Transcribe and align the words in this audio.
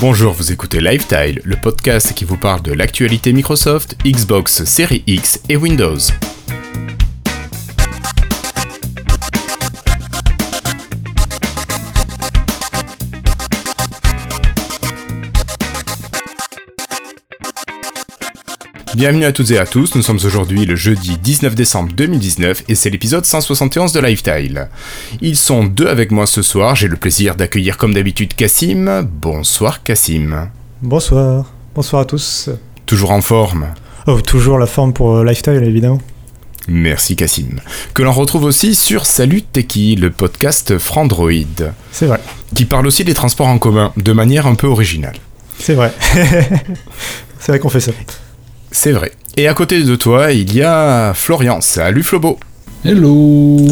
Bonjour, 0.00 0.32
vous 0.32 0.50
écoutez 0.50 0.80
Lifetile, 0.80 1.42
le 1.44 1.56
podcast 1.56 2.14
qui 2.14 2.24
vous 2.24 2.38
parle 2.38 2.62
de 2.62 2.72
l'actualité 2.72 3.34
Microsoft, 3.34 3.98
Xbox, 4.02 4.64
Series 4.64 5.04
X 5.06 5.42
et 5.50 5.58
Windows. 5.58 5.98
Bienvenue 19.00 19.24
à 19.24 19.32
toutes 19.32 19.50
et 19.50 19.58
à 19.58 19.64
tous, 19.64 19.94
nous 19.94 20.02
sommes 20.02 20.18
aujourd'hui 20.26 20.66
le 20.66 20.76
jeudi 20.76 21.16
19 21.16 21.54
décembre 21.54 21.90
2019 21.94 22.64
et 22.68 22.74
c'est 22.74 22.90
l'épisode 22.90 23.24
171 23.24 23.94
de 23.94 24.00
Lifetile. 24.00 24.68
Ils 25.22 25.38
sont 25.38 25.64
deux 25.64 25.86
avec 25.86 26.10
moi 26.10 26.26
ce 26.26 26.42
soir, 26.42 26.76
j'ai 26.76 26.86
le 26.86 26.96
plaisir 26.96 27.34
d'accueillir 27.34 27.78
comme 27.78 27.94
d'habitude 27.94 28.34
Cassim. 28.34 29.08
Bonsoir 29.10 29.82
Cassim. 29.84 30.50
Bonsoir, 30.82 31.50
bonsoir 31.74 32.02
à 32.02 32.04
tous. 32.04 32.50
Toujours 32.84 33.12
en 33.12 33.22
forme 33.22 33.68
Oh, 34.06 34.20
toujours 34.20 34.58
la 34.58 34.66
forme 34.66 34.92
pour 34.92 35.16
euh, 35.16 35.24
Lifetile 35.24 35.64
évidemment. 35.64 36.02
Merci 36.68 37.16
Cassim. 37.16 37.58
Que 37.94 38.02
l'on 38.02 38.12
retrouve 38.12 38.44
aussi 38.44 38.74
sur 38.74 39.06
Salut 39.06 39.40
Techie, 39.40 39.96
le 39.96 40.10
podcast 40.10 40.76
Frandroid. 40.76 41.72
C'est 41.90 42.04
vrai. 42.04 42.20
Qui 42.54 42.66
parle 42.66 42.86
aussi 42.86 43.04
des 43.04 43.14
transports 43.14 43.48
en 43.48 43.56
commun, 43.56 43.94
de 43.96 44.12
manière 44.12 44.46
un 44.46 44.56
peu 44.56 44.66
originale. 44.66 45.16
C'est 45.58 45.72
vrai. 45.72 45.90
C'est 47.38 47.52
vrai 47.52 47.58
qu'on 47.58 47.70
fait 47.70 47.80
ça. 47.80 47.92
C'est 48.70 48.92
vrai. 48.92 49.12
Et 49.36 49.48
à 49.48 49.54
côté 49.54 49.82
de 49.82 49.96
toi, 49.96 50.32
il 50.32 50.54
y 50.54 50.62
a 50.62 51.12
Florian. 51.14 51.60
Salut 51.60 52.02
Flobo. 52.02 52.38
Hello. 52.84 53.66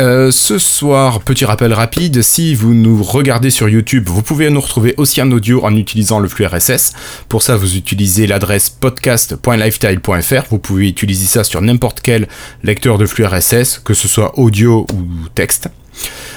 Euh, 0.00 0.30
ce 0.30 0.58
soir, 0.58 1.20
petit 1.20 1.44
rappel 1.44 1.72
rapide, 1.72 2.22
si 2.22 2.54
vous 2.54 2.74
nous 2.74 3.02
regardez 3.02 3.50
sur 3.50 3.68
YouTube, 3.68 4.08
vous 4.08 4.22
pouvez 4.22 4.50
nous 4.50 4.60
retrouver 4.60 4.94
aussi 4.96 5.22
en 5.22 5.30
audio 5.30 5.64
en 5.64 5.74
utilisant 5.76 6.18
le 6.18 6.28
flux 6.28 6.46
RSS. 6.46 6.94
Pour 7.28 7.42
ça, 7.42 7.56
vous 7.56 7.76
utilisez 7.76 8.26
l'adresse 8.26 8.70
podcast.lifetile.fr. 8.70 10.46
Vous 10.50 10.58
pouvez 10.58 10.88
utiliser 10.88 11.26
ça 11.26 11.44
sur 11.44 11.60
n'importe 11.62 12.00
quel 12.00 12.28
lecteur 12.64 12.98
de 12.98 13.06
flux 13.06 13.24
RSS, 13.24 13.78
que 13.84 13.94
ce 13.94 14.08
soit 14.08 14.38
audio 14.38 14.86
ou 14.92 15.28
texte. 15.34 15.68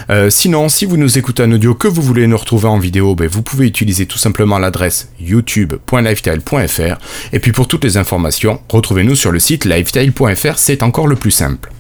Euh, 0.09 0.29
sinon, 0.29 0.69
si 0.69 0.85
vous 0.85 0.97
nous 0.97 1.17
écoutez 1.17 1.43
en 1.43 1.51
audio 1.51 1.75
que 1.75 1.87
vous 1.87 2.01
voulez 2.01 2.27
nous 2.27 2.37
retrouver 2.37 2.67
en 2.67 2.79
vidéo, 2.79 3.15
ben, 3.15 3.27
vous 3.27 3.41
pouvez 3.41 3.67
utiliser 3.67 4.05
tout 4.05 4.17
simplement 4.17 4.59
l'adresse 4.59 5.09
youtube.lifetile.fr. 5.19 6.97
Et 7.33 7.39
puis 7.39 7.51
pour 7.51 7.67
toutes 7.67 7.83
les 7.83 7.97
informations, 7.97 8.61
retrouvez-nous 8.69 9.15
sur 9.15 9.31
le 9.31 9.39
site 9.39 9.65
lifetile.fr, 9.65 10.57
c'est 10.57 10.83
encore 10.83 11.07
le 11.07 11.15
plus 11.15 11.31
simple. 11.31 11.71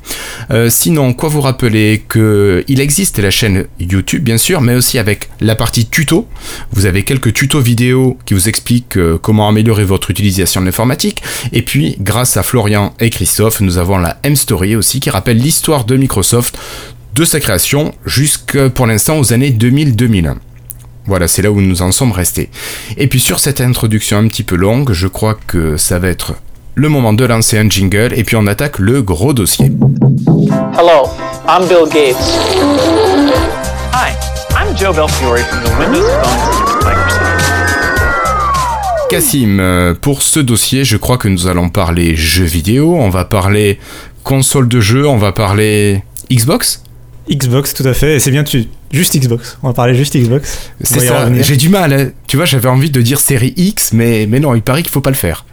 Euh, 0.51 0.69
sinon, 0.69 1.13
quoi 1.13 1.29
vous 1.29 1.41
rappeler 1.41 2.03
que 2.07 2.63
il 2.67 2.79
existe 2.79 3.19
la 3.19 3.31
chaîne 3.31 3.65
YouTube 3.79 4.23
bien 4.23 4.37
sûr, 4.37 4.61
mais 4.61 4.75
aussi 4.75 4.99
avec 4.99 5.29
la 5.41 5.55
partie 5.55 5.85
tuto. 5.85 6.27
Vous 6.71 6.85
avez 6.85 7.03
quelques 7.03 7.33
tutos 7.33 7.59
vidéo 7.59 8.17
qui 8.25 8.33
vous 8.33 8.47
expliquent 8.49 8.97
euh, 8.97 9.17
comment 9.21 9.49
améliorer 9.49 9.83
votre 9.83 10.11
utilisation 10.11 10.61
de 10.61 10.65
l'informatique. 10.65 11.21
Et 11.51 11.61
puis, 11.61 11.97
grâce 11.99 12.37
à 12.37 12.43
Florian 12.43 12.93
et 12.99 13.09
Christophe, 13.09 13.61
nous 13.61 13.77
avons 13.77 13.97
la 13.97 14.17
M-Story 14.23 14.75
aussi 14.75 14.99
qui 14.99 15.09
rappelle 15.09 15.37
l'histoire 15.37 15.85
de 15.85 15.95
Microsoft 15.97 16.57
de 17.17 17.25
sa 17.25 17.39
création 17.39 17.95
jusque 18.05 18.67
pour 18.69 18.85
l'instant 18.85 19.17
aux 19.17 19.33
années 19.33 19.49
2000-2001. 19.49 20.35
Voilà, 21.07 21.27
c'est 21.27 21.41
là 21.41 21.49
où 21.49 21.59
nous 21.61 21.81
en 21.81 21.91
sommes 21.91 22.11
restés. 22.11 22.49
Et 22.95 23.07
puis 23.07 23.19
sur 23.19 23.39
cette 23.39 23.59
introduction 23.59 24.19
un 24.19 24.27
petit 24.27 24.43
peu 24.43 24.55
longue, 24.55 24.91
je 24.91 25.07
crois 25.07 25.35
que 25.47 25.77
ça 25.77 25.97
va 25.97 26.09
être 26.09 26.35
le 26.75 26.89
moment 26.89 27.13
de 27.13 27.25
lancer 27.25 27.57
un 27.57 27.67
jingle 27.67 28.13
et 28.15 28.23
puis 28.23 28.35
on 28.35 28.45
attaque 28.45 28.77
le 28.77 29.01
gros 29.01 29.33
dossier. 29.33 29.71
Hello, 30.77 31.09
I'm 31.47 31.67
Bill 31.67 31.89
Gates. 31.91 32.17
Hi, 33.93 34.13
I'm 34.51 34.77
Joe 34.77 34.93
Belfiore 34.93 35.39
from 35.39 35.63
the 35.63 35.79
Windows 35.79 36.07
Phone 36.21 36.85
Microsoft. 36.85 37.47
Cassim, 39.09 39.59
euh, 39.59 39.95
pour 39.95 40.21
ce 40.21 40.39
dossier, 40.39 40.85
je 40.85 40.97
crois 40.97 41.17
que 41.17 41.29
nous 41.29 41.47
allons 41.47 41.69
parler 41.69 42.15
jeux 42.15 42.43
vidéo, 42.43 42.95
on 42.95 43.09
va 43.09 43.25
parler 43.25 43.79
console 44.23 44.67
de 44.67 44.81
jeu, 44.81 45.07
on 45.07 45.17
va 45.17 45.31
parler 45.31 46.03
Xbox 46.31 46.83
Xbox, 47.29 47.73
tout 47.73 47.87
à 47.87 47.93
fait. 47.93 48.15
Et 48.15 48.19
c'est 48.19 48.31
bien, 48.31 48.43
tu... 48.43 48.65
juste 48.91 49.17
Xbox. 49.17 49.57
On 49.63 49.67
va 49.67 49.73
parler 49.73 49.93
juste 49.95 50.15
Xbox. 50.17 50.71
C'est 50.81 50.99
ça, 50.99 51.29
j'ai 51.41 51.57
du 51.57 51.69
mal. 51.69 51.93
hein. 51.93 52.09
Tu 52.27 52.37
vois, 52.37 52.45
j'avais 52.45 52.69
envie 52.69 52.89
de 52.89 53.01
dire 53.01 53.19
série 53.19 53.53
X, 53.57 53.93
mais, 53.93 54.25
mais 54.29 54.39
non, 54.39 54.55
il 54.55 54.61
paraît 54.61 54.81
qu'il 54.83 54.91
faut 54.91 55.01
pas 55.01 55.09
le 55.09 55.15
faire. 55.15 55.45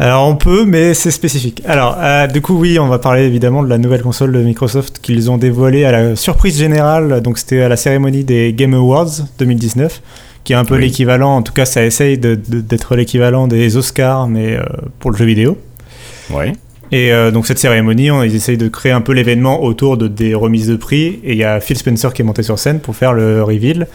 Alors 0.00 0.26
on 0.28 0.34
peut, 0.34 0.64
mais 0.64 0.92
c'est 0.92 1.12
spécifique. 1.12 1.62
Alors, 1.66 1.96
euh, 2.00 2.26
du 2.26 2.40
coup, 2.40 2.58
oui, 2.58 2.80
on 2.80 2.88
va 2.88 2.98
parler 2.98 3.22
évidemment 3.22 3.62
de 3.62 3.68
la 3.68 3.78
nouvelle 3.78 4.02
console 4.02 4.32
de 4.32 4.40
Microsoft 4.40 4.98
qu'ils 5.00 5.30
ont 5.30 5.36
dévoilée 5.38 5.84
à 5.84 5.92
la 5.92 6.16
surprise 6.16 6.58
générale. 6.58 7.20
Donc 7.20 7.38
c'était 7.38 7.60
à 7.62 7.68
la 7.68 7.76
cérémonie 7.76 8.24
des 8.24 8.52
Game 8.54 8.74
Awards 8.74 9.10
2019, 9.38 10.02
qui 10.42 10.52
est 10.52 10.56
un 10.56 10.64
peu 10.64 10.74
Oui. 10.74 10.80
l'équivalent. 10.80 11.36
En 11.36 11.42
tout 11.42 11.52
cas, 11.52 11.64
ça 11.64 11.84
essaye 11.84 12.18
de- 12.18 12.34
de- 12.34 12.60
d'être 12.60 12.96
l'équivalent 12.96 13.46
des 13.46 13.76
Oscars, 13.76 14.26
mais 14.26 14.56
euh, 14.56 14.64
pour 14.98 15.12
le 15.12 15.16
jeu 15.16 15.26
vidéo. 15.26 15.56
Ouais. 16.30 16.54
Et 16.92 17.12
euh, 17.12 17.30
donc 17.30 17.46
cette 17.46 17.58
cérémonie, 17.58 18.10
on- 18.10 18.22
ils 18.22 18.34
essayent 18.34 18.56
de 18.58 18.68
créer 18.68 18.92
un 18.92 19.00
peu 19.00 19.12
l'événement 19.12 19.62
autour 19.62 19.96
de 19.96 20.06
des 20.08 20.34
remises 20.34 20.68
de 20.68 20.76
prix. 20.76 21.20
Et 21.24 21.32
il 21.32 21.36
y 21.38 21.44
a 21.44 21.60
Phil 21.60 21.76
Spencer 21.76 22.12
qui 22.12 22.22
est 22.22 22.24
monté 22.24 22.42
sur 22.42 22.58
scène 22.58 22.80
pour 22.80 22.94
faire 22.96 23.12
le 23.12 23.42
reveal 23.42 23.86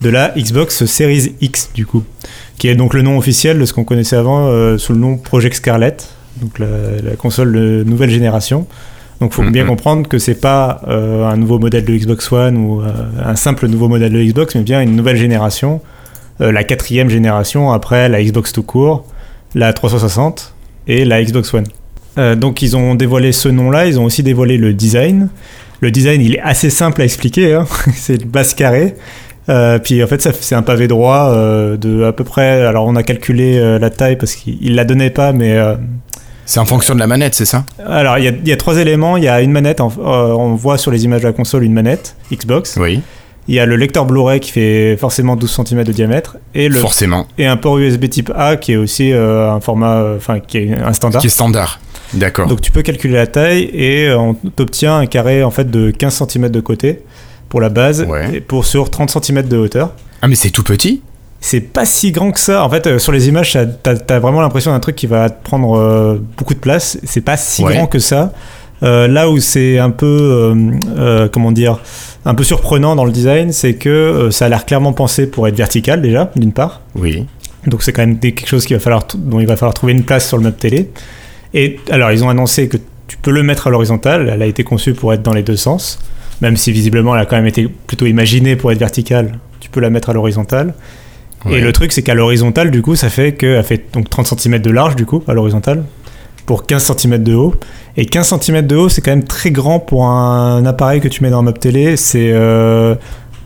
de 0.00 0.08
la 0.10 0.32
Xbox 0.36 0.84
Series 0.86 1.34
X 1.40 1.70
du 1.74 1.84
coup, 1.84 2.04
qui 2.58 2.68
est 2.68 2.76
donc 2.76 2.94
le 2.94 3.02
nom 3.02 3.18
officiel 3.18 3.58
de 3.58 3.64
ce 3.64 3.72
qu'on 3.72 3.84
connaissait 3.84 4.16
avant 4.16 4.46
euh, 4.48 4.78
sous 4.78 4.92
le 4.92 4.98
nom 5.00 5.16
Project 5.16 5.56
Scarlett, 5.56 6.08
donc 6.40 6.58
la, 6.60 6.66
la 7.02 7.16
console 7.16 7.52
de 7.52 7.84
nouvelle 7.84 8.10
génération. 8.10 8.66
Donc 9.20 9.32
faut 9.32 9.42
Mhm. 9.42 9.50
bien 9.50 9.64
comprendre 9.66 10.06
que 10.08 10.18
c'est 10.20 10.40
pas 10.40 10.80
euh, 10.86 11.26
un 11.26 11.36
nouveau 11.36 11.58
modèle 11.58 11.84
de 11.84 11.92
Xbox 11.92 12.30
One 12.30 12.56
ou 12.56 12.80
euh, 12.80 12.86
un 13.24 13.34
simple 13.34 13.66
nouveau 13.66 13.88
modèle 13.88 14.12
de 14.12 14.22
Xbox, 14.22 14.54
mais 14.54 14.62
bien 14.62 14.80
une 14.80 14.94
nouvelle 14.94 15.16
génération, 15.16 15.80
euh, 16.40 16.52
la 16.52 16.62
quatrième 16.62 17.10
génération 17.10 17.72
après 17.72 18.08
la 18.08 18.22
Xbox 18.22 18.52
tout 18.52 18.62
court, 18.62 19.04
la 19.56 19.72
360 19.72 20.54
et 20.86 21.04
la 21.04 21.20
Xbox 21.24 21.52
One. 21.52 21.66
Euh, 22.18 22.34
donc 22.34 22.62
ils 22.62 22.76
ont 22.76 22.94
dévoilé 22.94 23.32
ce 23.32 23.48
nom-là, 23.48 23.86
ils 23.86 23.98
ont 24.00 24.04
aussi 24.04 24.22
dévoilé 24.22 24.56
le 24.58 24.74
design. 24.74 25.28
Le 25.80 25.90
design, 25.90 26.20
il 26.20 26.34
est 26.34 26.40
assez 26.40 26.70
simple 26.70 27.00
à 27.02 27.04
expliquer, 27.04 27.54
hein. 27.54 27.66
c'est 27.94 28.16
une 28.22 28.28
base 28.28 28.54
carrée. 28.54 28.96
Euh, 29.48 29.78
puis 29.78 30.02
en 30.02 30.06
fait, 30.06 30.20
c'est 30.40 30.54
un 30.54 30.62
pavé 30.62 30.88
droit 30.88 31.30
euh, 31.32 31.76
de 31.76 32.02
à 32.04 32.12
peu 32.12 32.24
près. 32.24 32.66
Alors 32.66 32.86
on 32.86 32.96
a 32.96 33.02
calculé 33.02 33.78
la 33.78 33.88
taille 33.90 34.16
parce 34.16 34.34
qu'il 34.34 34.58
il 34.60 34.74
la 34.74 34.84
donnait 34.84 35.10
pas, 35.10 35.32
mais 35.32 35.56
C'est 36.44 36.60
en 36.60 36.64
fonction 36.66 36.94
de 36.94 37.00
la 37.00 37.06
manette, 37.06 37.34
c'est 37.34 37.44
ça? 37.46 37.64
alors 37.86 38.18
il 38.18 38.24
y, 38.24 38.28
a, 38.28 38.30
il 38.32 38.48
y 38.48 38.52
a 38.52 38.56
trois 38.56 38.76
éléments. 38.78 39.16
Il 39.16 39.24
y 39.24 39.28
a 39.28 39.40
une 39.40 39.52
manette, 39.52 39.80
en- 39.80 39.88
euh, 39.98 40.32
on 40.34 40.54
voit 40.54 40.76
sur 40.78 40.90
les 40.90 41.04
images 41.04 41.22
de 41.22 41.26
la 41.28 41.32
console 41.32 41.62
une 41.64 41.72
manette 41.72 42.14
Xbox. 42.32 42.76
Oui, 42.78 43.00
Il 43.46 43.54
y 43.54 43.60
a 43.60 43.64
le 43.64 43.76
lecteur 43.76 44.04
Blu-ray 44.04 44.40
qui 44.40 44.50
fait 44.50 44.96
forcément 44.98 45.34
12 45.36 45.62
cm 45.66 45.84
de 45.84 45.92
diamètre 45.92 46.36
et 46.54 46.68
le 46.68 46.74
forcément. 46.74 47.26
et 47.38 47.46
un 47.46 47.56
port 47.56 47.78
USB 47.78 48.08
type 48.10 48.30
A 48.36 48.56
qui 48.56 48.72
est 48.72 48.76
aussi 48.76 49.12
euh, 49.12 49.50
un 49.50 49.60
format, 49.60 49.96
euh, 49.96 50.16
enfin 50.18 50.40
qui 50.40 50.58
est 50.58 50.74
un 50.74 50.92
standard. 50.92 51.20
Qui 51.22 51.28
est 51.28 51.30
standard. 51.30 51.80
D'accord. 52.14 52.46
Donc 52.48 52.60
tu 52.60 52.70
peux 52.70 52.82
calculer 52.82 53.14
la 53.14 53.26
taille 53.26 53.64
et 53.72 54.06
euh, 54.08 54.18
on 54.18 54.34
t'obtient 54.34 54.96
un 54.98 55.06
carré 55.06 55.42
en 55.42 55.50
fait 55.50 55.70
de 55.70 55.90
15 55.90 56.22
cm 56.28 56.48
de 56.48 56.60
côté 56.60 57.02
pour 57.48 57.60
la 57.60 57.68
base 57.68 58.02
Ouais. 58.08 58.36
et 58.36 58.40
pour 58.40 58.64
sur 58.64 58.90
30 58.90 59.10
cm 59.22 59.42
de 59.48 59.56
hauteur. 59.56 59.92
Ah, 60.22 60.28
mais 60.28 60.34
c'est 60.34 60.50
tout 60.50 60.62
petit 60.62 61.02
C'est 61.40 61.60
pas 61.60 61.84
si 61.84 62.10
grand 62.12 62.32
que 62.32 62.40
ça. 62.40 62.64
En 62.64 62.70
fait, 62.70 62.86
euh, 62.86 62.98
sur 62.98 63.12
les 63.12 63.28
images, 63.28 63.56
t'as 63.82 63.94
as 64.08 64.18
vraiment 64.18 64.40
l'impression 64.40 64.72
d'un 64.72 64.80
truc 64.80 64.96
qui 64.96 65.06
va 65.06 65.30
te 65.30 65.42
prendre 65.44 65.76
euh, 65.78 66.20
beaucoup 66.36 66.54
de 66.54 66.58
place. 66.58 66.98
C'est 67.04 67.20
pas 67.20 67.36
si 67.36 67.62
Ouais. 67.64 67.74
grand 67.74 67.86
que 67.86 67.98
ça. 67.98 68.32
Euh, 68.82 69.08
là 69.08 69.28
où 69.28 69.38
c'est 69.38 69.78
un 69.78 69.90
peu, 69.90 70.54
comment 71.32 71.50
dire, 71.52 71.80
un 72.24 72.34
peu 72.34 72.44
surprenant 72.44 72.94
dans 72.96 73.04
le 73.04 73.10
design, 73.12 73.52
c'est 73.52 73.74
que 73.74 74.28
ça 74.30 74.46
a 74.46 74.48
l'air 74.48 74.64
clairement 74.66 74.92
pensé 74.92 75.26
pour 75.26 75.48
être 75.48 75.56
vertical 75.56 76.00
déjà, 76.00 76.30
d'une 76.36 76.52
part. 76.52 76.80
Oui. 76.94 77.26
Donc 77.66 77.82
c'est 77.82 77.92
quand 77.92 78.02
même 78.02 78.18
quelque 78.18 78.46
chose 78.46 78.64
qu'il 78.64 78.76
va 78.76 78.80
falloir, 78.80 79.04
dont 79.16 79.40
il 79.40 79.46
va 79.46 79.56
falloir 79.56 79.74
trouver 79.74 79.92
une 79.94 80.04
place 80.04 80.28
sur 80.28 80.36
le 80.36 80.44
meuble 80.44 80.56
télé. 80.56 80.90
Et 81.54 81.78
alors 81.90 82.12
ils 82.12 82.24
ont 82.24 82.28
annoncé 82.28 82.68
que 82.68 82.76
tu 83.06 83.16
peux 83.16 83.30
le 83.30 83.42
mettre 83.42 83.66
à 83.66 83.70
l'horizontale. 83.70 84.30
Elle 84.32 84.42
a 84.42 84.46
été 84.46 84.64
conçue 84.64 84.94
pour 84.94 85.12
être 85.12 85.22
dans 85.22 85.32
les 85.32 85.42
deux 85.42 85.56
sens, 85.56 85.98
même 86.40 86.56
si 86.56 86.72
visiblement 86.72 87.14
elle 87.14 87.22
a 87.22 87.26
quand 87.26 87.36
même 87.36 87.46
été 87.46 87.68
plutôt 87.86 88.06
imaginée 88.06 88.56
pour 88.56 88.72
être 88.72 88.78
verticale. 88.78 89.38
Tu 89.60 89.70
peux 89.70 89.80
la 89.80 89.90
mettre 89.90 90.10
à 90.10 90.12
l'horizontale. 90.12 90.74
Et 91.50 91.60
le 91.60 91.72
truc 91.72 91.92
c'est 91.92 92.02
qu'à 92.02 92.14
l'horizontale 92.14 92.70
du 92.70 92.82
coup 92.82 92.96
ça 92.96 93.08
fait 93.08 93.32
qu'elle 93.32 93.62
fait 93.62 93.84
donc 93.92 94.10
30 94.10 94.38
cm 94.38 94.58
de 94.58 94.70
large 94.70 94.96
du 94.96 95.06
coup 95.06 95.22
à 95.28 95.34
l'horizontale 95.34 95.84
pour 96.46 96.66
15 96.66 96.96
cm 96.96 97.22
de 97.22 97.34
haut. 97.34 97.54
Et 97.96 98.06
15 98.06 98.40
cm 98.40 98.66
de 98.66 98.76
haut 98.76 98.88
c'est 98.88 99.02
quand 99.02 99.12
même 99.12 99.24
très 99.24 99.50
grand 99.50 99.78
pour 99.78 100.06
un 100.06 100.66
appareil 100.66 101.00
que 101.00 101.08
tu 101.08 101.22
mets 101.22 101.30
dans 101.30 101.38
un 101.38 101.42
meuble 101.42 101.58
télé. 101.58 101.96
C'est 101.96 102.32
euh, 102.32 102.96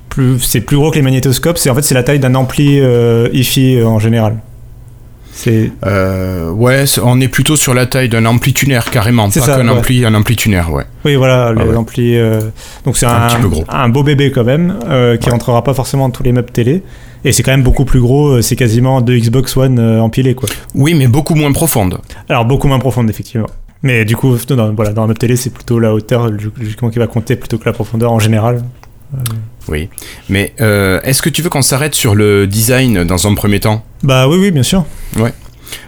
plus, 0.09 0.39
plus 0.61 0.77
gros 0.77 0.91
que 0.91 0.97
les 0.97 1.03
magnétoscopes. 1.03 1.59
C'est 1.59 1.71
en 1.71 1.75
fait 1.75 1.83
c'est 1.83 1.95
la 1.95 2.03
taille 2.03 2.19
d'un 2.19 2.35
ampli 2.35 2.81
euh, 2.81 3.29
hi-fi 3.33 3.77
euh, 3.77 3.87
en 3.87 3.99
général. 3.99 4.39
C'est 5.45 5.73
Euh, 5.87 6.51
ouais, 6.51 6.85
on 7.03 7.21
est 7.21 7.27
plutôt 7.29 7.57
sur 7.57 7.75
la 7.75 7.87
taille 7.87 8.09
d'un 8.09 8.25
ampli 8.27 8.53
tuner 8.53 8.79
carrément, 8.93 9.29
C'est 9.31 9.41
pas 9.41 9.47
ça, 9.47 9.57
qu'un 9.57 9.69
ouais. 9.69 9.77
ampli, 9.79 10.05
un 10.05 10.15
ampli 10.15 10.37
tuner, 10.37 10.63
ouais. 10.71 10.85
oui 11.05 11.17
voilà 11.17 11.53
Ah 11.59 11.65
ouais. 11.65 11.75
amplis. 11.77 12.17
euh, 12.17 12.41
donc 12.85 12.97
c'est 12.97 13.07
Un 13.07 13.25
un, 13.25 13.27
petit 13.29 13.41
peu 13.43 13.49
gros. 13.49 13.65
un 13.69 13.89
beau 13.89 14.05
bébé 14.05 14.31
quand 14.31 14.45
même 14.45 14.79
euh, 14.89 15.17
qui 15.17 15.27
Ouais. 15.27 15.33
rentrera 15.33 15.65
pas 15.65 15.75
forcément 15.75 16.07
dans 16.09 16.13
tous 16.13 16.23
les 16.23 16.31
meubles 16.33 16.51
télé. 16.53 16.85
Et 17.25 17.33
c'est 17.33 17.43
quand 17.43 17.51
même 17.53 17.63
beaucoup 17.65 17.85
plus 17.85 18.01
gros. 18.01 18.41
C'est 18.41 18.55
quasiment 18.57 19.01
deux 19.01 19.17
Xbox 19.19 19.57
One 19.57 19.79
empilés 20.01 20.35
quoi. 20.35 20.49
Oui, 20.75 20.95
mais 20.95 21.09
beaucoup 21.09 21.35
moins 21.35 21.53
profonde. 21.53 21.99
Alors 22.29 22.45
beaucoup 22.45 22.69
moins 22.69 22.79
profonde 22.79 23.11
effectivement. 23.11 23.47
Mais 23.85 24.05
du 24.05 24.15
coup, 24.15 24.37
dans, 24.49 24.73
voilà, 24.75 24.93
dans 24.93 25.03
un 25.03 25.07
meuble 25.09 25.19
télé, 25.19 25.35
c'est 25.35 25.51
plutôt 25.51 25.81
la 25.81 25.93
hauteur 25.93 26.31
logiquement 26.61 26.89
qui 26.91 27.01
va 27.01 27.09
compter 27.09 27.35
plutôt 27.35 27.59
que 27.59 27.65
la 27.65 27.73
profondeur 27.73 28.13
en 28.13 28.21
général. 28.21 28.63
Oui. 29.69 29.89
Mais 30.29 30.55
euh, 30.61 31.01
est-ce 31.05 31.23
que 31.23 31.29
tu 31.29 31.43
veux 31.43 31.49
qu'on 31.51 31.63
s'arrête 31.63 31.95
sur 31.95 32.15
le 32.15 32.47
design 32.47 33.05
dans 33.05 33.27
un 33.27 33.35
premier 33.35 33.61
temps? 33.61 33.85
Bah 34.03 34.27
oui, 34.29 34.37
oui, 34.41 34.51
bien 34.51 34.63
sûr. 34.63 34.85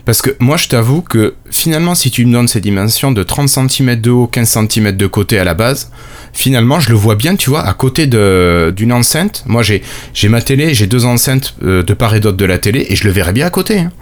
Parce 0.07 0.23
que 0.23 0.35
moi, 0.39 0.57
je 0.57 0.69
t'avoue 0.69 1.03
que 1.03 1.35
finalement, 1.51 1.95
si 1.95 2.11
tu 2.11 2.25
me 2.25 2.33
donnes 2.33 2.49
ces 2.49 2.61
dimensions 2.61 3.13
de 3.13 3.23
30 3.23 3.49
cm 3.49 4.01
de 4.01 4.11
haut, 4.11 4.27
15 4.27 4.49
cm 4.71 4.93
de 4.97 5.07
côté 5.07 5.39
à 5.39 5.45
la 5.45 5.53
base, 5.55 5.91
finalement, 6.33 6.81
je 6.81 6.89
le 6.91 6.95
vois 6.95 7.17
bien, 7.17 7.37
tu 7.37 7.51
vois, 7.51 7.63
à 7.63 7.73
côté 7.75 8.07
d'une 8.07 8.93
enceinte. 8.93 9.45
Moi, 9.47 9.63
j'ai 9.63 9.83
j'ai 10.15 10.29
ma 10.29 10.41
télé, 10.41 10.73
j'ai 10.75 10.87
deux 10.87 11.05
enceintes 11.05 11.55
euh, 11.63 11.83
de 11.83 11.93
part 11.95 12.15
et 12.15 12.21
d'autre 12.21 12.37
de 12.39 12.45
la 12.47 12.59
télé, 12.59 12.87
et 12.89 12.97
je 12.97 13.05
le 13.05 13.11
verrais 13.11 13.33
bien 13.33 13.47
à 13.47 13.51
côté. 13.51 13.79
hein. 13.81 13.93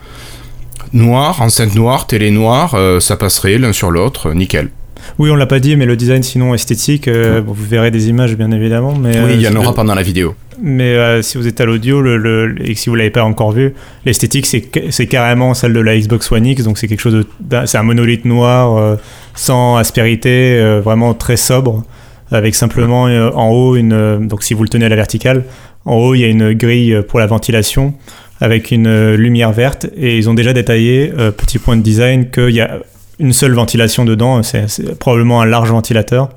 Noir, 0.93 1.41
enceinte 1.41 1.75
noire, 1.75 2.07
télé 2.07 2.31
noire, 2.31 2.75
euh, 2.75 3.01
ça 3.01 3.17
passerait 3.17 3.59
l'un 3.59 3.73
sur 3.73 3.91
l'autre, 3.91 4.33
nickel. 4.35 4.71
Oui, 5.19 5.31
on 5.31 5.35
l'a 5.35 5.47
pas 5.47 5.61
dit, 5.61 5.77
mais 5.77 5.87
le 5.87 5.97
design 5.97 6.23
sinon 6.23 6.55
esthétique, 6.55 7.09
euh, 7.09 7.41
bon, 7.41 7.53
vous 7.53 7.65
verrez 7.65 7.91
des 7.91 8.09
images 8.09 8.37
bien 8.37 8.51
évidemment. 8.51 8.95
Mais, 8.97 9.11
oui, 9.11 9.17
euh, 9.17 9.33
il 9.35 9.41
y 9.43 9.49
en 9.49 9.53
le- 9.53 9.59
aura 9.59 9.75
pendant 9.75 9.95
la 9.95 10.03
vidéo. 10.03 10.35
Mais 10.61 10.95
euh, 10.95 11.23
si 11.23 11.39
vous 11.39 11.47
êtes 11.49 11.61
à 11.61 11.65
l'audio 11.65 12.01
le, 12.01 12.17
le- 12.17 12.55
et 12.65 12.75
que 12.75 12.79
si 12.81 12.89
vous 12.89 12.95
l'avez 12.95 13.11
pas 13.11 13.25
encore 13.25 13.51
vu, 13.53 13.75
l'esthétique 14.07 14.47
c'est 14.47 14.65
ca- 14.73 14.83
c'est 14.91 15.07
carrément 15.07 15.55
celle 15.55 15.73
de 15.73 15.81
la 15.81 15.99
Xbox 15.99 16.31
One 16.31 16.47
X, 16.47 16.63
donc 16.65 16.79
c'est 16.79 16.87
quelque 16.87 17.01
chose 17.01 17.25
de, 17.41 17.57
c'est 17.67 17.79
un 17.79 17.83
monolithe 17.83 18.25
noir 18.25 18.77
euh, 18.77 18.97
sans 19.35 19.77
aspérité, 19.77 20.59
euh, 20.61 20.81
vraiment 20.81 21.15
très 21.15 21.37
sobre, 21.37 21.83
avec 22.31 22.55
simplement 22.55 23.09
euh, 23.09 23.31
en 23.35 23.49
haut 23.51 23.75
une, 23.77 23.93
euh, 23.93 24.19
donc 24.19 24.43
si 24.45 24.55
vous 24.55 24.63
le 24.63 24.69
tenez 24.69 24.85
à 24.85 24.89
la 24.89 24.97
verticale, 24.97 25.43
en 25.85 25.97
haut 25.97 26.15
il 26.15 26.21
y 26.21 26.25
a 26.25 26.29
une 26.29 26.53
grille 26.53 26.97
pour 27.09 27.19
la 27.19 27.27
ventilation 27.27 27.95
avec 28.41 28.71
une 28.71 28.87
euh, 28.87 29.17
lumière 29.17 29.51
verte 29.53 29.87
et 29.97 30.17
ils 30.17 30.29
ont 30.31 30.35
déjà 30.35 30.53
détaillé 30.53 31.13
euh, 31.19 31.31
petit 31.33 31.59
point 31.59 31.77
de 31.77 31.83
design 31.83 32.31
qu'il 32.31 32.51
y 32.51 32.61
a 32.61 32.79
une 33.23 33.33
seule 33.33 33.53
ventilation 33.55 34.05
dedans, 34.05 34.43
c'est 34.43 34.99
probablement 34.99 35.41
un 35.41 35.47
large 35.47 35.71
ventilateur. 35.71 36.29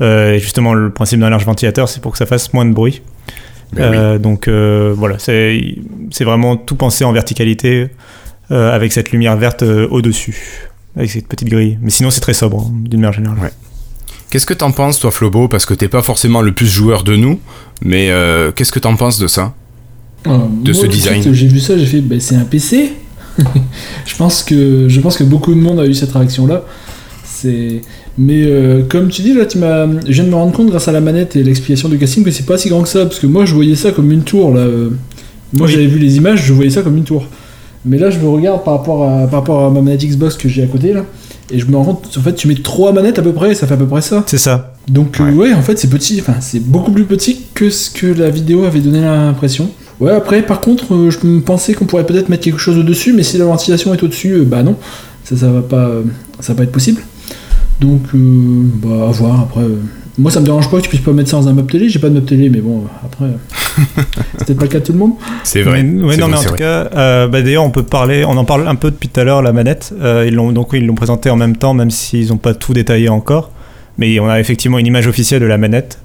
Euh, 0.00 0.34
et 0.34 0.40
justement, 0.40 0.74
le 0.74 0.90
principe 0.90 1.20
d'un 1.20 1.30
large 1.30 1.46
ventilateur, 1.46 1.88
c'est 1.88 2.02
pour 2.02 2.12
que 2.12 2.18
ça 2.18 2.26
fasse 2.26 2.52
moins 2.52 2.66
de 2.66 2.72
bruit. 2.72 3.00
Ben 3.72 3.90
oui. 3.90 3.96
Euh, 3.96 4.18
Donc 4.18 4.48
euh, 4.48 4.92
voilà, 4.96 5.18
c'est 5.18 5.76
c'est 6.10 6.24
vraiment 6.24 6.56
tout 6.56 6.74
pensé 6.76 7.04
en 7.04 7.12
verticalité 7.12 7.88
euh, 8.50 8.74
avec 8.74 8.92
cette 8.92 9.10
lumière 9.12 9.36
verte 9.36 9.62
euh, 9.62 9.88
au-dessus, 9.90 10.68
avec 10.96 11.10
cette 11.10 11.28
petite 11.28 11.48
grille. 11.48 11.78
Mais 11.80 11.90
sinon, 11.90 12.10
c'est 12.10 12.20
très 12.20 12.34
sobre 12.34 12.60
hein, 12.60 12.72
d'une 12.72 13.00
manière 13.00 13.14
générale. 13.14 13.38
Ouais. 13.40 13.52
Qu'est-ce 14.30 14.46
que 14.46 14.54
t'en 14.54 14.72
penses, 14.72 14.98
toi, 14.98 15.12
Flobo? 15.12 15.46
Parce 15.46 15.64
que 15.64 15.74
t'es 15.74 15.88
pas 15.88 16.02
forcément 16.02 16.42
le 16.42 16.50
plus 16.52 16.66
joueur 16.66 17.04
de 17.04 17.14
nous, 17.14 17.38
mais 17.82 18.10
euh, 18.10 18.50
qu'est-ce 18.50 18.72
que 18.72 18.80
t'en 18.80 18.96
penses 18.96 19.20
de 19.20 19.28
ça? 19.28 19.54
Alors, 20.24 20.48
de 20.48 20.72
moi, 20.72 20.82
ce 20.82 20.86
design. 20.88 21.22
J'ai 21.32 21.46
vu 21.46 21.60
ça, 21.60 21.78
j'ai 21.78 21.86
fait, 21.86 22.00
bah, 22.00 22.16
c'est 22.18 22.34
un 22.34 22.44
PC. 22.44 22.92
je 24.06 24.16
pense 24.16 24.42
que 24.42 24.88
je 24.88 25.00
pense 25.00 25.16
que 25.16 25.24
beaucoup 25.24 25.54
de 25.54 25.60
monde 25.60 25.80
a 25.80 25.86
eu 25.86 25.94
cette 25.94 26.12
réaction 26.12 26.46
là. 26.46 26.64
C'est 27.24 27.80
mais 28.16 28.44
euh, 28.46 28.82
comme 28.88 29.08
tu 29.08 29.22
dis 29.22 29.32
là, 29.34 29.44
tu 29.44 29.58
m'as, 29.58 29.86
je 30.06 30.12
viens 30.12 30.24
de 30.24 30.28
me 30.28 30.36
rendre 30.36 30.52
compte 30.52 30.68
grâce 30.68 30.86
à 30.86 30.92
la 30.92 31.00
manette 31.00 31.34
et 31.34 31.42
l'explication 31.42 31.88
du 31.88 31.98
casting 31.98 32.22
que 32.22 32.30
c'est 32.30 32.46
pas 32.46 32.56
si 32.58 32.68
grand 32.68 32.82
que 32.82 32.88
ça 32.88 33.04
parce 33.06 33.18
que 33.18 33.26
moi 33.26 33.44
je 33.44 33.54
voyais 33.54 33.74
ça 33.74 33.90
comme 33.90 34.10
une 34.12 34.22
tour 34.22 34.54
là. 34.54 34.60
euh. 34.60 34.90
Moi 35.52 35.66
Oui. 35.66 35.72
j'avais 35.72 35.86
vu 35.86 35.98
les 35.98 36.16
images, 36.16 36.44
je 36.44 36.52
voyais 36.52 36.70
ça 36.70 36.82
comme 36.82 36.96
une 36.96 37.04
tour. 37.04 37.26
Mais 37.84 37.98
là 37.98 38.10
je 38.10 38.18
me 38.18 38.28
regarde 38.28 38.62
par 38.64 38.78
rapport 38.78 39.02
à 39.08 39.26
par 39.26 39.40
rapport 39.40 39.64
à 39.66 39.70
ma 39.70 39.80
manette 39.82 40.04
Xbox 40.04 40.36
que 40.36 40.48
j'ai 40.48 40.62
à 40.62 40.66
côté 40.66 40.92
là 40.92 41.04
et 41.50 41.58
je 41.58 41.66
me 41.66 41.76
rends 41.76 41.84
compte 41.84 42.16
en 42.16 42.20
fait 42.22 42.34
tu 42.34 42.48
mets 42.48 42.54
trois 42.54 42.92
manettes 42.92 43.18
à 43.18 43.22
peu 43.22 43.32
près, 43.32 43.50
et 43.52 43.54
ça 43.54 43.66
fait 43.66 43.74
à 43.74 43.76
peu 43.76 43.86
près 43.86 44.00
ça. 44.00 44.22
C'est 44.26 44.38
ça. 44.38 44.74
Donc 44.88 45.20
euh, 45.20 45.30
ouais. 45.32 45.52
en 45.52 45.60
fait 45.62 45.78
c'est 45.78 45.90
petit, 45.90 46.18
enfin 46.20 46.36
c'est 46.40 46.60
beaucoup 46.60 46.92
plus 46.92 47.04
petit 47.04 47.40
que 47.52 47.68
ce 47.68 47.90
que 47.90 48.06
la 48.06 48.30
vidéo 48.30 48.64
avait 48.64 48.80
donné 48.80 49.00
l'impression. 49.00 49.68
Ouais 50.00 50.10
après 50.12 50.42
par 50.42 50.60
contre 50.60 50.94
euh, 50.94 51.10
je 51.10 51.18
pensais 51.40 51.74
qu'on 51.74 51.84
pourrait 51.86 52.04
peut-être 52.06 52.28
mettre 52.28 52.42
quelque 52.44 52.58
chose 52.58 52.78
au-dessus, 52.78 53.12
mais 53.12 53.22
si 53.22 53.38
la 53.38 53.44
ventilation 53.44 53.94
est 53.94 54.02
au-dessus, 54.02 54.32
euh, 54.32 54.44
bah 54.44 54.62
non, 54.62 54.76
ça 55.24 55.36
ça 55.36 55.48
va 55.50 55.62
pas 55.62 55.86
euh, 55.86 56.02
ça 56.40 56.52
va 56.52 56.58
pas 56.58 56.62
être 56.64 56.72
possible. 56.72 57.00
Donc 57.80 58.02
euh, 58.14 58.62
bah 58.82 59.08
à 59.08 59.12
voir 59.12 59.40
après. 59.42 59.60
euh. 59.62 59.78
Moi 60.16 60.30
ça 60.30 60.38
me 60.38 60.44
dérange 60.44 60.70
pas 60.70 60.76
que 60.78 60.82
tu 60.82 60.88
puisses 60.90 61.00
pas 61.00 61.12
mettre 61.12 61.30
ça 61.30 61.36
dans 61.38 61.48
un 61.48 61.52
meuble 61.54 61.70
télé, 61.72 61.88
j'ai 61.88 61.98
pas 61.98 62.08
de 62.08 62.14
meuble 62.14 62.26
télé, 62.26 62.48
mais 62.48 62.60
bon 62.60 62.78
euh, 62.82 63.06
après 63.06 63.24
euh, 63.24 63.28
c'est 64.38 64.46
peut-être 64.46 64.58
pas 64.58 64.64
le 64.64 64.70
cas 64.70 64.78
de 64.80 64.84
tout 64.84 64.92
le 64.92 64.98
monde. 64.98 65.12
C'est 65.42 65.62
vrai. 65.62 65.82
Mais, 65.82 66.04
ouais, 66.04 66.16
non, 66.16 66.26
vrai, 66.28 66.28
mais 66.28 66.34
en 66.36 66.42
tout 66.42 66.48
vrai. 66.50 66.58
cas, 66.58 66.88
euh, 66.96 67.26
bah, 67.26 67.42
d'ailleurs, 67.42 67.64
on 67.64 67.70
peut 67.70 67.82
parler, 67.82 68.24
on 68.24 68.36
en 68.36 68.44
parle 68.44 68.68
un 68.68 68.76
peu 68.76 68.92
depuis 68.92 69.08
tout 69.08 69.18
à 69.18 69.24
l'heure, 69.24 69.42
la 69.42 69.52
manette. 69.52 69.92
Euh, 70.00 70.24
ils 70.28 70.34
l'ont 70.34 70.52
donc 70.52 70.72
oui, 70.72 70.78
ils 70.78 70.86
l'ont 70.86 70.94
présenté 70.94 71.30
en 71.30 71.36
même 71.36 71.56
temps, 71.56 71.74
même 71.74 71.90
s'ils 71.90 72.28
n'ont 72.28 72.36
pas 72.36 72.54
tout 72.54 72.72
détaillé 72.72 73.08
encore. 73.08 73.50
Mais 73.98 74.20
on 74.20 74.28
a 74.28 74.38
effectivement 74.38 74.78
une 74.78 74.86
image 74.86 75.08
officielle 75.08 75.40
de 75.40 75.46
la 75.46 75.58
manette. 75.58 75.98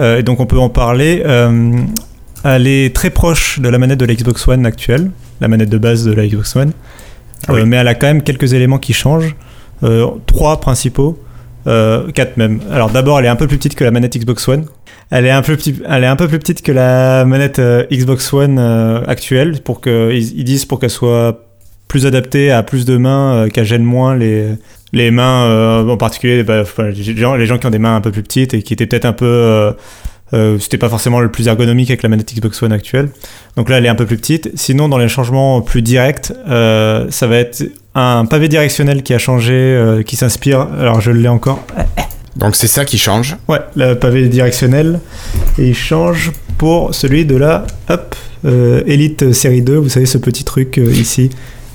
Euh, 0.00 0.18
et 0.18 0.22
donc 0.24 0.40
on 0.40 0.46
peut 0.46 0.58
en 0.58 0.68
parler. 0.68 1.22
Euh, 1.24 1.70
elle 2.54 2.66
est 2.66 2.94
très 2.94 3.10
proche 3.10 3.58
de 3.60 3.68
la 3.68 3.78
manette 3.78 3.98
de 4.00 4.06
la 4.06 4.14
Xbox 4.14 4.46
One 4.48 4.66
actuelle, 4.66 5.10
la 5.40 5.48
manette 5.48 5.68
de 5.68 5.78
base 5.78 6.04
de 6.04 6.12
la 6.12 6.26
Xbox 6.26 6.54
One. 6.56 6.72
Ah 7.48 7.52
oui. 7.52 7.60
Euh, 7.60 7.64
mais 7.66 7.76
elle 7.76 7.88
a 7.88 7.94
quand 7.94 8.06
même 8.06 8.22
quelques 8.22 8.52
éléments 8.52 8.78
qui 8.78 8.92
changent. 8.92 9.34
Euh, 9.82 10.06
trois 10.26 10.60
principaux, 10.60 11.18
euh, 11.66 12.10
quatre 12.12 12.36
même. 12.36 12.60
Alors 12.72 12.90
d'abord, 12.90 13.18
elle 13.18 13.26
est 13.26 13.28
un 13.28 13.36
peu 13.36 13.46
plus 13.46 13.58
petite 13.58 13.74
que 13.74 13.84
la 13.84 13.90
manette 13.90 14.16
Xbox 14.16 14.48
One. 14.48 14.66
Elle 15.10 15.26
est 15.26 15.30
un 15.30 15.42
peu, 15.42 15.56
petit- 15.56 15.82
elle 15.88 16.04
est 16.04 16.08
un 16.08 16.16
peu 16.16 16.28
plus 16.28 16.38
petite 16.38 16.62
que 16.62 16.72
la 16.72 17.24
manette 17.24 17.60
Xbox 17.92 18.32
One 18.32 18.58
actuelle, 19.06 19.60
pour 19.62 19.80
que 19.80 20.10
ils, 20.12 20.38
ils 20.38 20.44
disent 20.44 20.64
pour 20.64 20.80
qu'elle 20.80 20.90
soit 20.90 21.42
plus 21.88 22.06
adaptée 22.06 22.50
à 22.50 22.62
plus 22.62 22.84
de 22.84 22.96
mains, 22.96 23.48
qu'elle 23.52 23.66
gêne 23.66 23.84
moins 23.84 24.16
les, 24.16 24.48
les 24.92 25.10
mains, 25.12 25.86
en 25.86 25.96
particulier 25.96 26.42
bah, 26.42 26.62
enfin, 26.62 26.88
les, 26.88 27.16
gens, 27.16 27.36
les 27.36 27.46
gens 27.46 27.58
qui 27.58 27.66
ont 27.66 27.70
des 27.70 27.78
mains 27.78 27.94
un 27.94 28.00
peu 28.00 28.10
plus 28.10 28.22
petites 28.24 28.54
et 28.54 28.62
qui 28.62 28.72
étaient 28.72 28.86
peut-être 28.86 29.04
un 29.04 29.12
peu... 29.12 29.72
euh, 30.34 30.58
c'était 30.58 30.78
pas 30.78 30.88
forcément 30.88 31.20
le 31.20 31.30
plus 31.30 31.46
ergonomique 31.46 31.90
avec 31.90 32.02
la 32.02 32.08
manette 32.08 32.34
Xbox 32.34 32.62
One 32.62 32.72
actuelle. 32.72 33.10
Donc 33.56 33.68
là, 33.68 33.78
elle 33.78 33.86
est 33.86 33.90
un 33.90 33.94
peu 33.94 34.06
plus 34.06 34.16
petite. 34.16 34.50
Sinon, 34.54 34.88
dans 34.88 34.98
les 34.98 35.08
changements 35.08 35.60
plus 35.60 35.82
directs, 35.82 36.32
euh, 36.48 37.06
ça 37.10 37.26
va 37.26 37.36
être 37.36 37.64
un 37.94 38.26
pavé 38.26 38.48
directionnel 38.48 39.02
qui 39.02 39.14
a 39.14 39.18
changé, 39.18 39.54
euh, 39.54 40.02
qui 40.02 40.16
s'inspire. 40.16 40.66
Alors, 40.78 41.00
je 41.00 41.12
l'ai 41.12 41.28
encore. 41.28 41.64
Donc 42.34 42.54
c'est 42.54 42.66
ça 42.66 42.84
qui 42.84 42.98
change. 42.98 43.36
Ouais, 43.48 43.60
le 43.76 43.94
pavé 43.94 44.28
directionnel. 44.28 45.00
Et 45.58 45.68
il 45.68 45.74
change 45.74 46.32
pour 46.58 46.94
celui 46.94 47.24
de 47.24 47.36
la 47.36 47.66
hop, 47.88 48.14
Elite 48.44 49.32
série 49.32 49.62
2. 49.62 49.76
Vous 49.76 49.88
savez, 49.88 50.06
ce 50.06 50.18
petit 50.18 50.44
truc 50.44 50.76
ici. 50.76 51.30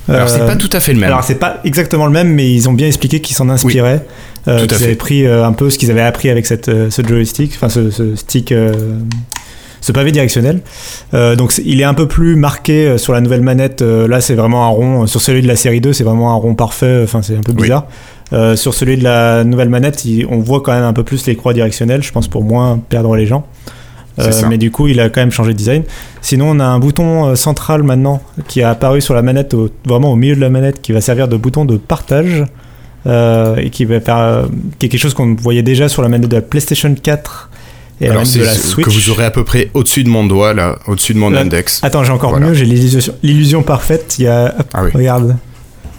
Alors 0.08 0.30
c'est 0.30 0.46
pas 0.46 0.56
tout 0.56 0.70
à 0.74 0.80
fait 0.80 0.94
le 0.94 1.00
même. 1.00 1.10
alors 1.10 1.24
c'est 1.24 1.36
pas 1.36 1.62
exactement 1.64 2.06
le 2.06 2.12
même, 2.12 2.30
mais 2.30 2.52
ils 2.52 2.68
ont 2.68 2.74
bien 2.74 2.88
expliqué 2.88 3.22
qu'ils 3.22 3.36
s'en 3.36 3.50
inspiraient. 3.50 4.06
Euh, 4.48 4.66
qu'ils 4.66 4.84
avaient 4.86 4.96
pris 4.96 5.26
euh, 5.26 5.46
un 5.46 5.54
peu 5.54 5.70
ce 5.70 5.78
qu'ils 5.78 5.92
avaient 5.92 6.02
appris 6.02 6.30
avec 6.30 6.46
cette, 6.46 6.68
euh, 6.70 6.90
ce 6.90 7.02
joystick, 7.06 7.54
enfin 7.56 7.70
ce, 7.70 7.90
ce 7.92 8.16
stick, 8.16 8.52
euh, 8.52 8.74
ce 9.82 9.92
pavé 9.92 10.12
directionnel. 10.12 10.62
Donc 11.14 11.54
il 11.66 11.82
est 11.82 11.84
un 11.86 11.94
peu 11.94 12.08
plus 12.08 12.36
marqué 12.36 12.98
sur 12.98 13.14
la 13.14 13.22
nouvelle 13.22 13.42
manette. 13.42 13.82
là 13.82 14.22
c'est 14.22 14.36
vraiment 14.36 14.66
un 14.66 14.70
rond. 14.70 15.08
Sur 15.08 15.22
celui 15.22 15.42
de 15.42 15.48
la 15.48 15.56
série 15.56 15.82
2 15.82 15.92
c'est 15.94 16.04
vraiment 16.04 16.32
un 16.32 16.36
rond 16.36 16.54
parfait. 16.56 17.02
Enfin 17.04 17.22
c'est 17.24 17.36
un 17.36 17.42
peu 17.42 17.54
bizarre. 17.54 17.88
Sur 18.56 18.74
celui 18.76 18.98
de 18.98 19.04
la 19.04 19.44
nouvelle 19.44 19.70
manette, 19.70 20.06
il- 20.06 20.26
on 20.28 20.38
voit 20.40 20.62
quand 20.62 20.72
même 20.72 20.84
un 20.84 20.94
peu 20.94 21.04
plus 21.04 21.26
les 21.26 21.36
croix 21.36 21.54
directionnelles, 21.54 22.04
je 22.04 22.12
pense 22.12 22.28
pour 22.28 22.44
moins 22.44 22.80
perdre 22.90 23.16
les 23.16 23.26
gens. 23.26 23.46
Euh, 24.20 24.24
mais 24.50 24.58
du 24.58 24.72
coup, 24.72 24.88
il 24.88 25.00
a 25.00 25.10
quand 25.10 25.22
même 25.22 25.32
changé 25.32 25.54
de 25.54 25.58
design. 25.58 25.84
Sinon, 26.22 26.50
on 26.52 26.60
a 26.60 26.66
un 26.66 26.80
bouton 26.80 27.30
euh, 27.30 27.36
central 27.36 27.82
maintenant 27.82 28.22
qui 28.48 28.62
a 28.62 28.70
apparu 28.70 29.02
sur 29.02 29.14
la 29.16 29.22
manette, 29.22 29.54
au- 29.54 29.70
vraiment 29.86 30.12
au 30.12 30.16
milieu 30.16 30.36
de 30.36 30.42
la 30.42 30.50
manette, 30.50 30.82
qui 30.82 30.92
va 30.92 31.00
servir 31.02 31.28
de 31.28 31.38
bouton 31.38 31.64
de 31.66 31.78
partage 31.78 32.44
euh, 33.08 33.56
et 33.58 33.70
qui 33.70 33.86
va 33.86 34.00
faire, 34.00 34.18
euh, 34.18 34.46
qui 34.80 34.86
est 34.86 34.90
quelque 34.90 35.02
chose 35.02 35.14
qu'on 35.14 35.36
voyait 35.36 35.64
déjà 35.64 35.90
sur 35.90 36.02
la 36.02 36.08
manette 36.10 36.30
de 36.30 36.36
la 36.36 36.42
PlayStation 36.42 36.94
4 36.94 37.50
et 38.00 38.10
Alors 38.10 38.26
c'est 38.26 38.40
de 38.40 38.46
la 38.46 38.52
Switch. 38.54 38.86
que 38.86 38.90
vous 38.92 39.10
aurez 39.12 39.26
à 39.26 39.32
peu 39.32 39.44
près 39.44 39.70
au-dessus 39.76 40.04
de 40.04 40.10
mon 40.10 40.26
doigt 40.26 40.54
là, 40.54 40.78
au-dessus 40.88 41.14
de 41.14 41.20
mon 41.20 41.30
Là- 41.30 41.42
index. 41.42 41.80
Attends, 41.84 42.04
j'ai 42.04 42.12
encore 42.12 42.32
Voilà. 42.32 42.48
mieux, 42.48 42.54
j'ai 42.56 42.66
l'illusion, 42.66 43.62
parfaite. 43.64 44.16
Il 44.18 44.26
y 44.26 44.28
a, 44.28 44.56
hop, 44.60 44.66
Ah 44.74 44.84
oui. 44.84 44.92
regarde, 44.94 45.36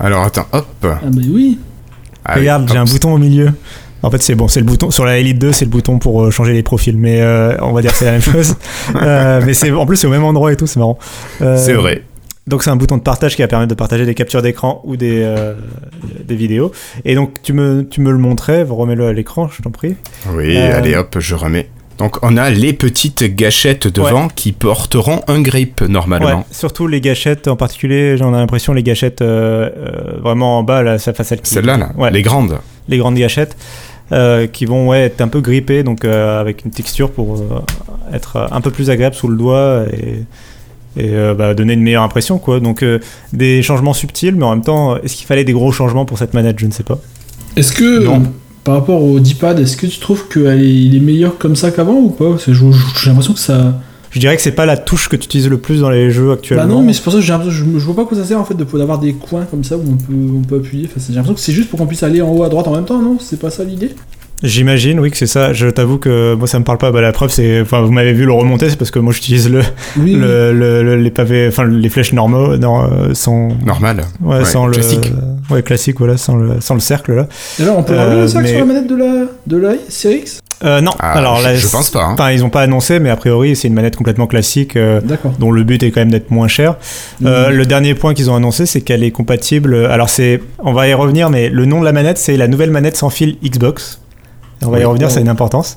Alors 0.00 0.24
attends, 0.24 0.46
hop. 0.52 0.66
Ah 0.82 0.98
bah 1.02 1.20
oui. 1.32 1.58
Ah 2.24 2.32
oui, 2.34 2.40
regarde, 2.40 2.68
j'ai 2.70 2.78
un 2.78 2.84
bouton 2.84 3.14
au 3.14 3.18
milieu. 3.18 3.50
En 4.04 4.10
fait, 4.10 4.20
c'est 4.20 4.34
bon, 4.34 4.48
c'est 4.48 4.58
le 4.58 4.66
bouton 4.66 4.90
sur 4.90 5.04
la 5.04 5.18
Elite 5.18 5.38
2, 5.38 5.52
c'est 5.52 5.64
le 5.64 5.70
bouton 5.70 6.00
pour 6.00 6.24
euh, 6.24 6.30
changer 6.32 6.52
les 6.54 6.64
profils, 6.64 6.96
mais 6.96 7.20
euh, 7.20 7.56
on 7.60 7.72
va 7.72 7.82
dire 7.82 7.92
que 7.92 7.98
c'est 7.98 8.04
la 8.06 8.10
même 8.12 8.20
chose. 8.32 8.56
Euh, 9.00 9.40
mais 9.46 9.54
c'est 9.54 9.70
en 9.70 9.86
plus 9.86 9.96
c'est 9.96 10.08
au 10.08 10.10
même 10.10 10.24
endroit 10.24 10.52
et 10.52 10.56
tout, 10.56 10.66
c'est 10.66 10.80
marrant. 10.80 10.98
Euh, 11.40 11.56
C'est 11.56 11.74
vrai. 11.74 12.02
Donc 12.48 12.64
c'est 12.64 12.70
un 12.70 12.76
bouton 12.76 12.96
de 12.96 13.02
partage 13.02 13.36
qui 13.36 13.42
va 13.42 13.48
permettre 13.48 13.70
de 13.70 13.74
partager 13.76 14.04
des 14.04 14.14
captures 14.14 14.42
d'écran 14.42 14.80
ou 14.84 14.96
des, 14.96 15.22
euh, 15.22 15.54
des 16.24 16.34
vidéos. 16.34 16.72
Et 17.04 17.14
donc 17.14 17.34
tu 17.42 17.52
me, 17.52 17.86
tu 17.88 18.00
me 18.00 18.10
le 18.10 18.18
montrais, 18.18 18.62
remets-le 18.64 19.06
à 19.06 19.12
l'écran, 19.12 19.48
je 19.48 19.62
t'en 19.62 19.70
prie. 19.70 19.94
Oui, 20.34 20.56
Euh, 20.56 20.76
allez 20.76 20.96
hop, 20.96 21.16
je 21.20 21.34
remets. 21.36 21.68
Donc 21.98 22.16
on 22.22 22.36
a 22.36 22.50
les 22.50 22.72
petites 22.72 23.22
gâchettes 23.22 23.86
devant 23.86 24.26
qui 24.28 24.50
porteront 24.50 25.20
un 25.28 25.40
grip 25.40 25.82
normalement. 25.82 26.38
Ouais, 26.38 26.44
surtout 26.50 26.88
les 26.88 27.00
gâchettes 27.00 27.46
en 27.46 27.54
particulier, 27.54 28.16
j'en 28.16 28.34
ai 28.34 28.38
l'impression 28.38 28.72
les 28.72 28.82
gâchettes 28.82 29.22
euh, 29.22 29.70
vraiment 30.20 30.58
en 30.58 30.62
bas, 30.64 30.82
là, 30.82 30.98
ça 30.98 31.12
fait 31.12 31.22
celle 31.22 31.42
qui- 31.42 31.50
Celles-là, 31.54 31.76
là, 31.76 31.92
Ouais, 31.96 32.10
les 32.10 32.22
grandes. 32.22 32.58
les 32.88 32.96
grandes 32.98 33.14
gâchettes 33.14 33.56
euh, 34.10 34.48
qui 34.48 34.64
vont 34.64 34.88
ouais, 34.88 35.02
être 35.02 35.20
un 35.20 35.28
peu 35.28 35.40
grippées, 35.40 35.84
donc 35.84 36.04
euh, 36.04 36.40
avec 36.40 36.64
une 36.64 36.72
texture 36.72 37.12
pour 37.12 37.36
euh, 37.36 37.60
être 38.12 38.48
un 38.50 38.60
peu 38.60 38.72
plus 38.72 38.90
agréable 38.90 39.14
sous 39.14 39.28
le 39.28 39.36
doigt 39.36 39.84
et, 39.92 40.24
et 40.96 41.10
euh, 41.10 41.34
bah, 41.34 41.54
donner 41.54 41.72
une 41.74 41.82
meilleure 41.82 42.02
impression. 42.02 42.38
Quoi. 42.38 42.60
Donc 42.60 42.82
euh, 42.82 42.98
des 43.32 43.62
changements 43.62 43.94
subtils, 43.94 44.34
mais 44.34 44.44
en 44.44 44.50
même 44.50 44.64
temps, 44.64 44.96
est-ce 44.96 45.16
qu'il 45.16 45.26
fallait 45.26 45.44
des 45.44 45.52
gros 45.52 45.72
changements 45.72 46.04
pour 46.04 46.18
cette 46.18 46.34
manette? 46.34 46.58
Je 46.58 46.66
ne 46.66 46.72
sais 46.72 46.82
pas. 46.82 46.98
Est-ce 47.56 47.72
que 47.72 48.04
Non. 48.04 48.16
euh, 48.16 48.24
par 48.64 48.74
rapport 48.74 49.02
au 49.02 49.18
D-pad, 49.20 49.58
est-ce 49.58 49.76
que 49.76 49.86
tu 49.86 49.98
trouves 49.98 50.28
qu'il 50.28 50.46
est, 50.46 50.68
il 50.68 50.94
est 50.96 51.00
meilleur 51.00 51.36
comme 51.38 51.56
ça 51.56 51.70
qu'avant 51.70 51.94
ou 51.96 52.10
pas? 52.10 52.36
J'ai 52.46 52.52
l'impression 53.06 53.32
que 53.32 53.40
ça. 53.40 53.80
Je 54.10 54.20
dirais 54.20 54.36
que 54.36 54.42
c'est 54.42 54.52
pas 54.52 54.66
la 54.66 54.76
touche 54.76 55.08
que 55.08 55.16
tu 55.16 55.24
utilises 55.24 55.48
le 55.48 55.56
plus 55.56 55.80
dans 55.80 55.88
les 55.88 56.10
jeux 56.10 56.32
actuellement. 56.32 56.64
Bah 56.66 56.70
non, 56.70 56.82
mais 56.82 56.92
c'est 56.92 57.02
pour 57.02 57.12
ça 57.14 57.18
que 57.18 57.24
j'ai 57.24 57.32
l'impression, 57.32 57.64
je, 57.72 57.78
je 57.78 57.84
vois 57.86 57.96
pas 57.96 58.04
quoi 58.04 58.16
ça 58.18 58.24
sert 58.26 58.38
en 58.38 58.44
fait 58.44 58.54
de 58.54 58.64
d'avoir 58.64 58.98
des 58.98 59.14
coins 59.14 59.46
comme 59.50 59.64
ça 59.64 59.78
où 59.78 59.80
on 59.80 59.96
peut, 59.96 60.12
on 60.38 60.42
peut 60.42 60.56
appuyer. 60.56 60.84
Enfin, 60.86 61.00
j'ai 61.08 61.14
l'impression 61.14 61.34
que 61.34 61.40
c'est 61.40 61.52
juste 61.54 61.70
pour 61.70 61.78
qu'on 61.78 61.86
puisse 61.86 62.02
aller 62.02 62.20
en 62.20 62.28
haut 62.28 62.42
à 62.42 62.50
droite 62.50 62.68
en 62.68 62.72
même 62.74 62.84
temps, 62.84 63.00
non? 63.00 63.16
C'est 63.18 63.38
pas 63.40 63.48
ça 63.50 63.64
l'idée? 63.64 63.92
J'imagine, 64.42 64.98
oui, 65.00 65.10
que 65.10 65.16
c'est 65.16 65.26
ça. 65.26 65.52
Je 65.52 65.68
t'avoue 65.68 65.98
que 65.98 66.34
moi, 66.34 66.46
ça 66.48 66.58
me 66.58 66.64
parle 66.64 66.78
pas. 66.78 66.90
Bah, 66.90 67.00
la 67.00 67.12
preuve, 67.12 67.30
c'est. 67.30 67.60
Enfin, 67.60 67.80
vous 67.82 67.92
m'avez 67.92 68.12
vu 68.12 68.24
le 68.26 68.32
remonter, 68.32 68.68
c'est 68.70 68.76
parce 68.76 68.90
que 68.90 68.98
moi, 68.98 69.12
j'utilise 69.12 69.48
le, 69.50 69.62
Oui, 69.98 70.14
le, 70.14 70.52
le- 70.52 70.82
le- 70.82 70.96
les 70.96 71.10
pavés, 71.10 71.46
enfin, 71.48 71.64
les 71.64 71.88
flèches 71.88 72.12
normaux, 72.12 72.56
non, 72.56 72.82
euh, 72.82 73.14
sans. 73.14 73.48
Normal. 73.64 74.02
Ouais, 74.20 74.38
Ouais, 74.38 74.44
sans 74.44 74.68
classique. 74.70 75.10
le. 75.10 75.54
Ouais, 75.54 75.62
classique, 75.62 75.96
voilà, 75.98 76.16
sans 76.16 76.36
le, 76.36 76.60
sans 76.60 76.74
le 76.74 76.80
cercle, 76.80 77.14
là. 77.14 77.28
Et 77.58 77.62
alors, 77.62 77.78
on 77.78 77.82
peut 77.82 77.94
Euh, 77.94 78.04
revenir 78.04 78.28
ça 78.28 78.40
mais- 78.40 78.48
sur 78.48 78.58
la 78.58 78.64
manette 78.64 78.86
de 78.88 78.96
la, 78.96 79.12
de 79.46 79.56
la 79.56 79.72
Series 79.88 80.16
X? 80.18 80.40
Euh, 80.64 80.80
non, 80.80 80.92
Ah, 81.00 81.12
alors 81.18 81.38
je, 81.38 81.44
là. 81.44 81.54
je 81.56 81.66
pense 81.66 81.90
pas. 81.90 82.04
hein. 82.04 82.10
Enfin, 82.14 82.30
ils 82.30 82.44
ont 82.44 82.48
pas 82.50 82.60
annoncé, 82.62 83.00
mais 83.00 83.10
a 83.10 83.16
priori, 83.16 83.56
c'est 83.56 83.66
une 83.66 83.74
manette 83.74 83.96
complètement 83.96 84.28
classique. 84.28 84.76
euh, 84.76 85.00
D'accord. 85.02 85.32
dont 85.40 85.50
le 85.50 85.64
but 85.64 85.82
est 85.82 85.90
quand 85.90 86.00
même 86.00 86.12
d'être 86.12 86.30
moins 86.30 86.46
cher. 86.48 86.76
Euh, 87.24 87.48
Mhm. 87.50 87.56
Le 87.56 87.66
dernier 87.66 87.94
point 87.94 88.14
qu'ils 88.14 88.30
ont 88.30 88.36
annoncé, 88.36 88.64
c'est 88.66 88.80
qu'elle 88.80 89.02
est 89.02 89.10
compatible. 89.10 89.74
Alors 89.86 90.08
c'est, 90.08 90.40
on 90.60 90.72
va 90.72 90.86
y 90.88 90.94
revenir, 90.94 91.30
mais 91.30 91.48
le 91.48 91.64
nom 91.66 91.80
de 91.80 91.84
la 91.84 91.92
manette, 91.92 92.18
c'est 92.18 92.36
la 92.36 92.46
nouvelle 92.46 92.70
manette 92.70 92.96
sans 92.96 93.10
fil 93.10 93.36
Xbox. 93.44 93.98
On 94.64 94.70
va 94.70 94.80
y 94.80 94.84
revenir, 94.84 95.10
ça 95.10 95.16
a 95.16 95.20
Oh. 95.20 95.22
une 95.24 95.28
importance. 95.28 95.76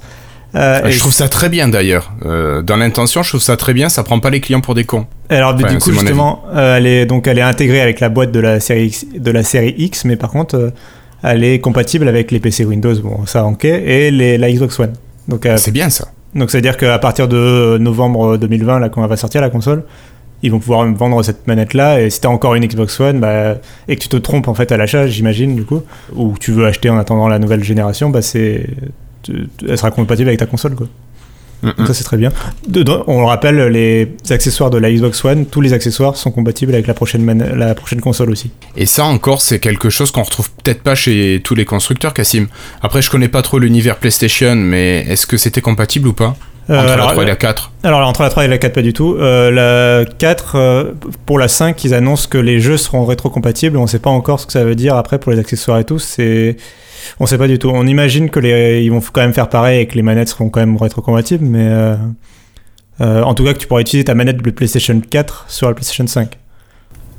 Euh, 0.56 0.82
Je 0.90 1.00
trouve 1.00 1.12
ça 1.14 1.28
très 1.28 1.50
bien 1.50 1.68
d'ailleurs. 1.68 2.14
Euh, 2.26 2.62
dans 2.62 2.78
l'intention, 2.78 3.24
je 3.24 3.30
trouve 3.30 3.42
ça 3.42 3.58
très 3.58 3.74
bien. 3.74 3.90
Ça 3.90 4.04
prend 4.04 4.20
pas 4.20 4.30
les 4.30 4.40
clients 4.40 4.62
pour 4.62 4.74
des 4.74 4.86
cons. 4.86 5.06
Alors 5.30 5.54
du 5.54 5.66
coup 5.66 5.92
justement, 5.92 6.44
euh, 6.56 6.78
elle 6.78 6.88
est 6.88 7.06
donc 7.06 7.28
elle 7.28 7.38
est 7.40 7.42
intégrée 7.42 7.82
avec 7.82 8.00
la 8.00 8.10
boîte 8.10 8.32
de 8.32 8.40
la 8.40 8.60
série 8.60 8.86
X, 8.88 9.06
de 9.18 9.32
la 9.32 9.44
série 9.44 9.76
X, 9.78 10.06
mais 10.06 10.16
par 10.16 10.30
contre, 10.30 10.72
elle 11.24 11.44
est 11.44 11.60
compatible 11.60 12.08
avec 12.08 12.32
les 12.32 12.40
PC 12.40 12.64
Windows, 12.64 12.94
bon 13.04 13.26
ça 13.26 13.44
ok, 13.46 13.66
et 13.66 14.12
les, 14.12 14.38
la 14.38 14.50
Xbox 14.52 14.80
One. 14.80 14.94
Donc 15.28 15.48
C'est 15.58 15.72
bien 15.72 15.90
ça. 15.90 16.08
Donc 16.36 16.52
c'est 16.52 16.60
à 16.60 16.62
dire 16.62 16.78
qu'à 16.78 17.00
partir 17.00 17.28
de 17.28 17.78
novembre 17.80 18.38
2020, 18.38 18.80
là, 18.80 18.90
quand 18.90 19.04
elle 19.04 19.10
va 19.10 19.18
sortir 19.18 19.42
la 19.42 19.50
console, 19.50 19.84
ils 20.46 20.52
vont 20.52 20.60
pouvoir 20.60 20.86
vendre 20.94 21.22
cette 21.24 21.48
manette 21.48 21.74
là. 21.74 22.00
Et 22.00 22.10
si 22.12 22.22
t'as 22.22 22.30
encore 22.30 22.54
une 22.56 22.66
Xbox 22.66 23.00
One, 23.00 23.20
bah, 23.20 23.56
et 23.88 23.96
que 23.96 24.02
tu 24.02 24.10
te 24.10 24.18
trompes 24.18 24.48
en 24.48 24.54
fait 24.54 24.72
à 24.72 24.78
l'achat, 24.78 25.08
j'imagine 25.08 25.56
du 25.56 25.66
coup, 25.66 25.82
ou 26.16 26.34
que 26.34 26.40
tu 26.40 26.52
veux 26.52 26.66
acheter 26.66 26.90
en 26.90 26.98
attendant 26.98 27.28
la 27.28 27.40
nouvelle 27.40 27.64
génération, 27.64 28.12
bah 28.12 28.22
c'est, 28.22 28.68
elle 29.28 29.78
sera 29.78 29.90
compatible 29.92 30.30
avec 30.30 30.40
ta 30.40 30.46
console 30.46 30.76
quoi. 30.76 30.88
Mm, 31.64 31.72
Donc 31.78 31.88
ça 31.88 31.96
c'est 31.96 32.04
très 32.04 32.18
bien. 32.18 32.32
Dedans, 32.68 33.04
on 33.08 33.22
le 33.22 33.26
rappelle, 33.26 33.58
les 33.70 34.12
accessoires 34.30 34.70
de 34.70 34.78
la 34.78 34.92
Xbox 34.92 35.26
One, 35.26 35.48
tous 35.48 35.62
les 35.62 35.74
accessoires 35.74 36.16
sont 36.16 36.30
compatibles 36.30 36.74
avec 36.74 36.86
la 36.86 36.94
prochaine 36.94 37.26
la 37.56 37.74
prochaine 37.74 38.02
console 38.02 38.30
aussi. 38.30 38.52
Et 38.78 38.86
ça 38.86 39.06
encore, 39.06 39.42
c'est 39.42 39.60
quelque 39.60 39.90
chose 39.90 40.12
qu'on 40.12 40.24
retrouve 40.24 40.52
peut-être 40.64 40.84
pas 40.84 40.94
chez 40.94 41.42
tous 41.44 41.56
les 41.56 41.66
constructeurs, 41.66 42.14
Cassim. 42.14 42.48
Après, 42.84 43.02
je 43.02 43.10
connais 43.10 43.30
pas 43.30 43.42
trop 43.42 43.58
l'univers 43.58 43.98
PlayStation, 43.98 44.56
mais 44.56 45.06
est-ce 45.10 45.26
que 45.26 45.38
c'était 45.38 45.62
compatible 45.62 46.08
ou 46.08 46.14
pas? 46.14 46.36
Euh, 46.70 46.80
Entre 46.80 46.94
alors, 46.94 47.08
la 47.08 47.12
3 47.12 47.24
et 47.24 47.28
la 47.28 47.36
4 47.36 47.72
Alors 47.84 48.08
entre 48.08 48.24
la 48.24 48.30
3 48.30 48.46
et 48.46 48.48
la 48.48 48.58
4 48.58 48.74
pas 48.74 48.82
du 48.82 48.94
tout. 48.94 49.16
Euh, 49.20 49.52
la 49.52 50.06
4, 50.06 50.56
euh, 50.56 50.94
pour 51.26 51.38
la 51.38 51.48
5, 51.48 51.84
ils 51.84 51.94
annoncent 51.94 52.28
que 52.28 52.40
les 52.40 52.60
jeux 52.60 52.78
seront 52.78 53.06
rétrocompatibles. 53.06 53.78
On 53.78 53.88
sait 53.88 54.00
pas 54.00 54.10
encore 54.10 54.40
ce 54.40 54.48
que 54.48 54.54
ça 54.54 54.64
veut 54.64 54.76
dire 54.76 54.96
après 54.96 55.20
pour 55.20 55.32
les 55.32 55.40
accessoires 55.40 55.78
et 55.80 55.84
tout. 55.84 56.00
C'est... 56.00 56.58
On 57.20 57.26
sait 57.26 57.38
pas 57.38 57.48
du 57.48 57.60
tout. 57.60 57.70
On 57.70 57.86
imagine 57.86 58.30
que 58.30 58.40
les... 58.40 58.82
ils 58.84 58.90
vont 58.90 59.02
quand 59.02 59.22
même 59.22 59.34
faire 59.34 59.50
pareil 59.50 59.82
et 59.82 59.88
que 59.88 59.96
les 59.96 60.02
manettes 60.02 60.30
seront 60.30 60.50
quand 60.50 60.60
même 60.60 60.78
rétrocompatibles, 60.78 61.46
mais 61.46 61.68
euh, 61.68 61.96
euh, 63.02 63.22
en 63.24 63.34
tout 63.34 63.44
cas 63.44 63.54
que 63.54 63.60
tu 63.60 63.68
pourras 63.68 63.82
utiliser 63.82 64.06
ta 64.06 64.16
manette 64.16 64.38
de 64.38 64.50
PlayStation 64.52 65.00
4 65.00 65.46
sur 65.48 65.68
la 65.68 65.74
PlayStation 65.74 66.08
5. 66.08 66.38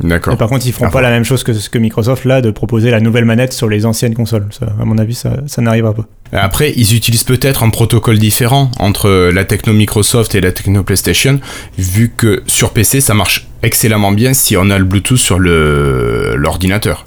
D'accord. 0.01 0.35
Et 0.35 0.37
par 0.37 0.49
contre, 0.49 0.67
ils 0.67 0.73
feront 0.73 0.87
Ah, 0.87 0.91
pas 0.91 1.01
la 1.01 1.11
même 1.11 1.25
chose 1.25 1.43
que 1.43 1.53
ce 1.53 1.71
que 1.71 1.79
Microsoft 1.79 2.25
là 2.25 2.43
de 2.43 2.51
proposer 2.51 2.91
la 2.91 3.01
nouvelle 3.01 3.25
manette 3.25 3.53
sur 3.53 3.69
les 3.69 3.87
anciennes 3.87 4.15
consoles. 4.15 4.47
Ça, 4.51 4.67
à 4.81 4.85
mon 4.85 4.99
avis, 4.99 5.15
ça, 5.15 5.39
ça 5.47 5.63
n'arrivera 5.63 5.95
pas. 5.95 6.05
Après, 6.33 6.73
ils 6.77 6.95
utilisent 6.95 7.25
peut-être 7.25 7.63
un 7.63 7.71
protocole 7.71 8.19
différent 8.19 8.71
entre 8.79 9.31
la 9.33 9.45
techno 9.45 9.73
Microsoft 9.73 10.35
et 10.35 10.41
la 10.41 10.53
techno 10.53 10.83
PlayStation, 10.83 11.41
vu 11.79 12.13
que 12.15 12.43
sur 12.47 12.73
PC, 12.73 13.01
ça 13.01 13.15
marche 13.15 13.47
excellemment 13.63 14.13
bien 14.13 14.35
si 14.35 14.57
on 14.57 14.71
a 14.71 14.79
le 14.79 14.85
Bluetooth 14.85 15.19
sur 15.19 15.39
le 15.39 16.35
l'ordinateur. 16.37 17.07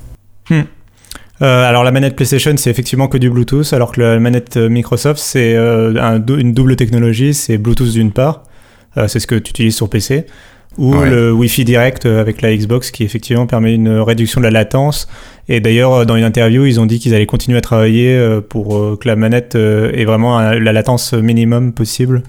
Euh, 1.42 1.64
alors 1.64 1.86
la 1.86 1.92
manette 1.92 2.18
PlayStation 2.18 2.54
c'est 2.58 2.70
effectivement 2.70 3.08
que 3.08 3.18
du 3.18 3.30
Bluetooth, 3.30 3.72
alors 3.72 3.94
que 3.94 4.02
la 4.02 4.20
manette 4.20 4.58
euh, 4.58 4.68
Microsoft 4.68 5.22
c'est 5.22 5.56
euh, 5.56 5.94
un 6.02 6.22
une 6.36 6.54
double 6.54 6.76
technologie, 6.76 7.34
c'est 7.34 7.58
Bluetooth 7.58 7.92
d'une 7.92 8.12
part, 8.12 8.44
euh, 8.98 9.08
c'est 9.08 9.20
ce 9.22 9.28
que 9.28 9.36
tu 9.36 9.52
utilises 9.52 9.76
sur 9.76 9.90
PC, 9.90 10.26
ou 10.78 10.96
Ouais. 10.96 11.10
le 11.10 11.34
Wi-Fi 11.34 11.66
direct 11.66 12.06
euh, 12.06 12.22
avec 12.22 12.42
la 12.42 12.56
Xbox 12.56 12.92
qui 12.92 13.04
effectivement 13.04 13.48
permet 13.48 13.74
une 13.76 13.90
réduction 13.90 14.40
de 14.40 14.46
la 14.46 14.52
latence. 14.52 15.08
Et 15.48 15.60
d'ailleurs 15.60 15.94
euh, 15.94 16.06
dans 16.06 16.16
une 16.16 16.24
interview 16.24 16.66
ils 16.66 16.80
ont 16.80 16.86
dit 16.86 17.00
qu'ils 17.00 17.14
allaient 17.14 17.26
continuer 17.26 17.58
à 17.58 17.62
travailler 17.62 18.16
euh, 18.16 18.40
pour 18.40 18.98
que 19.00 19.08
la 19.08 19.16
manette 19.16 19.56
ait 19.56 20.06
vraiment 20.06 20.40
la 20.40 20.72
latence 20.74 21.14
minimum 21.14 21.74
possible 21.74 22.24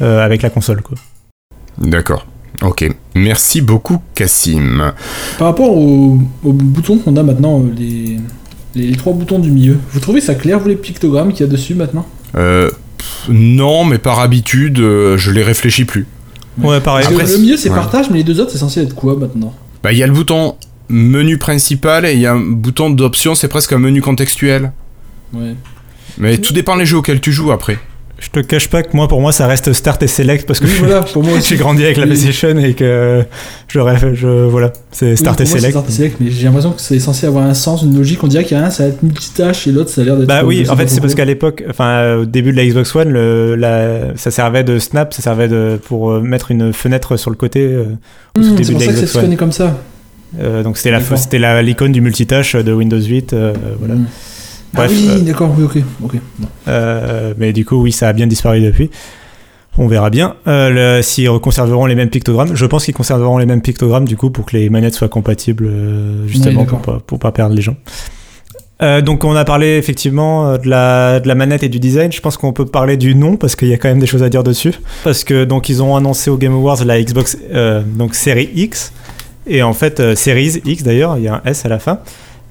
avec 0.00 0.42
la 0.42 0.50
console. 0.50 0.82
Quoi. 0.82 0.96
D'accord. 1.78 2.26
Ok. 2.60 2.88
Merci 3.14 3.60
beaucoup, 3.60 4.00
Cassim. 4.14 4.92
Par 5.38 5.48
rapport 5.48 5.76
aux, 5.76 6.18
aux 6.44 6.52
boutons 6.52 6.98
qu'on 6.98 7.16
a 7.16 7.22
maintenant, 7.22 7.64
les, 7.76 8.18
les, 8.74 8.86
les 8.86 8.96
trois 8.96 9.12
boutons 9.12 9.38
du 9.38 9.50
milieu, 9.50 9.78
vous 9.92 10.00
trouvez 10.00 10.20
ça 10.20 10.34
clair, 10.34 10.58
vous, 10.60 10.68
les 10.68 10.76
pictogrammes 10.76 11.32
qu'il 11.32 11.46
y 11.46 11.48
a 11.48 11.52
dessus 11.52 11.74
maintenant? 11.74 12.06
Euh, 12.36 12.68
pff, 12.98 13.28
non, 13.30 13.84
mais 13.84 13.98
par 13.98 14.20
habitude, 14.20 14.78
euh, 14.80 15.16
je 15.16 15.30
les 15.30 15.42
réfléchis 15.42 15.84
plus. 15.84 16.06
Ouais 16.58 16.80
pareil. 16.80 17.06
Après, 17.06 17.26
le 17.26 17.38
milieu 17.38 17.56
c'est 17.56 17.70
ouais. 17.70 17.74
partage, 17.74 18.10
mais 18.10 18.18
les 18.18 18.24
deux 18.24 18.40
autres 18.40 18.50
c'est 18.50 18.58
censé 18.58 18.82
être 18.82 18.94
quoi 18.94 19.16
maintenant 19.16 19.54
Bah, 19.82 19.92
il 19.92 19.98
y 19.98 20.02
a 20.02 20.06
le 20.06 20.12
bouton 20.12 20.56
menu 20.88 21.38
principal 21.38 22.04
et 22.04 22.12
il 22.12 22.20
y 22.20 22.26
a 22.26 22.32
un 22.32 22.40
bouton 22.40 22.90
d'option, 22.90 23.34
c'est 23.34 23.48
presque 23.48 23.72
un 23.72 23.78
menu 23.78 24.02
contextuel. 24.02 24.72
Ouais. 25.32 25.54
Mais 26.18 26.38
tout 26.38 26.52
dépend 26.52 26.76
les 26.76 26.84
jeux 26.84 26.98
auxquels 26.98 27.20
tu 27.20 27.32
joues 27.32 27.52
après. 27.52 27.78
Je 28.22 28.30
te 28.30 28.40
cache 28.40 28.68
pas 28.70 28.82
que 28.82 28.96
moi 28.96 29.08
pour 29.08 29.20
moi 29.20 29.32
ça 29.32 29.46
reste 29.46 29.72
Start 29.72 30.02
et 30.02 30.06
Select 30.06 30.46
parce 30.46 30.60
que 30.60 30.66
Oui, 30.66 30.72
voilà, 30.78 31.00
pour 31.02 31.24
moi 31.24 31.32
aussi. 31.38 31.48
j'ai 31.50 31.56
grandi 31.56 31.84
avec 31.84 31.96
la. 31.96 32.06
PlayStation 32.06 32.56
et 32.56 32.74
que 32.74 33.24
je 33.68 33.80
rêve, 33.80 34.14
je 34.14 34.26
voilà, 34.46 34.72
c'est 34.92 35.16
Start 35.16 35.40
et 35.40 35.44
moi, 35.44 35.52
Select. 35.52 35.72
Start 35.72 35.88
et 35.88 35.92
Select, 35.92 36.16
mais 36.20 36.30
j'ai 36.30 36.44
l'impression 36.44 36.70
que 36.70 36.80
c'est 36.80 37.00
censé 37.00 37.26
avoir 37.26 37.44
un 37.44 37.54
sens, 37.54 37.82
une 37.82 37.96
logique. 37.96 38.22
On 38.22 38.28
dirait 38.28 38.44
qu'il 38.44 38.56
y 38.56 38.60
a 38.60 38.64
un, 38.64 38.70
ça 38.70 38.84
va 38.84 38.90
être 38.90 39.02
multitâche 39.02 39.66
et 39.66 39.72
l'autre, 39.72 39.90
ça 39.90 40.02
a 40.02 40.04
l'air 40.04 40.16
d'être. 40.16 40.28
Bah 40.28 40.42
oui, 40.44 40.64
je 40.64 40.70
en 40.70 40.76
fait 40.76 40.88
c'est 40.88 41.00
parce 41.00 41.14
qu'à 41.14 41.24
l'époque, 41.24 41.64
enfin 41.68 42.16
au 42.18 42.24
début 42.24 42.52
de 42.52 42.56
la 42.56 42.64
Xbox 42.64 42.94
One, 42.94 43.10
le, 43.10 43.56
la, 43.56 44.16
ça 44.16 44.30
servait 44.30 44.64
de 44.64 44.78
snap, 44.78 45.12
ça 45.12 45.22
servait 45.22 45.48
de 45.48 45.78
pour 45.84 46.12
euh, 46.12 46.20
mettre 46.20 46.52
une 46.52 46.72
fenêtre 46.72 47.16
sur 47.16 47.30
le 47.30 47.36
côté 47.36 47.60
euh, 47.60 47.84
début 48.36 48.64
c'est 48.64 48.72
pour 48.72 48.80
de 48.80 48.84
ça 48.84 48.92
la 48.92 49.00
que 49.00 49.06
ça 49.06 49.20
se 49.20 49.34
comme 49.34 49.52
ça. 49.52 49.76
Euh, 50.40 50.62
donc 50.62 50.78
c'était 50.78 51.62
l'icône 51.62 51.92
du 51.92 52.00
multitâche 52.00 52.56
de 52.56 52.72
Windows 52.72 53.00
8, 53.00 53.32
euh, 53.32 53.52
voilà. 53.78 53.94
Hum. 53.94 54.06
Bref, 54.74 54.90
ah 54.92 54.96
oui, 54.96 55.08
euh, 55.10 55.18
d'accord, 55.20 55.54
oui, 55.56 55.64
ok. 55.64 55.78
ok. 56.04 56.20
Bon. 56.38 56.48
Euh, 56.68 57.34
mais 57.36 57.52
du 57.52 57.64
coup 57.64 57.76
oui, 57.76 57.92
ça 57.92 58.08
a 58.08 58.12
bien 58.12 58.26
disparu 58.26 58.60
depuis. 58.60 58.90
On 59.78 59.86
verra 59.86 60.10
bien 60.10 60.36
euh, 60.46 61.00
s'ils 61.00 61.30
conserveront 61.40 61.86
les 61.86 61.94
mêmes 61.94 62.10
pictogrammes. 62.10 62.54
Je 62.54 62.66
pense 62.66 62.84
qu'ils 62.84 62.94
conserveront 62.94 63.38
les 63.38 63.46
mêmes 63.46 63.62
pictogrammes 63.62 64.06
du 64.06 64.16
coup 64.16 64.30
pour 64.30 64.44
que 64.44 64.56
les 64.56 64.68
manettes 64.68 64.94
soient 64.94 65.08
compatibles 65.08 65.66
euh, 65.66 66.26
justement 66.26 66.60
Oui, 66.62 66.66
pour, 66.66 66.80
pas, 66.80 67.00
pour 67.06 67.18
pas 67.18 67.32
perdre 67.32 67.54
les 67.54 67.62
gens. 67.62 67.76
Euh, 68.82 69.00
donc 69.00 69.24
on 69.24 69.34
a 69.34 69.44
parlé 69.44 69.76
effectivement 69.78 70.58
de 70.58 70.68
la, 70.68 71.20
de 71.20 71.28
la 71.28 71.34
manette 71.34 71.62
et 71.62 71.70
du 71.70 71.80
design. 71.80 72.12
Je 72.12 72.20
pense 72.20 72.36
qu'on 72.36 72.52
peut 72.52 72.66
parler 72.66 72.98
du 72.98 73.14
nom 73.14 73.36
parce 73.36 73.56
qu'il 73.56 73.68
y 73.68 73.72
a 73.72 73.78
quand 73.78 73.88
même 73.88 74.00
des 74.00 74.06
choses 74.06 74.22
à 74.22 74.28
dire 74.28 74.42
dessus. 74.42 74.74
Parce 75.04 75.24
que 75.24 75.44
donc 75.44 75.70
ils 75.70 75.82
ont 75.82 75.96
annoncé 75.96 76.28
au 76.30 76.36
Game 76.36 76.52
Awards 76.52 76.84
la 76.84 77.02
Xbox 77.02 77.38
donc 77.86 78.14
série 78.14 78.50
X 78.54 78.92
et 79.46 79.62
en 79.62 79.72
fait 79.72 80.14
Series 80.16 80.60
X 80.66 80.82
d'ailleurs, 80.82 81.16
il 81.16 81.24
y 81.24 81.28
a 81.28 81.36
un 81.36 81.42
S 81.46 81.64
à 81.64 81.68
la 81.70 81.78
fin. 81.78 82.00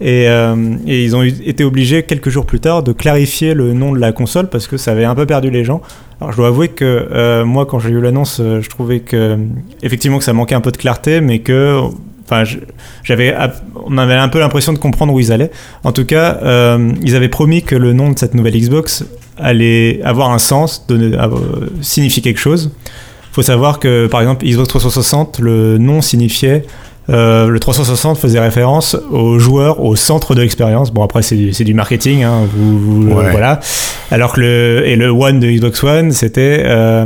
Et, 0.01 0.27
euh, 0.27 0.55
et 0.88 1.03
ils 1.03 1.15
ont 1.15 1.22
été 1.22 1.63
obligés 1.63 2.01
quelques 2.01 2.29
jours 2.29 2.48
plus 2.48 2.60
tard 2.60 2.81
de 2.81 2.91
clarifier 2.91 3.53
le 3.53 3.74
nom 3.74 3.93
de 3.93 4.00
la 4.00 4.12
console 4.12 4.50
parce 4.50 4.65
que 4.65 4.75
ça 4.75 4.93
avait 4.93 5.05
un 5.05 5.13
peu 5.13 5.27
perdu 5.27 5.51
les 5.51 5.63
gens. 5.63 5.81
Alors 6.20 6.31
je 6.31 6.38
dois 6.38 6.48
avouer 6.48 6.70
que 6.70 7.08
euh, 7.12 7.46
moi 7.46 7.67
quand 7.67 7.77
j'ai 7.77 7.91
eu 7.91 8.01
l'annonce, 8.01 8.39
euh, 8.39 8.62
je 8.62 8.70
trouvais 8.70 9.01
que 9.01 9.38
effectivement 9.84 10.17
que 10.17 10.24
ça 10.24 10.34
manquait 10.34 10.55
un 10.55 10.62
peu 10.62 10.72
de 10.72 10.77
clarté, 10.77 11.22
mais 11.22 11.39
que 11.39 11.79
enfin 12.24 12.43
j'avais 13.03 13.36
on 13.86 13.96
avait 14.00 14.15
un 14.15 14.27
peu 14.27 14.39
l'impression 14.39 14.74
de 14.74 14.79
comprendre 14.79 15.13
où 15.13 15.20
ils 15.20 15.31
allaient. 15.31 15.51
En 15.84 15.91
tout 15.91 16.05
cas, 16.05 16.39
ils 17.03 17.15
avaient 17.15 17.29
promis 17.29 17.62
que 17.62 17.75
le 17.75 17.93
nom 17.93 18.10
de 18.10 18.17
cette 18.17 18.34
nouvelle 18.34 18.58
Xbox 18.58 19.05
allait 19.38 20.01
avoir 20.03 20.31
un 20.31 20.39
sens, 20.39 20.88
donner, 20.88 21.15
signifier 21.81 22.24
quelque 22.24 22.39
chose. 22.39 22.72
Faut 23.34 23.43
savoir 23.43 23.79
que 23.79 24.08
par 24.08 24.22
exemple 24.22 24.46
Xbox 24.46 24.70
360, 24.70 25.39
le 25.39 25.77
nom 25.77 26.01
signifiait 26.01 26.65
euh, 27.10 27.48
le 27.48 27.60
360 27.60 28.17
faisait 28.17 28.39
référence 28.39 28.96
aux 29.12 29.39
joueurs 29.39 29.79
au 29.84 29.96
centre 29.96 30.36
de 30.36 30.41
l'expérience. 30.41 30.91
Bon 30.91 31.03
après 31.03 31.22
c'est 31.24 31.36
du, 31.36 31.51
du 31.51 31.74
marketing, 31.74 32.24
hein, 32.24 32.41
vous, 32.55 32.79
vous- 32.79 33.12
Ouais. 33.13 33.31
voilà. 33.31 33.60
Alors 34.12 34.34
que 34.34 34.41
le 34.41 34.84
et 34.88 34.96
le 34.96 35.10
One 35.10 35.39
de 35.39 35.48
Xbox 35.50 35.84
One 35.84 36.12
c'était 36.12 36.62
euh, 36.65 37.05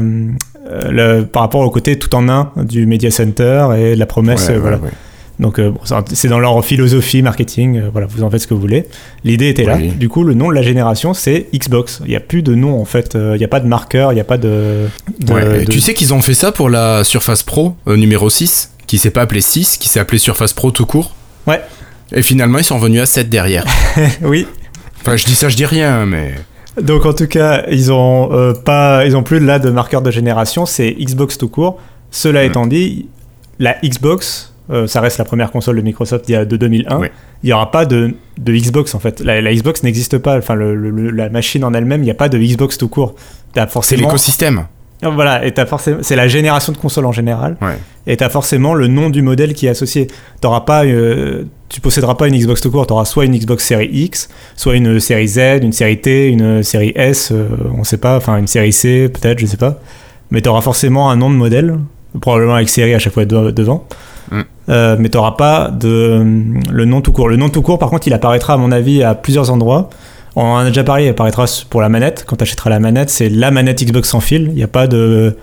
euh, 0.70 1.20
le, 1.20 1.25
par 1.25 1.44
rapport 1.44 1.62
au 1.62 1.70
côté 1.70 1.98
tout 1.98 2.14
en 2.16 2.28
un 2.30 2.52
du 2.58 2.86
Media 2.86 3.10
Center 3.12 3.68
et 3.78 3.96
la 3.96 4.06
promesse. 4.06 4.48
Ouais, 4.50 4.56
euh, 4.56 4.60
voilà. 4.60 4.78
ouais. 4.78 4.90
Donc 5.38 5.60
euh, 5.60 5.70
bon, 5.72 5.80
c'est 6.14 6.30
dans 6.30 6.40
leur 6.40 6.64
philosophie 6.64 7.22
marketing, 7.22 7.78
euh, 7.78 7.90
voilà, 7.92 8.08
vous 8.10 8.24
en 8.24 8.30
faites 8.30 8.40
ce 8.42 8.48
que 8.48 8.54
vous 8.54 8.62
voulez. 8.62 8.86
L'idée 9.25 9.50
était 9.50 9.66
là. 9.66 9.75
Oui. 9.78 9.90
Du 9.90 10.08
coup, 10.08 10.24
le 10.24 10.34
nom 10.34 10.48
de 10.50 10.54
la 10.56 10.62
génération, 10.62 11.14
c'est 11.14 11.48
Xbox. 11.54 12.00
Il 12.06 12.10
n'y 12.10 12.16
a 12.16 12.22
plus 12.22 12.42
de 12.42 12.56
nom 12.56 12.80
en 12.82 12.86
fait, 12.86 13.16
Euh, 13.16 13.34
il 13.36 13.40
n'y 13.40 13.44
a 13.44 13.50
pas 13.50 13.60
de 13.60 13.68
marqueur, 13.68 14.12
il 14.14 14.16
n'y 14.16 14.22
a 14.22 14.25
pas 14.25 14.38
de... 14.38 14.86
de- 15.20 15.34
Ouais, 15.34 15.66
de- 15.66 15.72
Tu 15.72 15.82
sais 15.82 15.94
qu'ils 15.94 16.14
ont 16.14 16.22
fait 16.22 16.34
ça 16.34 16.52
pour 16.54 16.70
la 16.70 17.04
Surface 17.04 17.44
Pro 17.44 17.75
euh, 17.88 17.98
numéro 17.98 18.30
6, 18.30 18.72
qui 18.88 18.98
s'est 18.98 19.12
pas 19.12 19.22
appelé 19.22 19.42
6, 19.42 19.77
qui 19.77 19.89
s'est 19.89 20.00
appelé 20.00 20.18
Surface 20.18 20.54
Pro 20.54 20.72
tout 20.72 20.86
court. 20.86 21.15
Ouais. 21.48 21.62
Et 22.12 22.22
finalement, 22.22 22.58
ils 22.60 22.63
sont 22.63 22.77
revenus 22.77 23.01
à 23.01 23.06
7 23.06 23.30
derrière. 23.30 23.65
oui. 24.22 24.48
Enfin, 25.01 25.15
je 25.18 25.25
dis 25.25 25.36
ça, 25.36 25.50
je 25.50 25.56
dis 25.56 25.65
rien, 25.65 26.06
mais. 26.06 26.36
Donc 26.82 27.06
en 27.06 27.13
tout 27.13 27.27
cas, 27.27 27.63
ils 27.72 27.92
ont 27.92 28.32
euh, 28.34 28.54
pas, 28.54 29.06
ils 29.06 29.15
ont 29.15 29.24
plus 29.24 29.39
là 29.39 29.60
de 29.60 29.70
marqueur 29.70 30.01
de 30.01 30.12
génération, 30.12 30.65
c'est 30.65 30.92
Xbox 31.00 31.38
tout 31.38 31.48
court. 31.50 31.80
Cela 32.12 32.44
Mm. 32.44 32.50
étant 32.50 32.68
dit, 32.68 33.08
la 33.60 33.75
Xbox 33.84 34.51
euh, 34.72 34.88
ça 34.88 35.00
reste 35.00 35.20
la 35.20 35.25
première 35.25 35.51
console 35.51 35.75
de 35.77 35.82
Microsoft 35.84 36.25
d'il 36.25 36.34
y 36.34 36.36
a- 36.36 36.44
de 36.44 36.58
2001, 36.58 36.98
Oui. 36.98 37.08
il 37.44 37.48
n'y 37.48 37.54
aura 37.54 37.70
pas 37.70 37.86
de, 37.86 38.15
de 38.39 38.51
Xbox 38.56 38.96
en 38.96 39.00
fait. 39.00 39.20
La, 39.20 39.39
la 39.39 39.54
Xbox 39.54 39.84
n'existe 39.84 40.18
pas, 40.18 40.39
enfin 40.39 40.56
le- 40.56 40.75
le- 40.75 41.12
la 41.12 41.30
machine 41.30 41.63
en 41.63 41.72
elle-même, 41.75 42.01
il 42.01 42.06
n'y 42.06 42.12
a 42.12 42.15
pas 42.15 42.30
de 42.30 42.38
Xbox 42.39 42.77
tout 42.80 42.88
court. 42.88 43.13
C'est 43.84 43.96
l'écosystème. 43.96 44.65
Voilà, 45.04 45.46
et 45.46 45.52
t'as 45.54 45.66
forcément, 45.66 45.98
c'est 46.02 46.16
la 46.16 46.28
génération 46.28 46.72
de 46.72 46.78
consoles 46.78 47.06
en 47.06 47.12
général, 47.12 47.58
Ouais. 47.62 47.78
et 48.08 48.18
t'as 48.18 48.30
forcément 48.30 48.74
le 48.74 48.88
nom 48.88 49.10
du 49.10 49.22
modèle 49.22 49.54
qui 49.54 49.68
est 49.68 49.70
associé. 49.70 50.08
T'auras 50.42 50.62
pas, 50.62 50.86
euh, 50.86 51.44
tu 51.70 51.82
posséderas 51.82 52.16
pas 52.16 52.28
une 52.28 52.36
Xbox 52.38 52.62
tout 52.62 52.72
court, 52.72 52.88
t'auras 52.88 53.06
soit 53.06 53.25
une 53.25 53.38
Xbox 53.38 53.64
série 53.66 53.90
X, 53.92 54.30
soit 54.56 54.75
une 54.75 55.00
série 55.00 55.28
Z, 55.28 55.40
une 55.62 55.74
série 55.74 56.00
T, 56.02 56.30
une 56.30 56.64
série 56.64 56.94
S, 56.96 57.32
euh, 57.32 57.48
on 57.78 57.84
sait 57.84 57.98
pas, 57.98 58.18
enfin 58.18 58.38
une 58.38 58.48
série 58.48 58.74
C 58.74 59.10
peut-être, 59.10 59.40
je 59.40 59.46
sais 59.46 59.58
pas. 59.58 59.80
Mais 60.32 60.42
t'auras 60.42 60.62
forcément 60.62 61.10
un 61.12 61.16
nom 61.18 61.30
de 61.30 61.36
modèle, 61.36 61.78
probablement 62.22 62.56
avec 62.56 62.70
série 62.70 62.94
à 62.96 63.00
chaque 63.00 63.14
fois 63.14 63.25
de- 63.25 63.52
devant. 63.52 63.86
Mm. 64.32 64.42
Euh, 64.70 64.96
mais 64.98 65.10
t'auras 65.10 65.34
pas 65.34 65.70
de 65.70 66.25
le 66.72 66.86
nom 66.86 67.02
tout 67.02 67.12
court. 67.12 67.28
Le 67.30 67.36
nom 67.36 67.50
tout 67.50 67.62
court, 67.62 67.78
par 67.78 67.90
contre, 67.92 68.08
il 68.08 68.14
apparaîtra 68.14 68.54
à 68.54 68.58
mon 68.58 68.72
avis 68.72 69.04
à 69.04 69.14
plusieurs 69.14 69.52
endroits. 69.52 69.90
On 70.36 70.42
en 70.44 70.58
a 70.58 70.65
déjà 70.68 70.84
parlé, 70.84 71.06
il 71.06 71.10
apparaîtra 71.10 71.46
pour 71.70 71.82
la 71.82 71.89
manette. 71.89 72.25
Quand 72.27 72.36
tu 72.36 72.44
achèteras 72.44 72.70
la 72.70 72.80
manette, 72.80 73.10
c'est 73.10 73.30
la 73.30 73.51
manette 73.51 73.82
Xbox 73.84 74.10
sans 74.10 74.20
fil. 74.20 74.48
Il 74.50 74.56
n'y 74.56 74.63
a 74.63 74.68
pas 74.68 74.88
de 74.88 75.36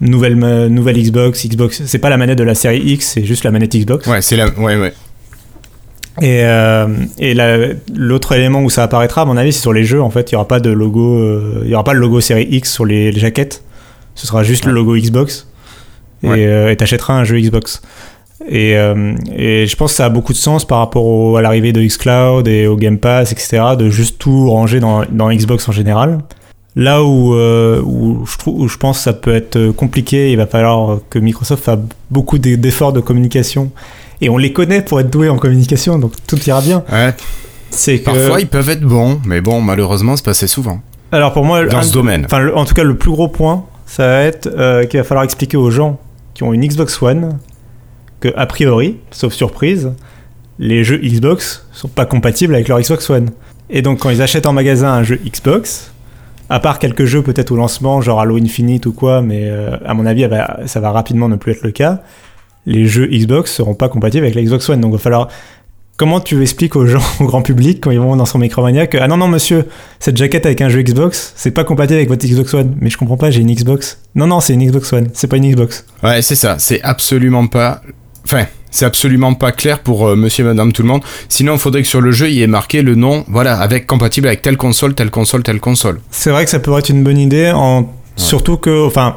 nouvelle, 0.00 0.36
nouvelle 0.68 0.96
Xbox. 1.02 1.46
Xbox, 1.46 1.82
c'est 1.84 1.98
pas 1.98 2.08
la 2.10 2.16
manette 2.16 2.38
de 2.38 2.44
la 2.44 2.54
série 2.54 2.80
X, 2.80 3.12
c'est 3.14 3.24
juste 3.24 3.44
la 3.44 3.50
manette 3.50 3.76
Xbox. 3.76 4.06
Ouais, 4.06 4.22
c'est 4.22 4.36
la. 4.36 4.48
Ouais, 4.58 4.76
ouais. 4.80 4.94
Et, 6.22 6.42
euh, 6.44 6.86
et 7.18 7.34
la- 7.34 7.68
l'autre 7.94 8.32
élément 8.32 8.62
où 8.62 8.70
ça 8.70 8.82
apparaîtra, 8.82 9.22
à 9.22 9.24
mon 9.24 9.36
avis, 9.36 9.52
c'est 9.52 9.60
sur 9.60 9.72
les 9.72 9.84
jeux. 9.84 10.02
En 10.02 10.10
fait, 10.10 10.30
il 10.30 10.34
y 10.34 10.36
aura 10.36 10.48
pas 10.48 10.60
de 10.60 10.70
logo, 10.70 11.16
euh, 11.18 11.60
il 11.64 11.70
y 11.70 11.74
aura 11.74 11.84
pas 11.84 11.92
le 11.94 12.00
logo 12.00 12.20
série 12.20 12.46
X 12.50 12.72
sur 12.72 12.84
les, 12.84 13.12
les 13.12 13.20
jaquettes. 13.20 13.62
Ce 14.14 14.26
sera 14.26 14.42
juste 14.42 14.64
le 14.66 14.72
logo 14.72 14.96
Xbox. 14.96 15.46
Et 16.22 16.28
Ouais. 16.28 16.46
euh, 16.46 16.74
t'achèteras 16.74 17.14
un 17.14 17.24
jeu 17.24 17.38
Xbox. 17.40 17.80
Et, 18.48 18.76
euh, 18.76 19.14
et 19.36 19.66
je 19.66 19.76
pense 19.76 19.92
que 19.92 19.96
ça 19.96 20.06
a 20.06 20.08
beaucoup 20.08 20.32
de 20.32 20.38
sens 20.38 20.64
par 20.64 20.78
rapport 20.78 21.04
au- 21.04 21.36
à 21.36 21.42
l'arrivée 21.42 21.72
de 21.72 21.82
xCloud 21.82 22.48
et 22.48 22.66
au 22.66 22.76
Game 22.76 22.98
Pass, 22.98 23.32
etc. 23.32 23.62
De 23.78 23.90
juste 23.90 24.18
tout 24.18 24.48
ranger 24.50 24.80
dans, 24.80 25.02
dans 25.10 25.30
Xbox 25.30 25.68
en 25.68 25.72
général. 25.72 26.18
Là 26.76 27.02
où, 27.02 27.34
euh, 27.34 27.82
où, 27.84 28.24
je 28.26 28.38
trouve, 28.38 28.60
où 28.62 28.68
je 28.68 28.76
pense 28.78 28.98
que 28.98 29.02
ça 29.04 29.12
peut 29.12 29.34
être 29.34 29.70
compliqué, 29.72 30.30
il 30.30 30.36
va 30.36 30.46
falloir 30.46 30.98
que 31.10 31.18
Microsoft 31.18 31.64
fasse 31.64 31.78
beaucoup 32.10 32.38
d'e- 32.38 32.56
d'efforts 32.56 32.92
de 32.92 33.00
communication. 33.00 33.70
Et 34.22 34.28
on 34.28 34.36
les 34.38 34.52
connaît 34.52 34.82
pour 34.82 35.00
être 35.00 35.10
doués 35.10 35.28
en 35.28 35.36
communication, 35.38 35.98
donc 35.98 36.12
tout 36.26 36.38
ira 36.46 36.60
bien. 36.60 36.82
Ouais. 36.92 37.12
C'est 37.70 37.98
que... 38.00 38.04
Parfois, 38.04 38.40
ils 38.40 38.46
peuvent 38.46 38.68
être 38.70 38.82
bons, 38.82 39.20
mais 39.26 39.40
bon, 39.40 39.60
malheureusement, 39.60 40.16
c'est 40.16 40.24
passé 40.24 40.46
souvent. 40.46 40.80
Alors 41.12 41.32
pour 41.32 41.44
moi, 41.44 41.64
Dans 41.66 41.78
un- 41.78 41.82
ce 41.82 41.92
domaine. 41.92 42.24
enfin, 42.24 42.48
en 42.54 42.64
tout 42.64 42.74
cas, 42.74 42.84
le 42.84 42.94
plus 42.96 43.10
gros 43.10 43.28
point, 43.28 43.64
ça 43.86 44.06
va 44.06 44.22
être 44.22 44.46
euh, 44.56 44.84
qu'il 44.86 44.98
va 45.00 45.04
falloir 45.04 45.24
expliquer 45.24 45.56
aux 45.56 45.70
gens 45.70 45.98
qui 46.34 46.42
ont 46.44 46.52
une 46.52 46.64
Xbox 46.66 47.02
One 47.02 47.38
a 48.28 48.46
priori, 48.46 48.98
sauf 49.10 49.32
surprise, 49.32 49.92
les 50.58 50.84
jeux 50.84 50.98
Xbox 50.98 51.66
sont 51.72 51.88
pas 51.88 52.04
compatibles 52.04 52.54
avec 52.54 52.68
leur 52.68 52.80
Xbox 52.80 53.08
One. 53.10 53.30
Et 53.70 53.82
donc, 53.82 54.00
quand 54.00 54.10
ils 54.10 54.22
achètent 54.22 54.46
en 54.46 54.52
magasin 54.52 54.92
un 54.92 55.02
jeu 55.02 55.18
Xbox, 55.24 55.92
à 56.50 56.60
part 56.60 56.78
quelques 56.78 57.04
jeux 57.04 57.22
peut-être 57.22 57.52
au 57.52 57.56
lancement, 57.56 58.00
genre 58.00 58.20
Halo 58.20 58.36
Infinite 58.36 58.84
ou 58.86 58.92
quoi, 58.92 59.22
mais 59.22 59.48
euh, 59.48 59.76
à 59.86 59.94
mon 59.94 60.04
avis, 60.04 60.28
ça 60.66 60.80
va 60.80 60.90
rapidement 60.90 61.28
ne 61.28 61.36
plus 61.36 61.52
être 61.52 61.62
le 61.62 61.70
cas, 61.70 62.02
les 62.66 62.86
jeux 62.86 63.06
Xbox 63.06 63.52
seront 63.52 63.74
pas 63.74 63.88
compatibles 63.88 64.24
avec 64.24 64.34
la 64.34 64.42
Xbox 64.42 64.68
One. 64.68 64.80
Donc, 64.80 64.90
il 64.90 64.96
va 64.96 64.98
falloir. 64.98 65.28
Comment 65.96 66.18
tu 66.18 66.40
expliques 66.40 66.76
aux 66.76 66.86
gens, 66.86 67.02
au 67.20 67.24
grand 67.24 67.42
public, 67.42 67.78
quand 67.82 67.90
ils 67.90 68.00
vont 68.00 68.16
dans 68.16 68.24
son 68.24 68.38
Micromania, 68.38 68.86
que 68.86 68.96
ah 68.96 69.06
non, 69.06 69.18
non, 69.18 69.28
monsieur, 69.28 69.66
cette 69.98 70.16
jaquette 70.16 70.46
avec 70.46 70.62
un 70.62 70.70
jeu 70.70 70.82
Xbox, 70.82 71.34
c'est 71.36 71.50
pas 71.50 71.62
compatible 71.62 71.96
avec 71.96 72.08
votre 72.08 72.26
Xbox 72.26 72.54
One. 72.54 72.74
Mais 72.80 72.88
je 72.88 72.96
comprends 72.96 73.18
pas, 73.18 73.30
j'ai 73.30 73.42
une 73.42 73.54
Xbox. 73.54 74.00
Non, 74.14 74.26
non, 74.26 74.40
c'est 74.40 74.54
une 74.54 74.64
Xbox 74.64 74.92
One, 74.94 75.08
c'est 75.12 75.26
pas 75.26 75.36
une 75.36 75.50
Xbox. 75.50 75.84
Ouais, 76.02 76.22
c'est 76.22 76.36
ça. 76.36 76.56
C'est 76.58 76.80
absolument 76.82 77.46
pas. 77.46 77.82
Enfin, 78.30 78.46
c'est 78.70 78.84
absolument 78.84 79.34
pas 79.34 79.50
clair 79.50 79.80
pour 79.80 80.06
euh, 80.06 80.14
monsieur 80.14 80.44
et 80.44 80.48
madame 80.48 80.72
tout 80.72 80.82
le 80.82 80.88
monde. 80.88 81.02
Sinon, 81.28 81.54
il 81.54 81.58
faudrait 81.58 81.82
que 81.82 81.88
sur 81.88 82.00
le 82.00 82.12
jeu, 82.12 82.28
il 82.28 82.34
y 82.34 82.42
ait 82.42 82.46
marqué 82.46 82.82
le 82.82 82.94
nom, 82.94 83.24
voilà, 83.28 83.58
avec 83.58 83.86
compatible 83.86 84.28
avec 84.28 84.42
telle 84.42 84.56
console, 84.56 84.94
telle 84.94 85.10
console, 85.10 85.42
telle 85.42 85.58
console. 85.58 86.00
C'est 86.10 86.30
vrai 86.30 86.44
que 86.44 86.50
ça 86.50 86.60
pourrait 86.60 86.78
être 86.78 86.90
une 86.90 87.02
bonne 87.02 87.18
idée, 87.18 87.50
en... 87.52 87.92
surtout 88.14 88.56
que, 88.56 88.86
enfin, 88.86 89.16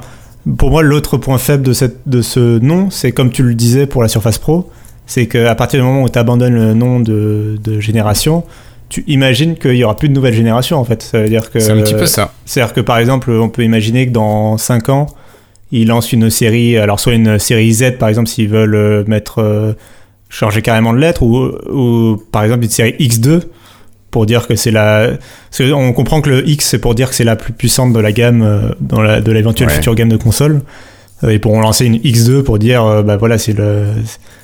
pour 0.58 0.72
moi, 0.72 0.82
l'autre 0.82 1.18
point 1.18 1.38
faible 1.38 1.64
de, 1.64 1.74
cette, 1.74 1.98
de 2.08 2.22
ce 2.22 2.58
nom, 2.60 2.90
c'est 2.90 3.12
comme 3.12 3.30
tu 3.30 3.44
le 3.44 3.54
disais 3.54 3.86
pour 3.86 4.02
la 4.02 4.08
Surface 4.08 4.40
Pro, 4.40 4.72
c'est 5.06 5.28
qu'à 5.28 5.54
partir 5.54 5.80
du 5.80 5.86
moment 5.86 6.02
où 6.02 6.10
tu 6.10 6.18
abandonnes 6.18 6.56
le 6.56 6.74
nom 6.74 7.00
de, 7.00 7.60
de 7.64 7.80
génération, 7.80 8.44
tu 8.90 9.04
imagines 9.08 9.56
qu'il 9.56 9.76
y 9.76 9.84
aura 9.84 9.96
plus 9.96 10.10
de 10.10 10.14
nouvelle 10.14 10.34
génération 10.34 10.78
en 10.80 10.86
fait. 10.86 11.02
Ça 11.02 11.22
veut 11.22 11.30
dire 11.30 11.50
que. 11.52 11.60
C'est 11.60 11.72
un 11.72 11.82
petit 11.82 11.96
peu 11.96 12.06
ça. 12.06 12.32
C'est-à-dire 12.46 12.74
que 12.74 12.82
par 12.82 12.98
exemple, 12.98 13.32
on 13.32 13.50
peut 13.50 13.64
imaginer 13.64 14.08
que 14.08 14.12
dans 14.12 14.58
5 14.58 14.90
ans, 14.90 15.08
ils 15.82 15.88
lancent 15.88 16.14
une 16.14 16.30
série, 16.30 16.78
alors 16.78 17.00
soit 17.00 17.14
une 17.14 17.38
série 17.40 17.72
Z 17.74 17.98
par 18.00 18.08
exemple, 18.10 18.30
s'ils 18.30 18.48
veulent 18.50 18.76
euh, 18.76 19.04
mettre, 19.08 19.40
euh, 19.40 19.74
changer 20.30 20.62
carrément 20.62 20.94
de 20.94 21.00
lettre, 21.00 21.24
ou, 21.24 21.52
ou 21.72 22.18
par 22.32 22.44
exemple 22.44 22.64
une 22.64 22.70
série 22.70 22.96
X2 23.00 23.42
pour 24.12 24.26
dire 24.26 24.48
que 24.48 24.56
c'est 24.56 24.72
la. 24.72 25.10
on 25.74 25.92
comprend 25.92 26.22
que 26.22 26.30
le 26.30 26.48
X 26.48 26.68
c'est 26.70 26.80
pour 26.80 26.96
dire 26.96 27.10
que 27.10 27.16
c'est 27.16 27.24
la 27.24 27.36
plus 27.36 27.52
puissante 27.54 27.92
de 27.94 28.00
la 28.00 28.12
gamme, 28.12 28.42
euh, 28.44 28.70
dans 28.80 29.02
la, 29.02 29.20
de 29.22 29.32
l'éventuelle 29.32 29.68
Ouais. 29.70 29.76
future 29.76 29.96
gamme 29.96 30.10
de 30.10 30.18
consoles. 30.18 30.62
Ils 31.26 31.40
pourront 31.40 31.62
lancer 31.62 31.86
une 31.86 31.96
X2 32.00 32.44
pour 32.44 32.60
dire, 32.60 33.02
bah 33.02 33.16
voilà, 33.16 33.38
c'est 33.38 33.54
le, 33.54 33.86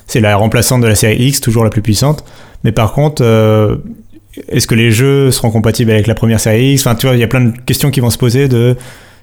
c'est 0.06 0.20
la 0.20 0.34
remplaçante 0.36 0.80
de 0.80 0.86
la 0.86 0.94
série 0.94 1.26
X, 1.26 1.42
toujours 1.42 1.62
la 1.62 1.68
plus 1.68 1.82
puissante. 1.82 2.24
Mais 2.64 2.72
par 2.72 2.94
contre, 2.94 3.22
euh, 3.22 3.76
est-ce 4.48 4.66
que 4.66 4.74
les 4.74 4.90
jeux 4.90 5.30
seront 5.30 5.50
compatibles 5.50 5.90
avec 5.90 6.06
la 6.06 6.14
première 6.14 6.40
série 6.40 6.72
X? 6.72 6.86
Enfin, 6.86 6.94
tu 6.96 7.06
vois, 7.06 7.14
il 7.16 7.20
y 7.20 7.22
a 7.22 7.26
plein 7.26 7.42
de 7.42 7.52
questions 7.66 7.90
qui 7.90 8.00
vont 8.00 8.08
se 8.08 8.16
poser 8.16 8.48
de 8.48 8.76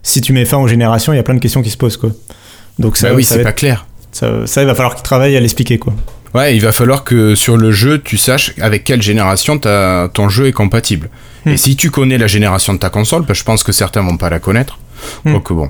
si 0.07 0.21
tu 0.21 0.31
mets 0.33 0.45
fin 0.45 0.57
aux 0.57 0.67
générations, 0.67 1.11
il 1.13 1.17
y 1.17 1.19
a 1.19 1.23
plein 1.23 1.35
de 1.35 1.39
questions 1.39 1.61
qui 1.61 1.69
se 1.69 1.77
posent, 1.77 1.97
quoi. 1.97 2.11
Donc 2.79 2.97
ça, 2.97 3.09
Bah 3.09 3.15
oui, 3.15 3.23
c'est 3.23 3.43
pas 3.43 3.51
clair. 3.51 3.85
ça, 4.11 4.45
ça, 4.47 4.61
il 4.61 4.67
va 4.67 4.75
falloir 4.75 4.95
qu'ils 4.95 5.03
travaillent 5.03 5.35
à 5.35 5.39
l'expliquer, 5.39 5.77
quoi. 5.77 5.93
Ouais, 6.33 6.55
il 6.55 6.61
va 6.61 6.71
falloir 6.71 7.03
que 7.03 7.35
sur 7.35 7.57
le 7.57 7.71
jeu, 7.71 7.99
tu 8.01 8.17
saches 8.17 8.53
avec 8.61 8.83
quelle 8.83 9.01
génération 9.01 9.57
ton 9.59 10.29
jeu 10.29 10.47
est 10.47 10.51
compatible. 10.51 11.09
Hmm. 11.45 11.51
Et 11.51 11.57
si 11.57 11.75
tu 11.75 11.89
connais 11.89 12.17
la 12.17 12.27
génération 12.27 12.73
de 12.73 12.79
ta 12.79 12.89
console, 12.89 13.23
bah, 13.23 13.33
je 13.33 13.43
pense 13.43 13.63
que 13.63 13.71
certains 13.71 14.01
vont 14.01 14.17
pas 14.17 14.29
la 14.29 14.39
connaître. 14.39 14.77
Hmm. 15.25 15.33
Donc 15.33 15.51
bon. 15.51 15.69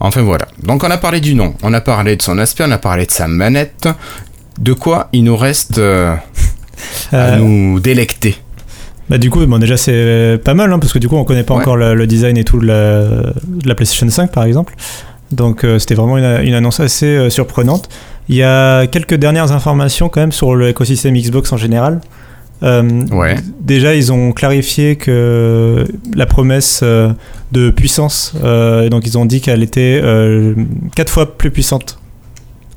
Enfin 0.00 0.22
voilà. 0.22 0.46
Donc 0.62 0.84
on 0.84 0.90
a 0.90 0.98
parlé 0.98 1.20
du 1.20 1.34
nom, 1.34 1.54
on 1.62 1.72
a 1.72 1.80
parlé 1.80 2.16
de 2.16 2.22
son 2.22 2.38
aspect, 2.38 2.64
on 2.66 2.70
a 2.70 2.78
parlé 2.78 3.06
de 3.06 3.10
sa 3.12 3.26
manette. 3.28 3.88
De 4.58 4.72
quoi 4.72 5.08
il 5.12 5.24
nous 5.24 5.36
reste 5.36 5.78
euh, 5.78 6.14
à 7.12 7.16
Euh, 7.16 7.36
nous 7.38 7.80
délecter? 7.80 8.36
Bah 9.10 9.18
du 9.18 9.28
coup, 9.30 9.44
bon, 9.46 9.58
déjà 9.58 9.76
c'est 9.76 10.40
pas 10.42 10.54
mal, 10.54 10.72
hein, 10.72 10.78
parce 10.78 10.92
que 10.92 10.98
du 10.98 11.08
coup 11.08 11.16
on 11.16 11.24
connaît 11.24 11.42
pas 11.42 11.54
Ouais. 11.54 11.60
encore 11.60 11.76
le, 11.76 11.94
le 11.94 12.06
design 12.06 12.36
et 12.38 12.44
tout 12.44 12.58
de 12.58 12.66
la, 12.66 13.02
de 13.04 13.66
la 13.68 13.74
PlayStation 13.74 14.08
5 14.08 14.32
par 14.32 14.44
exemple. 14.44 14.74
Donc 15.32 15.64
euh, 15.64 15.78
c'était 15.78 15.94
vraiment 15.94 16.16
une, 16.18 16.46
une 16.46 16.54
annonce 16.54 16.80
assez 16.80 17.06
euh, 17.06 17.28
surprenante. 17.30 17.88
Il 18.28 18.36
y 18.36 18.42
a 18.42 18.86
quelques 18.86 19.14
dernières 19.16 19.52
informations 19.52 20.08
quand 20.08 20.20
même 20.20 20.32
sur 20.32 20.56
l'écosystème 20.56 21.14
Xbox 21.14 21.52
en 21.52 21.56
général. 21.58 22.00
Euh, 22.62 23.02
Ouais. 23.10 23.36
Déjà, 23.60 23.94
ils 23.94 24.10
ont 24.12 24.32
clarifié 24.32 24.96
que 24.96 25.84
la 26.14 26.24
promesse 26.24 26.82
de 26.82 27.70
puissance, 27.70 28.34
donc 28.90 29.06
ils 29.06 29.18
ont 29.18 29.26
dit 29.26 29.40
qu'elle 29.42 29.62
était 29.62 30.00
euh, 30.02 30.54
4 30.96 31.10
fois 31.12 31.36
plus 31.36 31.50
puissante 31.50 31.98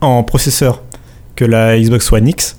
en 0.02 0.24
processeur 0.24 0.82
que 1.38 1.46
la 1.46 1.80
Xbox 1.80 2.12
One 2.12 2.28
X 2.28 2.58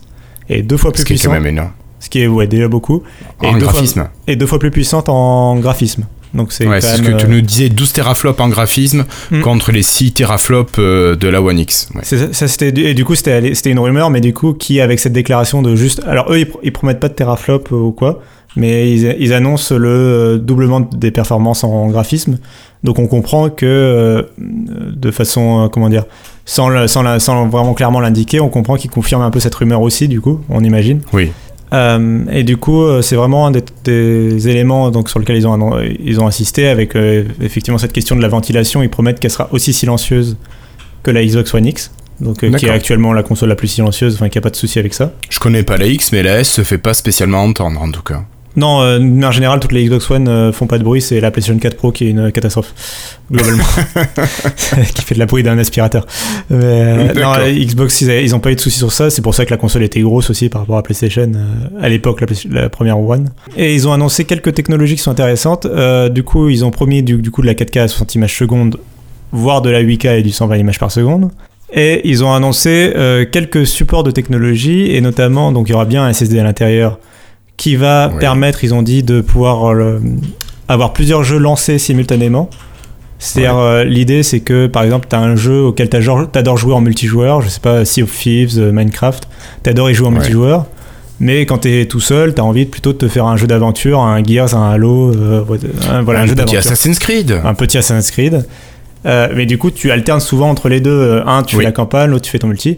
et 0.48 0.62
deux 0.62 0.76
fois 0.78 0.92
plus 0.92 1.02
Ce 1.02 1.04
qui 1.06 1.12
est 1.12 1.16
quand 1.16 1.20
puissante, 1.32 1.34
même 1.42 1.46
énorme. 1.46 1.70
Ce 2.00 2.08
qui 2.08 2.20
est 2.20 2.26
ouais, 2.26 2.46
déjà 2.46 2.68
beaucoup, 2.68 3.02
En 3.40 3.52
deux 3.54 3.60
fois- 3.60 3.72
graphisme. 3.72 4.08
et 4.26 4.36
deux 4.36 4.46
fois 4.46 4.58
plus 4.58 4.70
puissante 4.70 5.08
en 5.08 5.56
graphisme. 5.56 6.04
Donc 6.34 6.52
c'est 6.52 6.66
Ouais, 6.66 6.82
ce 6.82 7.00
que 7.00 7.16
tu 7.16 7.24
euh, 7.24 7.28
nous 7.28 7.40
disais, 7.40 7.70
12 7.70 7.92
teraflops 7.94 8.38
en 8.40 8.48
graphisme 8.50 9.06
Hmm. 9.30 9.40
contre 9.40 9.72
les 9.72 9.82
6 9.82 10.12
teraflops 10.12 10.74
euh, 10.78 11.16
de 11.16 11.26
la 11.26 11.40
One 11.40 11.58
X. 11.58 11.88
Ouais. 11.94 12.02
Ça, 12.04 12.46
c'était 12.48 12.68
et 12.68 12.92
du 12.92 13.06
coup 13.06 13.14
c'était 13.14 13.54
c'était 13.54 13.70
une 13.70 13.78
rumeur 13.78 14.10
mais 14.10 14.20
du 14.20 14.34
coup 14.34 14.52
qui 14.52 14.78
avec 14.82 14.98
cette 15.00 15.14
déclaration 15.14 15.62
de 15.62 15.74
juste 15.74 16.02
alors 16.06 16.30
eux 16.30 16.40
ils, 16.40 16.48
ils 16.62 16.72
promettent 16.72 17.00
pas 17.00 17.08
de 17.08 17.14
teraflop 17.14 17.64
euh, 17.72 17.76
ou 17.76 17.92
quoi 17.92 18.20
mais 18.56 18.90
ils, 18.92 19.16
ils 19.18 19.32
annoncent 19.32 19.74
le 19.74 20.38
doublement 20.38 20.80
des 20.80 21.10
performances 21.10 21.64
en 21.64 21.86
graphisme 21.88 22.38
donc 22.84 22.98
on 22.98 23.06
comprend 23.06 23.48
que 23.48 24.28
de 24.38 25.10
façon 25.10 25.70
comment 25.72 25.88
dire 25.88 26.04
sans, 26.44 26.68
le- 26.68 26.88
sans, 26.88 27.02
la- 27.02 27.20
sans 27.20 27.46
vraiment 27.48 27.72
clairement 27.72 28.00
l'indiquer 28.00 28.40
on 28.40 28.48
comprend 28.50 28.76
qu'ils 28.76 28.90
confirment 28.90 29.22
un 29.22 29.30
peu 29.30 29.40
cette 29.40 29.54
rumeur 29.54 29.80
aussi 29.80 30.08
du 30.08 30.20
coup 30.20 30.40
on 30.50 30.62
imagine 30.62 31.00
Oui. 31.14 31.30
Euh, 31.72 32.24
et 32.30 32.44
du 32.44 32.56
coup, 32.56 32.82
euh, 32.82 33.02
c'est 33.02 33.16
vraiment 33.16 33.46
un 33.46 33.50
des, 33.50 33.62
des 33.84 34.48
éléments 34.48 34.90
donc, 34.90 35.10
sur 35.10 35.18
lesquels 35.18 35.36
ils 35.36 35.46
ont, 35.46 35.80
ils 35.80 36.20
ont 36.20 36.26
insisté 36.26 36.68
avec 36.68 36.96
euh, 36.96 37.24
effectivement 37.40 37.78
cette 37.78 37.92
question 37.92 38.16
de 38.16 38.22
la 38.22 38.28
ventilation. 38.28 38.82
Ils 38.82 38.90
promettent 38.90 39.20
qu'elle 39.20 39.30
sera 39.30 39.48
aussi 39.52 39.72
silencieuse 39.72 40.36
que 41.02 41.10
la 41.10 41.24
Xbox 41.24 41.54
One 41.54 41.66
X, 41.66 41.92
donc, 42.20 42.42
euh, 42.42 42.52
qui 42.52 42.66
est 42.66 42.70
actuellement 42.70 43.12
la 43.12 43.22
console 43.22 43.48
la 43.50 43.56
plus 43.56 43.68
silencieuse, 43.68 44.14
enfin 44.14 44.28
qui 44.28 44.38
a 44.38 44.40
pas 44.40 44.50
de 44.50 44.56
souci 44.56 44.78
avec 44.78 44.94
ça. 44.94 45.12
Je 45.30 45.38
connais 45.38 45.62
pas 45.62 45.76
la 45.76 45.86
X, 45.86 46.12
mais 46.12 46.22
la 46.22 46.40
S 46.40 46.50
se 46.50 46.62
fait 46.62 46.78
pas 46.78 46.94
spécialement 46.94 47.42
entendre 47.42 47.80
en 47.80 47.90
tout 47.90 48.02
cas. 48.02 48.24
Non, 48.56 48.82
euh, 48.82 48.98
mais 49.00 49.26
en 49.26 49.30
général, 49.30 49.60
toutes 49.60 49.72
les 49.72 49.84
Xbox 49.84 50.10
One 50.10 50.28
euh, 50.28 50.52
font 50.52 50.66
pas 50.66 50.78
de 50.78 50.84
bruit, 50.84 51.00
c'est 51.00 51.20
la 51.20 51.30
PlayStation 51.30 51.58
4 51.58 51.76
Pro 51.76 51.92
qui 51.92 52.06
est 52.06 52.10
une 52.10 52.32
catastrophe, 52.32 52.74
globalement. 53.30 53.64
qui 54.94 55.02
fait 55.02 55.14
de 55.14 55.18
la 55.18 55.26
bruit 55.26 55.42
d'un 55.42 55.58
aspirateur. 55.58 56.06
Mais, 56.50 56.56
euh, 56.62 57.14
non, 57.14 57.32
la 57.32 57.52
Xbox, 57.52 58.00
ils, 58.00 58.10
ils 58.10 58.34
ont 58.34 58.40
pas 58.40 58.50
eu 58.50 58.56
de 58.56 58.60
soucis 58.60 58.78
sur 58.78 58.92
ça, 58.92 59.10
c'est 59.10 59.22
pour 59.22 59.34
ça 59.34 59.44
que 59.44 59.50
la 59.50 59.56
console 59.56 59.82
était 59.82 60.00
grosse 60.00 60.30
aussi 60.30 60.48
par 60.48 60.62
rapport 60.62 60.76
à 60.76 60.82
PlayStation, 60.82 61.30
euh, 61.34 61.80
à 61.80 61.88
l'époque, 61.88 62.24
la, 62.50 62.68
première 62.68 62.98
One. 62.98 63.30
Et 63.56 63.74
ils 63.74 63.86
ont 63.86 63.92
annoncé 63.92 64.24
quelques 64.24 64.54
technologies 64.54 64.96
qui 64.96 65.02
sont 65.02 65.10
intéressantes. 65.10 65.66
Euh, 65.66 66.08
du 66.08 66.22
coup, 66.22 66.48
ils 66.48 66.64
ont 66.64 66.70
promis 66.70 67.02
du, 67.02 67.18
du 67.18 67.30
coup 67.30 67.42
de 67.42 67.46
la 67.46 67.54
4K 67.54 67.80
à 67.80 67.88
60 67.88 68.14
images 68.16 68.36
secondes, 68.36 68.78
voire 69.32 69.62
de 69.62 69.70
la 69.70 69.82
8K 69.82 70.18
et 70.18 70.22
du 70.22 70.30
120 70.30 70.56
images 70.56 70.78
par 70.78 70.90
seconde. 70.90 71.30
Et 71.72 72.00
ils 72.08 72.24
ont 72.24 72.32
annoncé 72.32 72.92
euh, 72.96 73.26
quelques 73.30 73.66
supports 73.66 74.02
de 74.02 74.10
technologie, 74.10 74.94
et 74.94 75.00
notamment, 75.00 75.52
donc 75.52 75.68
il 75.68 75.72
y 75.72 75.74
aura 75.74 75.84
bien 75.84 76.04
un 76.04 76.12
SSD 76.12 76.38
à 76.38 76.44
l'intérieur 76.44 76.98
qui 77.58 77.76
va 77.76 78.08
Ouais. 78.08 78.18
permettre, 78.18 78.64
ils 78.64 78.72
ont 78.72 78.80
dit, 78.82 79.02
de 79.02 79.20
pouvoir 79.20 79.70
euh, 79.70 80.00
avoir 80.68 80.94
plusieurs 80.94 81.22
jeux 81.24 81.38
lancés 81.38 81.78
simultanément. 81.78 82.48
C'est-à-dire, 83.18 83.56
euh, 83.58 83.82
l'idée, 83.84 84.22
c'est 84.22 84.40
que 84.40 84.68
par 84.68 84.84
exemple, 84.84 85.08
tu 85.10 85.16
as 85.16 85.18
un 85.18 85.34
jeu 85.34 85.60
auquel 85.62 85.90
tu 85.90 85.96
adores 85.96 86.56
jouer 86.56 86.72
en 86.72 86.80
multijoueur, 86.80 87.42
je 87.42 87.48
sais 87.48 87.58
pas, 87.60 87.84
Sea 87.84 88.04
of 88.04 88.16
Thieves, 88.16 88.58
euh, 88.58 88.70
Minecraft, 88.72 89.28
tu 89.64 89.70
adores 89.70 89.90
y 89.90 89.94
jouer 89.94 90.06
en 90.06 90.12
Ouais. 90.12 90.18
multijoueur, 90.20 90.66
mais 91.18 91.44
quand 91.46 91.58
tu 91.58 91.68
es 91.80 91.86
tout 91.86 91.98
seul, 91.98 92.32
tu 92.32 92.40
as 92.40 92.44
envie 92.44 92.64
de- 92.66 92.70
plutôt 92.70 92.92
de 92.92 92.98
te 92.98 93.08
faire 93.08 93.26
un 93.26 93.36
jeu 93.36 93.48
d'aventure, 93.48 94.00
un 94.00 94.22
Gears, 94.22 94.54
un 94.54 94.70
Halo, 94.70 95.12
euh, 95.16 95.42
un- 95.90 96.02
voilà, 96.02 96.20
un, 96.20 96.26
jeu 96.26 96.28
petit 96.28 96.36
d'aventure 96.36 96.58
Assassin's 96.60 96.98
Creed. 97.00 97.40
un 97.44 97.54
petit 97.54 97.76
Assassin's 97.76 98.12
Creed. 98.12 98.46
Mais 99.04 99.46
du 99.46 99.58
coup, 99.58 99.70
tu 99.72 99.90
alternes 99.90 100.20
souvent 100.20 100.50
entre 100.50 100.68
les 100.68 100.80
deux. 100.80 101.22
Un, 101.26 101.42
tu 101.42 101.56
Oui. 101.56 101.62
fais 101.62 101.66
la 101.68 101.72
campagne, 101.72 102.10
l'autre, 102.10 102.24
tu 102.26 102.30
fais 102.30 102.38
ton 102.38 102.46
multi. 102.48 102.76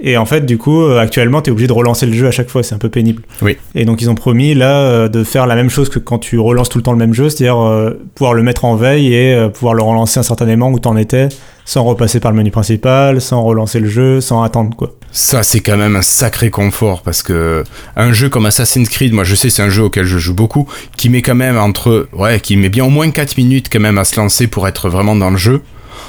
Et 0.00 0.16
en 0.16 0.26
fait, 0.26 0.44
du 0.44 0.58
coup, 0.58 0.82
euh, 0.82 0.98
actuellement, 0.98 1.40
tu 1.40 1.48
es 1.48 1.52
obligé 1.52 1.66
de 1.66 1.72
relancer 1.72 2.06
le 2.06 2.12
jeu 2.12 2.26
à 2.26 2.30
chaque 2.30 2.50
fois. 2.50 2.62
C'est 2.62 2.74
un 2.74 2.78
peu 2.78 2.90
pénible. 2.90 3.22
Oui. 3.40 3.56
Et 3.74 3.84
donc, 3.84 4.02
ils 4.02 4.10
ont 4.10 4.14
promis, 4.14 4.54
là, 4.54 4.80
euh, 4.80 5.08
de 5.08 5.24
faire 5.24 5.46
la 5.46 5.54
même 5.54 5.70
chose 5.70 5.88
que 5.88 5.98
quand 5.98 6.18
tu 6.18 6.38
relances 6.38 6.68
tout 6.68 6.78
le 6.78 6.82
temps 6.82 6.92
le 6.92 6.98
même 6.98 7.14
jeu, 7.14 7.30
c'est-à-dire 7.30 7.58
euh, 7.58 7.98
pouvoir 8.14 8.34
le 8.34 8.42
mettre 8.42 8.64
en 8.64 8.76
veille 8.76 9.14
et 9.14 9.34
euh, 9.34 9.48
pouvoir 9.48 9.74
le 9.74 9.82
relancer 9.82 10.20
instantanément 10.20 10.70
où 10.70 10.78
t'en 10.78 10.96
étais, 10.96 11.28
sans 11.64 11.84
repasser 11.84 12.20
par 12.20 12.30
le 12.30 12.36
menu 12.36 12.50
principal, 12.50 13.20
sans 13.20 13.42
relancer 13.42 13.80
le 13.80 13.88
jeu, 13.88 14.20
sans 14.20 14.42
attendre, 14.42 14.76
quoi. 14.76 14.92
Ça, 15.12 15.42
c'est 15.42 15.60
quand 15.60 15.78
même 15.78 15.96
un 15.96 16.02
sacré 16.02 16.50
confort 16.50 17.00
parce 17.00 17.22
que 17.22 17.64
un 17.96 18.12
jeu 18.12 18.28
comme 18.28 18.44
Assassin's 18.44 18.88
Creed, 18.90 19.14
moi 19.14 19.24
je 19.24 19.34
sais, 19.34 19.48
c'est 19.48 19.62
un 19.62 19.70
jeu 19.70 19.84
auquel 19.84 20.04
je 20.04 20.18
joue 20.18 20.34
beaucoup, 20.34 20.68
qui 20.98 21.08
met 21.08 21.22
quand 21.22 21.34
même 21.34 21.56
entre. 21.56 22.08
Ouais, 22.12 22.38
qui 22.38 22.58
met 22.58 22.68
bien 22.68 22.84
au 22.84 22.90
moins 22.90 23.10
4 23.10 23.38
minutes 23.38 23.68
quand 23.72 23.80
même 23.80 23.96
à 23.96 24.04
se 24.04 24.20
lancer 24.20 24.46
pour 24.46 24.68
être 24.68 24.90
vraiment 24.90 25.16
dans 25.16 25.30
le 25.30 25.38
jeu. 25.38 25.62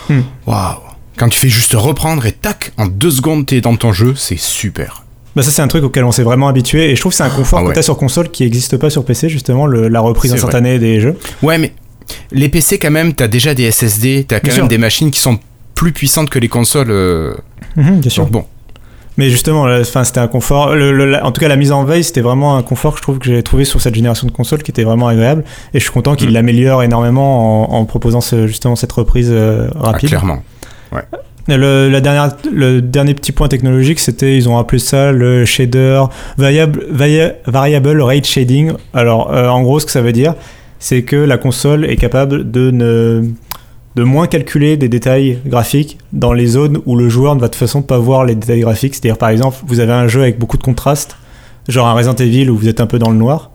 Hmm. 0.09 0.21
Waouh! 0.45 0.86
Quand 1.17 1.29
tu 1.29 1.39
fais 1.39 1.49
juste 1.49 1.73
reprendre 1.73 2.25
et 2.25 2.31
tac, 2.31 2.71
en 2.77 2.85
deux 2.85 3.11
secondes 3.11 3.45
t'es 3.45 3.59
dans 3.61 3.75
ton 3.75 3.91
jeu, 3.91 4.13
c'est 4.15 4.37
super. 4.37 5.03
Bah 5.35 5.43
ça 5.43 5.51
c'est 5.51 5.61
un 5.61 5.67
truc 5.67 5.83
auquel 5.83 6.03
on 6.03 6.11
s'est 6.11 6.23
vraiment 6.23 6.47
habitué 6.47 6.89
et 6.91 6.95
je 6.95 6.99
trouve 7.01 7.11
que 7.11 7.15
c'est 7.17 7.23
un 7.23 7.29
confort 7.29 7.59
Ah 7.59 7.63
que 7.63 7.67
ouais. 7.69 7.73
t'as 7.73 7.81
sur 7.83 7.97
console 7.97 8.29
qui 8.29 8.43
n'existe 8.43 8.77
pas 8.77 8.89
sur 8.89 9.03
PC 9.05 9.29
justement 9.29 9.65
le- 9.67 9.87
la 9.87 9.99
reprise 9.99 10.33
instantanée 10.33 10.79
des 10.79 10.99
jeux. 10.99 11.15
Ouais, 11.43 11.57
mais 11.57 11.73
les 12.31 12.49
PC 12.49 12.79
quand 12.79 12.91
même, 12.91 13.13
t'as 13.13 13.27
déjà 13.27 13.53
des 13.53 13.63
SSD, 13.71 14.25
t'as 14.27 14.39
quand 14.39 14.43
Bien 14.45 14.53
même 14.53 14.61
sûr. 14.63 14.67
des 14.67 14.77
machines 14.77 15.11
qui 15.11 15.19
sont 15.19 15.37
plus 15.75 15.91
puissantes 15.91 16.29
que 16.29 16.39
les 16.39 16.47
consoles. 16.49 16.89
euh, 16.91 17.33
Mhm, 17.75 17.99
bien 17.99 18.09
sûr. 18.09 18.23
donc 18.23 18.31
bon, 18.31 18.45
Mais 19.17 19.29
justement, 19.31 19.63
enfin, 19.63 20.03
c'était 20.03 20.19
un 20.19 20.27
confort. 20.27 20.75
le- 20.75 20.91
le- 20.91 21.05
la- 21.05 21.25
en 21.25 21.31
tout 21.31 21.41
cas, 21.41 21.47
la 21.47 21.55
mise 21.55 21.71
en 21.71 21.83
veille, 21.83 22.03
c'était 22.03 22.21
vraiment 22.21 22.55
un 22.55 22.61
confort 22.63 22.93
que 22.93 22.97
je 22.99 23.01
trouve 23.03 23.17
que 23.17 23.25
j'ai 23.25 23.41
trouvé 23.43 23.65
sur 23.65 23.81
cette 23.81 23.95
génération 23.95 24.27
de 24.27 24.31
consoles 24.31 24.61
qui 24.63 24.69
était 24.71 24.83
vraiment 24.83 25.07
agréable. 25.07 25.43
Et 25.73 25.79
je 25.79 25.83
suis 25.83 25.91
content 25.91 26.15
qu'il 26.15 26.29
Mm. 26.29 26.33
l'améliore 26.33 26.83
énormément 26.83 27.71
en, 27.73 27.79
en 27.79 27.85
proposant 27.85 28.21
ce- 28.21 28.45
justement 28.47 28.75
cette 28.75 28.91
reprise 28.91 29.29
euh, 29.31 29.69
ah, 29.75 29.87
rapide. 29.91 30.09
Le, 31.47 31.89
la 31.89 32.01
dernière, 32.01 32.35
le 32.51 32.81
dernier 32.81 33.13
petit 33.13 33.31
point 33.31 33.47
technologique, 33.47 33.99
c'était, 33.99 34.35
ils 34.35 34.49
ont 34.49 34.57
appelé 34.57 34.79
ça 34.79 35.11
le 35.11 35.45
shader 35.45 36.03
variable, 36.37 36.85
varia- 36.91 37.35
variable 37.45 38.01
rate 38.01 38.25
shading. 38.25 38.73
Alors, 38.93 39.33
euh, 39.33 39.47
en 39.47 39.61
gros, 39.61 39.79
ce 39.79 39.85
que 39.85 39.91
ça 39.91 40.01
veut 40.01 40.11
dire, 40.11 40.35
c'est 40.79 41.03
que 41.03 41.15
la 41.15 41.37
console 41.37 41.85
est 41.85 41.95
capable 41.95 42.51
de 42.51 42.71
ne 42.71 43.23
de 43.95 44.03
moins 44.03 44.27
calculer 44.27 44.77
des 44.77 44.89
détails 44.89 45.39
graphiques 45.47 45.97
dans 46.13 46.31
les 46.31 46.45
zones 46.45 46.79
où 46.85 46.95
le 46.95 47.09
joueur 47.09 47.33
ne 47.33 47.39
va 47.39 47.47
de 47.47 47.53
toute 47.53 47.59
façon 47.59 47.81
pas 47.81 47.97
voir 47.97 48.25
les 48.25 48.35
détails 48.35 48.59
graphiques. 48.59 48.93
C'est-à-dire, 48.93 49.17
par 49.17 49.29
exemple, 49.29 49.57
vous 49.65 49.79
avez 49.79 49.91
un 49.93 50.07
jeu 50.07 50.21
avec 50.21 50.37
beaucoup 50.37 50.57
de 50.57 50.63
contraste, 50.63 51.17
genre 51.67 51.87
un 51.87 51.93
Resident 51.93 52.13
Evil 52.13 52.47
où 52.51 52.57
vous 52.57 52.67
êtes 52.67 52.79
un 52.79 52.85
peu 52.85 52.99
dans 52.99 53.09
le 53.09 53.17
noir. 53.17 53.49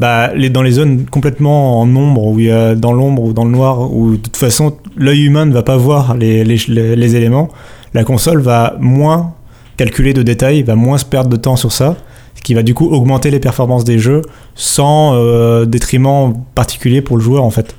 Bah, 0.00 0.30
dans 0.48 0.62
les 0.62 0.70
zones 0.70 1.04
complètement 1.04 1.78
en 1.78 1.94
ombre, 1.94 2.26
où 2.26 2.40
dans 2.74 2.92
l'ombre 2.94 3.22
ou 3.22 3.32
dans 3.34 3.44
le 3.44 3.50
noir, 3.50 3.92
où 3.92 4.12
de 4.12 4.16
toute 4.16 4.36
façon 4.38 4.74
l'œil 4.96 5.26
humain 5.26 5.44
ne 5.44 5.52
va 5.52 5.62
pas 5.62 5.76
voir 5.76 6.16
les 6.16 7.16
éléments, 7.16 7.50
la 7.92 8.02
console 8.04 8.40
va 8.40 8.76
moins 8.80 9.34
calculer 9.76 10.12
de 10.12 10.22
détails, 10.22 10.62
va 10.62 10.74
moins 10.74 10.98
se 10.98 11.04
perdre 11.04 11.28
de 11.28 11.36
temps 11.36 11.56
sur 11.56 11.72
ça, 11.72 11.96
ce 12.34 12.42
qui 12.42 12.54
va 12.54 12.62
du 12.62 12.74
coup 12.74 12.86
augmenter 12.86 13.30
les 13.30 13.40
performances 13.40 13.84
des 13.84 13.98
jeux 13.98 14.22
sans 14.54 15.14
euh, 15.14 15.66
détriment 15.66 16.34
particulier 16.54 17.02
pour 17.02 17.16
le 17.16 17.22
joueur 17.22 17.44
en 17.44 17.50
fait. 17.50 17.74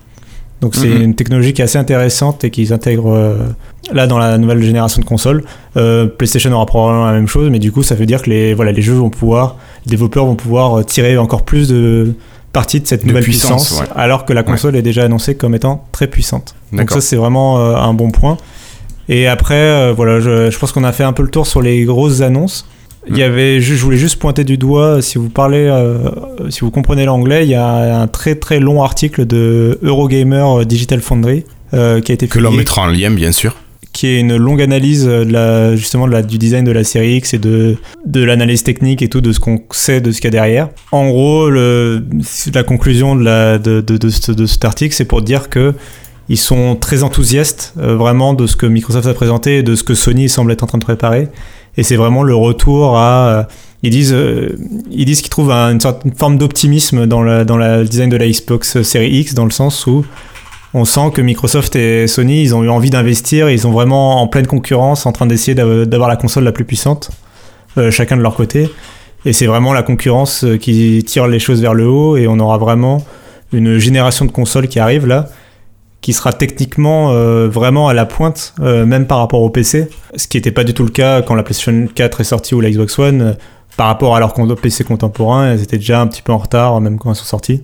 Donc 0.62 0.76
c'est 0.76 0.88
Mhm. 0.88 1.02
une 1.02 1.16
technologie 1.16 1.54
qui 1.54 1.62
est 1.62 1.66
assez 1.66 1.80
intéressante 1.80 2.44
et 2.44 2.52
qu'ils 2.52 2.72
intègrent 2.72 3.12
euh, 3.14 3.36
là 3.92 4.06
dans 4.06 4.20
la 4.20 4.38
nouvelle 4.38 4.62
génération 4.62 5.02
de 5.02 5.06
consoles. 5.08 5.44
Euh, 5.76 6.06
PlayStation 6.06 6.52
aura 6.54 6.66
probablement 6.68 7.06
la 7.08 7.14
même 7.14 7.28
chose, 7.28 7.50
mais 7.50 7.58
du 7.60 7.72
coup 7.72 7.82
ça 7.84 7.96
veut 7.96 8.06
dire 8.06 8.22
que 8.22 8.30
les, 8.30 8.54
voilà, 8.54 8.72
les 8.72 8.82
jeux 8.84 8.94
vont 8.94 9.10
pouvoir, 9.10 9.56
les 9.86 9.90
développeurs 9.90 10.26
vont 10.26 10.36
pouvoir 10.36 10.80
euh, 10.80 10.84
tirer 10.84 11.18
encore 11.18 11.44
plus 11.44 11.68
de 11.70 12.14
partie 12.54 12.80
de 12.80 12.86
cette 12.86 13.02
De 13.02 13.08
nouvelle 13.08 13.24
puissance, 13.24 13.66
puissance, 13.70 13.82
ouais. 13.82 13.94
alors 13.96 14.24
que 14.26 14.34
la 14.34 14.44
console 14.44 14.76
est 14.76 14.82
déjà 14.84 15.04
annoncée 15.04 15.36
comme 15.36 15.56
étant 15.56 15.86
très 15.92 16.06
puissante. 16.08 16.54
Donc 16.74 16.92
ça 16.92 17.02
c'est 17.02 17.16
vraiment 17.16 17.60
euh, 17.60 17.76
un 17.76 17.94
bon 17.96 18.12
point. 18.12 18.38
Et 19.10 19.28
après, 19.28 19.92
voilà, 19.94 20.20
je, 20.20 20.52
je 20.52 20.60
pense 20.60 20.72
qu'on 20.72 20.84
a 20.86 20.92
fait 20.92 21.04
un 21.04 21.12
peu 21.12 21.24
le 21.24 21.30
tour 21.30 21.46
sur 21.48 21.62
les 21.62 21.84
grosses 21.86 22.22
annonces. 22.22 22.66
Il 23.10 23.18
y 23.18 23.24
avait, 23.24 23.60
je 23.62 23.74
voulais 23.76 23.98
juste 23.98 24.18
pointer 24.18 24.44
du 24.44 24.58
doigt, 24.58 25.02
si 25.02 25.18
vous 25.18 25.30
parlez, 25.30 25.68
euh, 25.68 25.98
si 26.50 26.60
vous 26.62 26.70
comprenez 26.72 27.06
l'anglais, 27.06 27.44
il 27.46 27.50
y 27.50 27.56
a 27.56 28.00
un 28.02 28.08
très 28.08 28.36
très 28.36 28.60
long 28.60 28.84
article 28.84 29.26
de 29.26 29.80
Eurogamer 29.82 30.66
Digital 30.66 31.02
Foundry 31.02 31.46
euh, 31.74 32.00
qui 32.02 32.12
a 32.12 32.16
été 32.16 32.28
Que 32.28 32.38
l'on 32.40 32.50
publié, 32.50 32.60
mettra 32.60 32.84
en 32.84 32.88
lien, 32.88 33.10
bien 33.10 33.32
sûr. 33.32 33.56
qui 33.92 34.06
est 34.08 34.20
une 34.20 34.38
longue 34.38 34.62
analyse 34.62 35.08
euh, 35.08 35.26
de 35.26 35.32
la, 35.34 35.76
justement 35.76 36.06
de 36.08 36.12
la, 36.12 36.22
du 36.22 36.38
design 36.38 36.64
de 36.64 36.72
la 36.72 36.84
série 36.84 37.16
X 37.16 37.34
et 37.34 37.40
de, 37.40 37.76
de 38.06 38.24
l'analyse 38.24 38.62
technique 38.64 39.02
et 39.02 39.10
tout 39.10 39.22
de 39.22 39.32
ce 39.32 39.40
qu'on 39.40 39.62
sait 39.72 40.00
de 40.00 40.12
ce 40.12 40.18
qu'il 40.22 40.26
y 40.26 40.28
a 40.28 40.32
derrière. 40.32 40.70
En 40.92 41.10
gros, 41.10 41.50
le, 41.50 42.04
la 42.54 42.64
conclusion 42.64 43.16
de, 43.16 43.24
la, 43.24 43.58
de, 43.58 43.82
de, 43.82 43.98
de, 43.98 44.10
ce- 44.10 44.32
de 44.32 44.46
cet 44.46 44.64
article, 44.64 44.94
c'est 44.94 45.06
pour 45.06 45.24
dire 45.24 45.50
que 45.50 45.74
ils 46.30 46.38
sont 46.38 46.76
très 46.76 47.02
enthousiastes 47.04 47.74
euh, 47.80 47.96
vraiment 47.96 48.34
de 48.36 48.46
ce 48.48 48.56
que 48.56 48.66
Microsoft 48.68 49.08
a 49.08 49.14
présenté 49.14 49.58
et 49.58 49.64
de 49.64 49.76
ce 49.76 49.84
que 49.84 49.96
Sony 49.96 50.30
semble 50.30 50.52
être 50.52 50.64
en 50.64 50.68
train 50.68 50.78
de 50.78 50.84
préparer. 50.86 51.28
Et 51.78 51.84
c'est 51.84 51.96
vraiment 51.96 52.24
le 52.24 52.36
retour 52.36 52.98
à. 52.98 53.28
euh, 53.30 53.44
ils 53.84 53.90
disent, 53.90 54.14
euh, 54.14 54.56
ils 54.92 55.06
disent 55.06 55.22
qu'ils 55.22 55.30
trouvent 55.32 55.52
un- 55.52 55.72
une 55.72 55.80
certaine 55.80 56.14
forme 56.14 56.38
d'optimisme 56.38 57.08
dans 57.08 57.22
le 57.24 57.46
dans 57.46 57.58
la- 57.58 57.84
design 57.84 58.10
de 58.10 58.18
la 58.18 58.28
Xbox 58.28 58.82
Series 58.84 59.20
X, 59.22 59.34
dans 59.34 59.46
le 59.46 59.52
sens 59.52 59.88
où 59.88 60.06
on 60.74 60.86
sent 60.86 61.12
que 61.14 61.22
Microsoft 61.22 61.76
et 61.76 62.08
Sony, 62.08 62.42
ils 62.44 62.54
ont 62.56 62.64
eu 62.64 62.70
envie 62.70 62.90
d'investir, 62.90 63.50
ils 63.50 63.60
sont 63.60 63.72
vraiment 63.72 64.22
en 64.22 64.28
pleine 64.28 64.48
concurrence, 64.48 65.06
en 65.06 65.12
train 65.12 65.26
d'essayer 65.26 65.56
d'av- 65.56 65.86
d'avoir 65.86 66.08
la 66.10 66.16
console 66.16 66.44
la 66.44 66.52
plus 66.52 66.64
puissante, 66.66 67.10
euh, 67.78 67.90
chacun 67.92 68.16
de 68.18 68.22
leur 68.22 68.36
côté. 68.36 68.70
Et 69.26 69.34
c'est 69.34 69.46
vraiment 69.48 69.74
la 69.74 69.84
concurrence 69.84 70.46
qui 70.60 71.04
tire 71.06 71.28
les 71.28 71.40
choses 71.40 71.62
vers 71.62 71.74
le 71.74 71.88
haut, 71.88 72.18
et 72.18 72.28
on 72.28 72.40
aura 72.40 72.58
vraiment 72.58 73.04
une 73.54 73.78
génération 73.80 74.26
de 74.26 74.32
consoles 74.32 74.68
qui 74.68 74.80
arrive 74.80 75.06
là, 75.08 75.28
qui 76.02 76.14
sera 76.14 76.34
techniquement 76.34 77.12
euh, 77.12 77.48
vraiment 77.48 77.88
à 77.88 77.94
la 77.94 78.06
pointe, 78.06 78.56
euh, 78.60 78.86
même 78.86 79.06
par 79.06 79.20
rapport 79.20 79.42
au 79.42 79.50
PC, 79.50 79.88
ce 80.16 80.28
qui 80.28 80.38
n'était 80.38 80.52
pas 80.52 80.64
du 80.64 80.74
tout 80.74 80.84
le 80.84 80.90
cas 80.90 81.22
quand 81.22 81.36
la 81.36 81.44
PlayStation 81.44 81.88
4 81.94 82.22
est 82.22 82.26
sortie 82.26 82.56
ou 82.56 82.62
la 82.62 82.72
Xbox 82.72 82.98
One. 83.00 83.22
euh, 83.22 83.34
par 83.78 83.88
rapport 83.88 84.16
à 84.16 84.20
leurs 84.20 84.34
PC 84.34 84.84
contemporains, 84.84 85.54
elles 85.54 85.64
étaient 85.64 85.78
déjà 85.78 86.02
un 86.02 86.08
petit 86.08 86.22
peu 86.22 86.34
en 86.34 86.38
retard, 86.38 86.82
même 86.82 87.00
quand 87.00 87.10
elles 87.10 87.16
sont 87.16 87.24
sorties. 87.24 87.64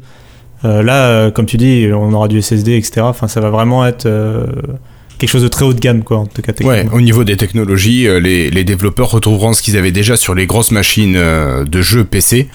Là, 0.64 1.30
comme 1.32 1.46
tu 1.46 1.58
dis, 1.58 1.88
on 1.94 2.14
aura 2.14 2.30
du 2.30 2.42
SSD, 2.42 2.78
etc. 2.78 3.02
Enfin, 3.02 3.28
ça 3.28 3.42
va 3.42 3.50
vraiment 3.50 3.86
être 3.86 4.10
quelque 5.20 5.30
chose 5.30 5.44
de 5.44 5.50
très 5.50 5.66
haut 5.66 5.74
de 5.74 5.80
gamme, 5.80 6.04
quoi, 6.04 6.18
en 6.20 6.26
tout 6.26 6.42
cas. 6.42 6.54
Ouais, 6.64 6.88
au 6.92 7.02
niveau 7.02 7.26
des 7.26 7.36
technologies, 7.36 8.08
les, 8.22 8.50
les 8.50 8.64
développeurs 8.64 9.12
retrouveront 9.12 9.52
ce 9.54 9.62
qu'ils 9.62 9.78
avaient 9.78 9.92
déjà 9.92 10.16
sur 10.16 10.34
les 10.34 10.48
grosses 10.48 10.72
machines 10.72 11.14
de 11.14 11.82
jeux 11.82 12.06
PC. 12.06 12.48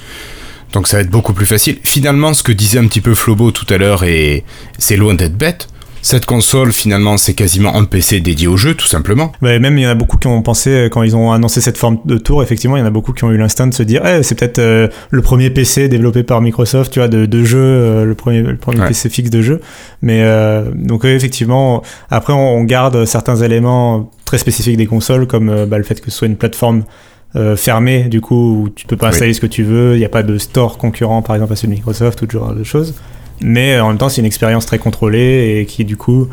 Donc 0.73 0.88
ça 0.88 0.97
va 0.97 1.03
être 1.03 1.11
beaucoup 1.11 1.35
plus 1.35 1.47
facile. 1.47 1.79
Finalement, 1.85 2.33
ce 2.33 2.42
que 2.42 2.53
disait 2.53 2.79
un 2.79 2.87
petit 2.87 3.03
peu 3.03 3.14
Flobo 3.14 3.51
tout 3.51 3.66
à 3.73 3.77
l'heure, 3.77 4.03
et 4.05 4.45
c'est 4.79 4.97
loin 4.97 5.14
d'être 5.14 5.37
bête. 5.37 5.68
Cette 6.05 6.27
console, 6.27 6.73
finalement, 6.73 7.17
c'est 7.17 7.33
quasiment 7.35 7.77
un 7.77 7.85
PC 7.85 8.21
dédié 8.21 8.49
au 8.49 8.57
jeu, 8.57 8.75
tout 8.75 8.87
simplement. 8.88 9.31
Ouais, 9.41 9.61
même 9.61 9.79
il 9.79 9.83
y 9.85 9.87
en 9.87 9.91
a 9.91 9.95
beaucoup 9.95 10.17
qui 10.19 10.27
ont 10.27 10.43
pensé, 10.43 10.71
euh, 10.71 10.88
quand 10.88 11.05
ils 11.05 11.15
ont 11.15 11.31
annoncé 11.31 11.61
cette 11.61 11.79
forme 11.79 11.99
de 12.05 12.19
tour, 12.19 12.43
effectivement, 12.43 12.77
il 12.77 12.81
y 12.81 12.83
en 12.83 12.87
a 12.87 12.91
beaucoup 12.91 13.12
qui 13.12 13.23
ont 13.23 13.31
eu 13.31 13.37
l'instinct 13.37 13.69
de 13.69 13.75
se 13.75 13.85
dire, 13.85 14.05
eh, 14.05 14.23
c'est 14.25 14.35
peut-être 14.35 14.59
euh, 14.59 14.88
le 15.11 15.23
premier 15.23 15.49
PC 15.51 15.88
développé 15.88 16.25
par 16.25 16.41
Microsoft, 16.41 16.93
tu 16.93 16.99
vois, 16.99 17.07
de, 17.09 17.25
de 17.25 17.45
jeu, 17.45 17.59
euh, 17.61 18.05
le 18.05 18.15
premier, 18.17 18.43
le 18.43 18.57
premier 18.57 18.81
Ouais. 18.81 18.88
PC 18.88 19.09
fixe 19.11 19.31
de 19.31 19.43
jeu. 19.43 19.61
Mais 20.03 20.23
euh, 20.23 20.65
donc, 20.75 21.05
effectivement, 21.05 21.83
après, 22.11 22.33
on, 22.33 22.57
on 22.57 22.65
garde 22.65 23.05
certains 23.05 23.37
éléments 23.37 24.11
très 24.25 24.38
spécifiques 24.38 24.77
des 24.77 24.87
consoles, 24.87 25.29
comme 25.29 25.67
bah, 25.67 25.79
le 25.79 25.85
fait 25.85 26.01
que 26.01 26.11
ce 26.11 26.19
soit 26.19 26.27
une 26.27 26.37
plateforme 26.37 26.83
euh, 27.37 27.55
fermée, 27.57 28.05
du 28.05 28.21
coup, 28.21 28.65
où 28.65 28.69
tu 28.71 28.87
peux 28.87 28.97
pas 28.97 29.07
Oui. 29.07 29.12
installer 29.15 29.35
ce 29.35 29.41
que 29.41 29.47
tu 29.47 29.62
veux, 29.62 29.95
il 29.95 29.99
n'y 30.01 30.05
a 30.05 30.09
pas 30.09 30.23
de 30.25 30.37
store 30.37 30.79
concurrent, 30.79 31.23
par 31.23 31.37
exemple, 31.37 31.53
à 31.53 31.57
celui 31.57 31.69
de 31.69 31.75
Microsoft, 31.77 32.21
ou 32.23 32.27
ce 32.27 32.33
genre 32.33 32.55
de 32.55 32.65
choses. 32.65 32.95
Mais 33.42 33.74
euh, 33.74 33.85
en 33.85 33.88
même 33.88 33.98
temps, 33.98 34.09
c'est 34.09 34.20
une 34.20 34.26
expérience 34.26 34.66
très 34.66 34.78
contrôlée 34.78 35.59
et 35.61 35.66
qui, 35.66 35.85
du 35.85 35.96
coup, 35.96 36.28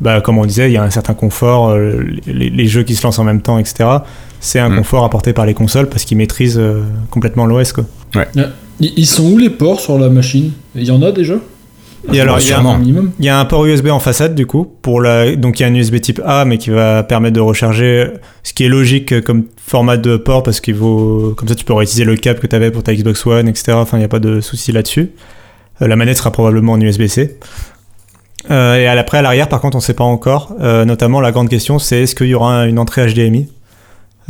bah, 0.00 0.20
comme 0.20 0.38
on 0.38 0.46
disait, 0.46 0.70
il 0.70 0.72
y 0.72 0.76
a 0.76 0.82
un 0.82 0.90
certain 0.90 1.14
confort, 1.14 1.70
euh, 1.70 2.04
les, 2.26 2.50
les 2.50 2.66
jeux 2.66 2.82
qui 2.82 2.94
se 2.94 3.02
lancent 3.02 3.18
en 3.18 3.24
même 3.24 3.42
temps, 3.42 3.58
etc. 3.58 3.88
C'est 4.40 4.58
un 4.58 4.70
Mm. 4.70 4.76
confort 4.78 5.04
apporté 5.04 5.32
par 5.32 5.44
les 5.46 5.54
consoles 5.54 5.88
parce 5.88 6.04
qu'ils 6.04 6.16
maîtrisent 6.16 6.58
euh, 6.58 6.82
complètement 7.10 7.46
l'OS. 7.46 7.72
Quoi. 7.72 7.84
Ils 8.34 8.92
ils 8.96 9.06
sont 9.06 9.30
où 9.30 9.36
les 9.38 9.50
ports 9.50 9.80
sur 9.80 9.98
la 9.98 10.08
machine? 10.08 10.52
Il 10.74 10.84
y 10.84 10.90
en 10.90 11.02
a 11.02 11.12
déjà 11.12 11.34
Et 12.10 12.18
alors, 12.18 12.38
il 12.40 12.48
y, 12.48 12.52
a. 12.52 12.60
Un 12.60 12.80
il 13.18 13.24
y 13.26 13.28
a 13.28 13.38
un 13.38 13.44
port 13.44 13.66
USB 13.66 13.88
en 13.88 14.00
façade, 14.00 14.34
du 14.34 14.46
coup, 14.46 14.66
pour 14.80 15.02
la... 15.02 15.36
donc 15.36 15.60
il 15.60 15.64
y 15.64 15.66
a 15.66 15.68
un 15.68 15.74
USB 15.74 16.00
type 16.00 16.22
A, 16.24 16.46
mais 16.46 16.56
qui 16.56 16.70
va 16.70 17.02
permettre 17.02 17.34
de 17.34 17.40
recharger, 17.40 18.06
ce 18.42 18.54
qui 18.54 18.64
est 18.64 18.68
logique 18.68 19.20
comme 19.20 19.44
format 19.58 19.98
de 19.98 20.16
port 20.16 20.42
parce 20.42 20.60
qu'il 20.60 20.76
vaut. 20.76 21.34
Comme 21.36 21.48
ça, 21.48 21.54
tu 21.54 21.66
peux 21.66 21.74
réutiliser 21.74 22.04
le 22.04 22.16
câble 22.16 22.40
que 22.40 22.46
tu 22.46 22.56
avais 22.56 22.70
pour 22.70 22.82
ta 22.82 22.94
Xbox 22.94 23.26
One, 23.26 23.48
etc. 23.48 23.72
Enfin, 23.74 23.98
il 23.98 24.00
n'y 24.00 24.06
a 24.06 24.08
pas 24.08 24.18
de 24.18 24.40
souci 24.40 24.72
là-dessus. 24.72 25.10
Euh, 25.82 25.88
la 25.88 25.96
manette 25.96 26.16
sera 26.18 26.30
probablement 26.30 26.72
en 26.72 26.80
USB-C. 26.80 27.38
Euh, 28.50 28.76
et 28.76 28.86
à 28.86 28.94
l'après, 28.94 29.18
à 29.18 29.22
l'arrière, 29.22 29.48
par 29.48 29.60
contre, 29.60 29.76
on 29.76 29.80
ne 29.80 29.84
sait 29.84 29.94
pas 29.94 30.04
encore. 30.04 30.54
Euh, 30.60 30.84
notamment, 30.84 31.20
la 31.20 31.30
grande 31.32 31.48
question, 31.48 31.78
c'est 31.78 32.02
est-ce 32.02 32.14
qu'il 32.14 32.28
y 32.28 32.34
aura 32.34 32.66
une 32.66 32.78
entrée 32.78 33.06
HDMI 33.12 33.48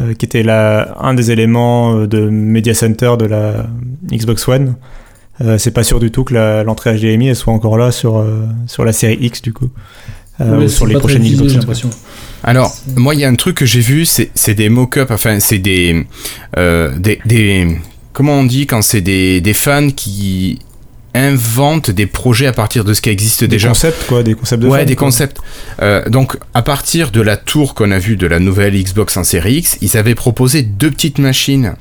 euh, 0.01 0.15
qui 0.15 0.27
était 0.27 0.43
la, 0.43 0.97
un 1.01 1.15
des 1.15 1.31
éléments 1.31 2.07
de 2.07 2.21
Media 2.29 2.75
Center 2.75 3.13
de 3.19 3.27
la 3.27 3.67
Xbox 4.13 4.47
One. 4.49 4.75
Euh, 5.43 5.57
c'est 5.59 5.71
pas 5.71 5.85
sûr 5.85 6.01
du 6.01 6.11
tout 6.11 6.25
que 6.25 6.35
l'entrée 6.65 6.95
HDMI 6.99 7.29
elle 7.29 7.37
soit 7.37 7.53
encore 7.55 7.79
là 7.79 7.93
sur, 7.93 8.19
euh, 8.19 8.47
sur 8.67 8.85
la 8.85 8.93
série 8.93 9.17
X 9.21 9.41
du 9.43 9.53
coup. 9.53 9.71
Euh, 10.41 10.57
Ouais, 10.59 10.65
ou 10.65 10.69
sur 10.69 10.87
les 10.87 10.95
prochaines 10.99 11.23
Xbox. 11.23 11.55
Alors, 12.43 12.75
moi, 12.97 13.15
il 13.15 13.21
y 13.21 13.25
a 13.25 13.29
un 13.29 13.35
truc 13.35 13.57
que 13.59 13.67
j'ai 13.67 13.81
vu, 13.81 14.07
c'est 14.07 14.31
c'est 14.35 14.55
des 14.55 14.71
mock-ups, 14.71 15.11
enfin, 15.11 15.39
c'est 15.39 15.59
des, 15.59 16.07
euh, 16.59 16.99
des, 16.99 17.21
des- 17.27 17.77
Comment 18.15 18.33
on 18.39 18.45
dit 18.45 18.67
quand 18.67 18.81
c'est 18.83 19.03
des, 19.03 19.41
des 19.43 19.53
fans 19.55 19.89
qui 19.95 20.59
inventent 21.15 21.91
des 21.91 22.07
projets 22.07 22.47
à 22.47 22.53
partir 22.53 22.85
de 22.85 22.95
ce 22.95 23.01
qui 23.01 23.11
existe 23.11 23.41
Des 23.41 23.49
déjà 23.49 23.69
concepts 23.69 24.07
quoi, 24.07 24.23
des 24.23 24.35
concepts 24.35 24.63
de 24.63 24.69
Ouais, 24.69 24.81
fans, 24.81 24.85
des 24.87 24.97
quoi. 24.97 25.07
concepts. 25.09 25.39
Euh, 25.83 26.09
donc, 26.09 26.37
à 26.55 26.63
partir 26.63 27.11
de 27.11 27.21
la 27.21 27.37
tour 27.37 27.75
qu'on 27.75 27.91
a 27.91 27.99
vue 27.99 28.17
de 28.17 28.27
la 28.27 28.39
nouvelle 28.39 28.81
Xbox 28.81 29.17
en 29.17 29.25
série 29.25 29.55
X, 29.57 29.79
ils 29.81 29.97
avaient 29.97 30.15
proposé 30.15 30.63
deux 30.63 30.91
petites 30.91 31.19
machines. 31.19 31.75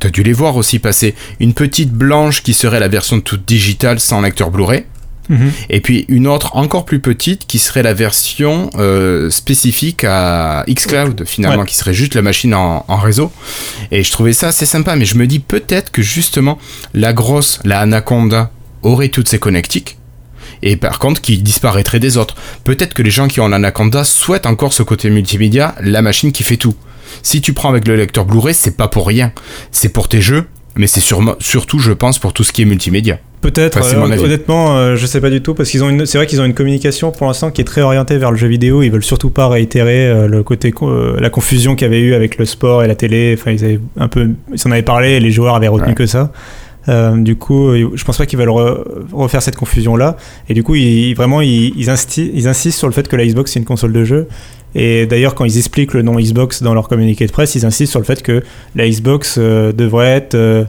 T'as 0.00 0.10
dû 0.10 0.22
les 0.22 0.32
voir 0.32 0.56
aussi 0.56 0.78
passer. 0.78 1.14
Une 1.38 1.54
petite 1.54 1.92
blanche 1.92 2.42
qui 2.42 2.54
serait 2.54 2.80
la 2.80 2.88
version 2.88 3.20
toute 3.20 3.46
digitale 3.46 4.00
sans 4.00 4.20
lecteur 4.20 4.50
Blu-ray. 4.50 4.84
Et 5.68 5.80
puis 5.80 6.04
une 6.08 6.26
autre 6.26 6.56
encore 6.56 6.84
plus 6.84 7.00
petite 7.00 7.46
qui 7.46 7.58
serait 7.58 7.82
la 7.82 7.94
version 7.94 8.70
euh, 8.76 9.30
spécifique 9.30 10.04
à 10.04 10.64
xCloud 10.68 11.24
finalement, 11.26 11.62
Ouais. 11.62 11.66
qui 11.66 11.76
serait 11.76 11.94
juste 11.94 12.14
la 12.14 12.22
machine 12.22 12.54
en, 12.54 12.84
en 12.88 12.96
réseau. 12.96 13.30
Et 13.90 14.02
je 14.02 14.10
trouvais 14.10 14.32
ça 14.32 14.48
assez 14.48 14.66
sympa, 14.66 14.96
mais 14.96 15.04
je 15.04 15.14
me 15.16 15.26
dis 15.26 15.38
peut-être 15.38 15.90
que 15.92 16.02
justement 16.02 16.58
la 16.94 17.12
grosse, 17.12 17.60
la 17.64 17.80
Anaconda, 17.80 18.50
aurait 18.82 19.08
toutes 19.08 19.28
ses 19.28 19.38
connectiques. 19.38 19.98
Et 20.62 20.76
par 20.76 20.98
contre, 20.98 21.20
qui 21.20 21.38
disparaîtrait 21.38 22.00
des 22.00 22.16
autres. 22.16 22.34
Peut-être 22.64 22.92
que 22.94 23.02
les 23.02 23.10
gens 23.10 23.28
qui 23.28 23.40
ont 23.40 23.48
l'Anaconda 23.48 24.04
souhaitent 24.04 24.46
encore 24.46 24.72
ce 24.72 24.82
côté 24.82 25.08
multimédia, 25.10 25.74
la 25.80 26.02
machine 26.02 26.32
qui 26.32 26.42
fait 26.42 26.56
tout. 26.56 26.74
Si 27.22 27.40
tu 27.40 27.52
prends 27.54 27.68
avec 27.70 27.86
le 27.88 27.96
lecteur 27.96 28.24
Blu-ray, 28.24 28.54
c'est 28.54 28.76
pas 28.76 28.88
pour 28.88 29.06
rien. 29.06 29.32
C'est 29.72 29.88
pour 29.90 30.08
tes 30.08 30.20
jeux, 30.20 30.46
mais 30.76 30.86
c'est 30.86 31.00
sûrement- 31.00 31.34
surtout, 31.38 31.78
je 31.78 31.92
pense, 31.92 32.18
pour 32.18 32.32
tout 32.32 32.44
ce 32.44 32.52
qui 32.52 32.62
est 32.62 32.64
multimédia. 32.66 33.18
Peut-être, 33.40 33.78
Enfin, 33.80 33.96
euh, 34.10 34.18
honnêtement, 34.22 34.76
euh, 34.76 34.96
je 34.96 35.06
sais 35.06 35.20
pas 35.20 35.30
du 35.30 35.40
tout, 35.40 35.54
parce 35.54 35.70
qu'ils 35.70 35.82
ont 35.82 35.88
une, 35.88 36.04
c'est 36.04 36.18
vrai 36.18 36.26
qu'ils 36.26 36.40
ont 36.42 36.44
une 36.44 36.52
communication 36.52 37.10
pour 37.10 37.26
l'instant 37.26 37.50
qui 37.50 37.62
est 37.62 37.64
très 37.64 37.80
orientée 37.80 38.18
vers 38.18 38.30
le 38.30 38.36
jeu 38.36 38.46
vidéo. 38.48 38.82
Ils 38.82 38.90
veulent 38.90 39.02
surtout 39.02 39.30
pas 39.30 39.48
réitérer 39.48 40.06
euh, 40.08 40.28
le 40.28 40.42
côté, 40.42 40.74
euh, 40.82 41.18
la 41.18 41.30
confusion 41.30 41.74
qu'il 41.74 41.86
y 41.86 41.90
avait 41.90 42.00
eu 42.00 42.12
avec 42.12 42.36
le 42.36 42.44
sport 42.44 42.82
et 42.84 42.86
la 42.86 42.94
télé. 42.94 43.34
Enfin, 43.38 43.52
ils 43.52 43.64
avaient 43.64 43.80
un 43.96 44.08
peu, 44.08 44.28
ils 44.52 44.58
s'en 44.58 44.70
avaient 44.70 44.82
parlé 44.82 45.12
et 45.12 45.20
les 45.20 45.30
joueurs 45.30 45.54
avaient 45.54 45.68
retenu 45.68 45.88
Ouais. 45.88 45.94
que 45.94 46.06
ça. 46.06 46.32
Du 47.18 47.36
coup, 47.36 47.72
je 47.94 48.04
pense 48.04 48.18
pas 48.18 48.26
qu'ils 48.26 48.38
veulent 48.38 48.48
re- 48.48 48.82
refaire 49.12 49.42
cette 49.42 49.54
confusion-là. 49.54 50.16
Et 50.48 50.54
du 50.54 50.64
coup, 50.64 50.74
ils, 50.74 51.14
vraiment, 51.14 51.40
ils, 51.40 51.72
ils, 51.76 51.86
insti- 51.88 52.30
ils 52.34 52.48
insistent 52.48 52.78
sur 52.78 52.88
le 52.88 52.92
fait 52.92 53.06
que 53.06 53.14
la 53.14 53.24
Xbox 53.24 53.52
c'est 53.52 53.60
une 53.60 53.64
console 53.64 53.92
de 53.92 54.02
jeu. 54.04 54.26
Et 54.74 55.06
d'ailleurs, 55.06 55.34
quand 55.34 55.44
ils 55.44 55.58
expliquent 55.58 55.94
le 55.94 56.02
nom 56.02 56.16
Xbox 56.18 56.62
dans 56.62 56.74
leur 56.74 56.88
communiqué 56.88 57.26
de 57.26 57.32
presse, 57.32 57.54
ils 57.54 57.66
insistent 57.66 57.90
sur 57.90 58.00
le 58.00 58.04
fait 58.04 58.22
que 58.22 58.42
la 58.74 58.88
Xbox 58.88 59.36
euh, 59.38 59.72
devrait 59.72 60.10
être 60.10 60.34
euh, 60.34 60.64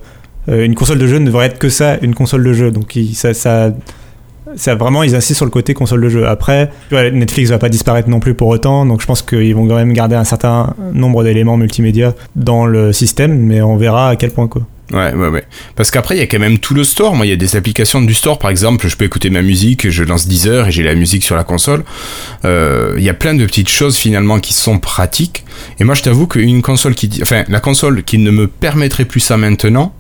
euh, 0.50 0.66
une 0.66 0.76
console 0.76 0.98
de 0.98 1.08
jeu 1.08 1.20
ne 1.20 1.26
devrait 1.26 1.48
être 1.48 1.60
que 1.60 1.70
ça, 1.70 1.98
une 2.02 2.16
console 2.16 2.44
de 2.44 2.54
jeu. 2.54 2.72
Donc 2.72 2.98
ça, 3.14 3.34
ça, 3.34 4.76
vraiment, 4.76 5.04
ils 5.04 5.16
insistent 5.16 5.38
sur 5.38 5.46
le 5.46 5.52
côté 5.52 5.74
console 5.74 6.02
de 6.02 6.10
jeu. 6.10 6.28
Après, 6.28 6.72
Netflix 6.92 7.52
va 7.52 7.60
pas 7.60 7.70
disparaître 7.70 8.10
non 8.10 8.20
plus 8.20 8.34
pour 8.34 8.48
autant, 8.48 8.86
donc 8.86 9.02
je 9.02 9.06
pense 9.06 9.22
qu'ils 9.22 9.56
vont 9.56 9.68
quand 9.68 9.76
même 9.76 9.94
garder 9.94 10.16
un 10.16 10.24
certain 10.24 10.74
nombre 10.94 11.24
d'éléments 11.24 11.58
multimédia 11.58 12.16
dans 12.36 12.66
le 12.66 12.92
système, 12.92 13.38
mais 13.38 13.62
on 13.62 13.78
verra 13.78 14.10
à 14.10 14.16
quel 14.16 14.32
point 14.32 14.48
quoi. 14.48 14.64
Ouais, 14.92 15.14
ouais, 15.14 15.28
ouais. 15.30 15.44
Parce 15.76 15.92
qu'après, 15.92 16.16
il 16.16 16.20
y 16.20 16.22
a 16.22 16.28
quand 16.28 16.40
même 16.40 16.60
tout 16.60 16.74
le 16.74 16.84
store. 16.84 17.16
Moi, 17.16 17.26
il 17.26 17.30
y 17.30 17.34
a 17.34 17.38
des 17.38 17.56
applications 17.56 18.02
du 18.02 18.14
store, 18.14 18.40
par 18.40 18.50
exemple, 18.50 18.88
je 18.88 18.96
peux 18.98 19.06
écouter 19.06 19.30
ma 19.30 19.42
musique, 19.42 19.90
je 19.90 20.04
lance 20.04 20.28
Deezer 20.28 20.68
et 20.68 20.72
j'ai 20.72 20.84
la 20.84 20.96
musique 20.96 21.24
sur 21.24 21.36
la 21.36 21.44
console. 21.44 21.84
Euh, 22.46 22.96
Il 22.98 23.04
y 23.04 23.10
a 23.10 23.14
plein 23.14 23.34
de 23.34 23.46
petites 23.46 23.70
choses 23.70 23.96
finalement 23.96 24.40
qui 24.40 24.54
sont 24.54 24.80
pratiques. 24.80 25.46
Et 25.80 25.84
moi, 25.84 25.96
je 25.96 26.02
t'avoue 26.04 26.28
qu'une 26.28 26.62
console 26.62 26.96
qui, 26.96 27.10
enfin, 27.22 27.44
la 27.48 27.60
console 27.60 28.04
qui 28.04 28.18
ne 28.18 28.32
me 28.32 28.48
permettrait 28.48 29.06
plus 29.06 29.20
ça 29.22 29.38
maintenant, 29.38 29.94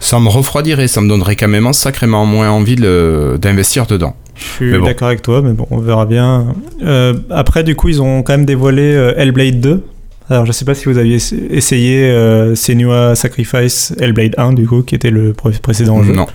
ça 0.00 0.18
me 0.20 0.28
refroidirait, 0.28 0.88
ça 0.88 1.00
me 1.00 1.08
donnerait 1.08 1.36
quand 1.36 1.48
même 1.48 1.72
sacrément 1.72 2.26
moins 2.26 2.50
envie 2.50 2.76
d'investir 2.76 3.86
dedans. 3.86 4.16
Je 4.36 4.44
suis 4.44 4.78
bon. 4.78 4.84
d'accord 4.84 5.08
avec 5.08 5.22
toi, 5.22 5.42
mais 5.42 5.52
bon, 5.52 5.66
on 5.70 5.78
verra 5.78 6.06
bien. 6.06 6.54
Euh, 6.82 7.14
après, 7.30 7.62
du 7.62 7.76
coup, 7.76 7.88
ils 7.88 8.02
ont 8.02 8.22
quand 8.22 8.32
même 8.32 8.44
dévoilé 8.46 8.82
euh, 8.82 9.14
Hellblade 9.16 9.60
2. 9.60 9.84
Alors, 10.30 10.46
je 10.46 10.52
sais 10.52 10.64
pas 10.64 10.74
si 10.74 10.86
vous 10.86 10.96
aviez 10.96 11.16
essa- 11.16 11.36
essayé 11.50 12.04
euh, 12.04 12.54
Senua 12.54 13.14
Sacrifice 13.14 13.92
Hellblade 14.00 14.34
1, 14.38 14.54
du 14.54 14.66
coup, 14.66 14.82
qui 14.82 14.94
était 14.94 15.10
le 15.10 15.32
pré- 15.34 15.52
précédent 15.60 16.02
jeu. 16.02 16.14
Non, 16.14 16.26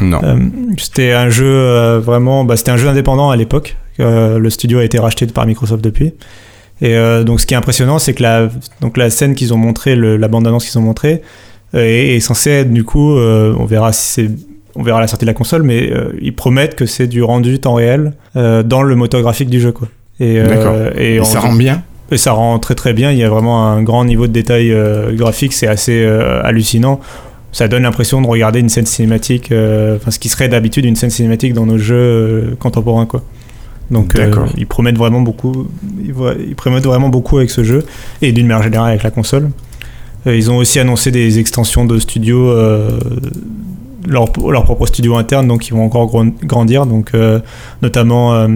non. 0.00 0.20
Euh, 0.24 0.36
c'était 0.76 1.12
un 1.12 1.28
jeu 1.30 1.46
euh, 1.46 2.00
vraiment, 2.00 2.44
bah, 2.44 2.56
c'était 2.56 2.72
un 2.72 2.76
jeu 2.76 2.88
indépendant 2.88 3.30
à 3.30 3.36
l'époque. 3.36 3.76
Euh, 4.00 4.38
le 4.38 4.50
studio 4.50 4.78
a 4.80 4.84
été 4.84 4.98
racheté 4.98 5.26
par 5.26 5.46
Microsoft 5.46 5.82
depuis. 5.84 6.14
Et 6.80 6.94
donc, 7.24 7.40
ce 7.40 7.46
qui 7.46 7.54
est 7.54 7.56
impressionnant, 7.56 7.98
c'est 7.98 8.14
que 8.14 8.22
la, 8.22 8.48
donc 8.80 8.96
la 8.98 9.10
scène 9.10 9.34
qu'ils 9.34 9.52
ont 9.52 9.56
montrée, 9.56 9.96
la 9.96 10.28
bande-annonce 10.28 10.64
qu'ils 10.64 10.78
ont 10.78 10.82
montrée, 10.82 11.22
est, 11.74 12.14
est 12.14 12.20
censée 12.20 12.50
être 12.50 12.72
du 12.72 12.84
coup, 12.84 13.16
on 13.18 13.64
verra 13.64 13.92
si 13.92 14.06
c'est, 14.12 14.30
on 14.76 14.84
verra 14.84 15.00
la 15.00 15.08
sortie 15.08 15.24
de 15.24 15.30
la 15.30 15.34
console, 15.34 15.64
mais 15.64 15.90
euh, 15.92 16.12
ils 16.22 16.32
promettent 16.36 16.76
que 16.76 16.86
c'est 16.86 17.08
du 17.08 17.20
rendu 17.24 17.58
temps 17.58 17.74
réel 17.74 18.12
euh, 18.36 18.62
dans 18.62 18.82
le 18.84 18.94
moteur 18.94 19.22
graphique 19.22 19.50
du 19.50 19.60
jeu, 19.60 19.72
quoi. 19.72 19.88
Et, 20.20 20.38
euh, 20.38 20.46
D'accord. 20.46 20.76
et, 20.96 21.18
ça 21.24 21.40
rend 21.40 21.54
bien. 21.56 21.82
Et 22.10 22.16
ça 22.16 22.32
rend 22.32 22.58
très 22.58 22.74
très 22.74 22.92
bien. 22.92 23.12
Il 23.12 23.18
y 23.18 23.24
a 23.24 23.28
vraiment 23.28 23.66
un 23.66 23.82
grand 23.82 24.04
niveau 24.04 24.26
de 24.26 24.32
détail 24.32 24.72
euh, 24.72 25.14
graphique, 25.14 25.52
c'est 25.52 25.66
assez 25.66 26.02
euh, 26.02 26.42
hallucinant. 26.42 27.00
Ça 27.52 27.66
donne 27.66 27.84
l'impression 27.84 28.20
de 28.20 28.26
regarder 28.26 28.60
une 28.60 28.68
scène 28.68 28.86
cinématique, 28.86 29.52
euh, 29.52 29.96
enfin 29.96 30.10
ce 30.10 30.18
qui 30.18 30.28
serait 30.28 30.48
d'habitude 30.48 30.84
une 30.84 30.96
scène 30.96 31.10
cinématique 31.10 31.54
dans 31.54 31.66
nos 31.66 31.78
jeux 31.78 32.56
contemporains, 32.60 33.06
quoi. 33.06 33.22
Donc 33.90 34.18
ils 34.58 34.66
promettent 34.66 34.98
vraiment 34.98 35.22
beaucoup, 35.22 35.66
ils, 36.04 36.54
promettent 36.54 36.84
vraiment 36.84 37.08
beaucoup 37.08 37.38
avec 37.38 37.48
ce 37.48 37.64
jeu 37.64 37.86
et 38.20 38.32
d'une 38.32 38.46
manière 38.46 38.62
générale 38.62 38.90
avec 38.90 39.02
la 39.02 39.10
console. 39.10 39.48
Ils 40.26 40.50
ont 40.50 40.56
aussi 40.56 40.78
annoncé 40.78 41.10
des 41.10 41.38
extensions 41.38 41.84
de 41.84 41.98
studios, 41.98 42.50
euh, 42.50 42.98
leur, 44.08 44.26
leur 44.50 44.64
propre 44.64 44.86
studio 44.86 45.16
interne, 45.16 45.46
donc 45.46 45.68
ils 45.68 45.74
vont 45.74 45.84
encore 45.84 46.10
grandir. 46.44 46.86
Donc 46.86 47.10
euh, 47.14 47.40
notamment 47.82 48.34
euh, 48.34 48.48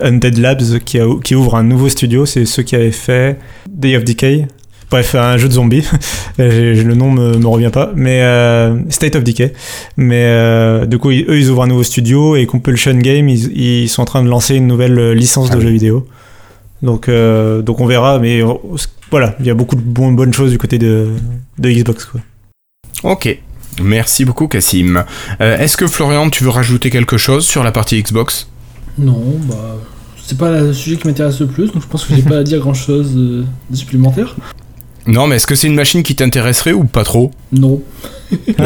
Undead 0.00 0.38
Labs 0.38 0.78
qui, 0.84 0.98
a- 0.98 1.06
qui 1.22 1.34
ouvre 1.34 1.56
un 1.56 1.62
nouveau 1.62 1.88
studio, 1.88 2.24
c'est 2.26 2.44
ceux 2.46 2.62
qui 2.62 2.74
avaient 2.76 2.90
fait 2.92 3.38
Day 3.68 3.96
of 3.96 4.04
Decay. 4.04 4.46
Bref, 4.90 5.14
un 5.14 5.36
jeu 5.36 5.46
de 5.46 5.52
zombies. 5.52 5.86
Le 6.38 6.94
nom 6.94 7.12
me, 7.12 7.36
me 7.38 7.46
revient 7.46 7.70
pas, 7.72 7.92
mais 7.94 8.22
euh, 8.22 8.74
State 8.88 9.14
of 9.14 9.22
Decay. 9.22 9.52
Mais 9.96 10.86
du 10.88 10.98
coup, 10.98 11.10
ils- 11.12 11.24
eux, 11.28 11.38
ils 11.38 11.48
ouvrent 11.50 11.62
un 11.62 11.68
nouveau 11.68 11.84
studio 11.84 12.34
et 12.36 12.46
Compulsion 12.46 12.94
Game, 12.94 13.28
ils, 13.28 13.56
ils 13.56 13.88
sont 13.88 14.02
en 14.02 14.06
train 14.06 14.22
de 14.24 14.28
lancer 14.28 14.56
une 14.56 14.66
nouvelle 14.66 15.12
licence 15.12 15.48
Ah 15.50 15.54
de 15.54 15.58
oui. 15.58 15.64
jeux 15.66 15.70
vidéo. 15.72 16.06
Donc, 16.82 17.08
euh, 17.08 17.60
donc 17.62 17.78
on 17.80 17.86
verra, 17.86 18.18
mais 18.18 18.42
euh, 18.42 18.54
voilà, 19.10 19.36
il 19.38 19.46
y 19.46 19.50
a 19.50 19.54
beaucoup 19.54 19.76
de 19.76 19.80
bon- 19.82 20.12
bonnes 20.12 20.32
choses 20.32 20.50
du 20.50 20.58
côté 20.58 20.78
de, 20.78 21.08
de 21.58 21.70
Xbox. 21.70 22.06
Quoi. 22.06 22.20
Ok. 23.04 23.38
Merci 23.82 24.24
beaucoup, 24.24 24.48
Cassim. 24.48 25.04
Euh, 25.40 25.58
Est-ce 25.58 25.76
que 25.76 25.86
Florian, 25.86 26.28
tu 26.30 26.44
veux 26.44 26.50
rajouter 26.50 26.90
quelque 26.90 27.16
chose 27.16 27.44
sur 27.46 27.62
la 27.62 27.72
partie 27.72 28.02
Xbox? 28.02 28.48
Non, 28.98 29.22
bah. 29.48 29.76
C'est 30.24 30.38
pas 30.38 30.60
le 30.60 30.72
sujet 30.72 30.96
qui 30.96 31.06
m'intéresse 31.08 31.40
le 31.40 31.46
plus, 31.46 31.72
donc 31.72 31.82
je 31.82 31.88
pense 31.88 32.04
que 32.04 32.14
j'ai 32.14 32.22
pas 32.22 32.38
à 32.38 32.42
dire 32.44 32.60
grand 32.60 32.74
chose 32.74 33.14
de 33.14 33.44
supplémentaire. 33.72 34.36
Non, 35.06 35.26
mais 35.26 35.36
est-ce 35.36 35.46
que 35.46 35.54
c'est 35.56 35.66
une 35.66 35.74
machine 35.74 36.02
qui 36.04 36.14
t'intéresserait 36.14 36.72
ou 36.72 36.84
pas 36.84 37.02
trop? 37.04 37.30
Non. 37.52 37.82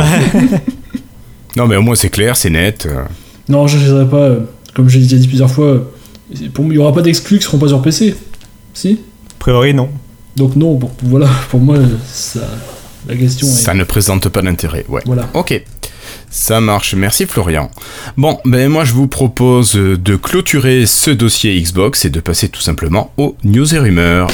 Non, 1.56 1.66
mais 1.68 1.76
au 1.76 1.82
moins 1.82 1.94
c'est 1.94 2.10
clair, 2.10 2.36
c'est 2.36 2.50
net. 2.50 2.86
euh. 2.90 3.04
Non, 3.48 3.66
je 3.68 3.76
n'achèterai 3.78 4.08
pas, 4.08 4.16
euh, 4.16 4.40
comme 4.74 4.88
j'ai 4.88 4.98
déjà 5.00 5.16
dit 5.16 5.28
plusieurs 5.28 5.50
fois, 5.50 5.66
euh, 5.66 5.80
pour 6.52 6.64
moi, 6.64 6.74
il 6.74 6.76
y 6.76 6.80
aura 6.80 6.92
pas 6.92 7.02
d'exclus 7.02 7.38
qui 7.38 7.44
seront 7.44 7.58
pas 7.58 7.68
sur 7.68 7.80
PC. 7.80 8.16
Si? 8.72 8.98
A 9.30 9.34
priori, 9.38 9.72
non. 9.72 9.88
Donc 10.36 10.56
non, 10.56 10.74
bon, 10.74 10.90
voilà, 11.04 11.28
pour 11.50 11.60
moi, 11.60 11.76
ça, 12.06 12.40
la 13.06 13.16
question 13.16 13.46
est... 13.46 13.50
Ça 13.50 13.74
ne 13.74 13.84
présente 13.84 14.28
pas 14.28 14.42
d'intérêt, 14.42 14.84
ouais. 14.88 15.02
Voilà. 15.04 15.28
Ok. 15.34 15.62
Ça 16.30 16.60
marche, 16.60 16.94
merci 16.94 17.26
Florian. 17.26 17.70
Bon, 18.16 18.38
ben 18.44 18.68
moi 18.68 18.84
je 18.84 18.92
vous 18.92 19.06
propose 19.06 19.74
de 19.74 20.16
clôturer 20.16 20.84
ce 20.84 21.10
dossier 21.10 21.60
Xbox 21.60 22.04
et 22.04 22.10
de 22.10 22.20
passer 22.20 22.48
tout 22.48 22.60
simplement 22.60 23.12
aux 23.16 23.36
news 23.44 23.74
et 23.74 23.78
rumeurs. 23.78 24.28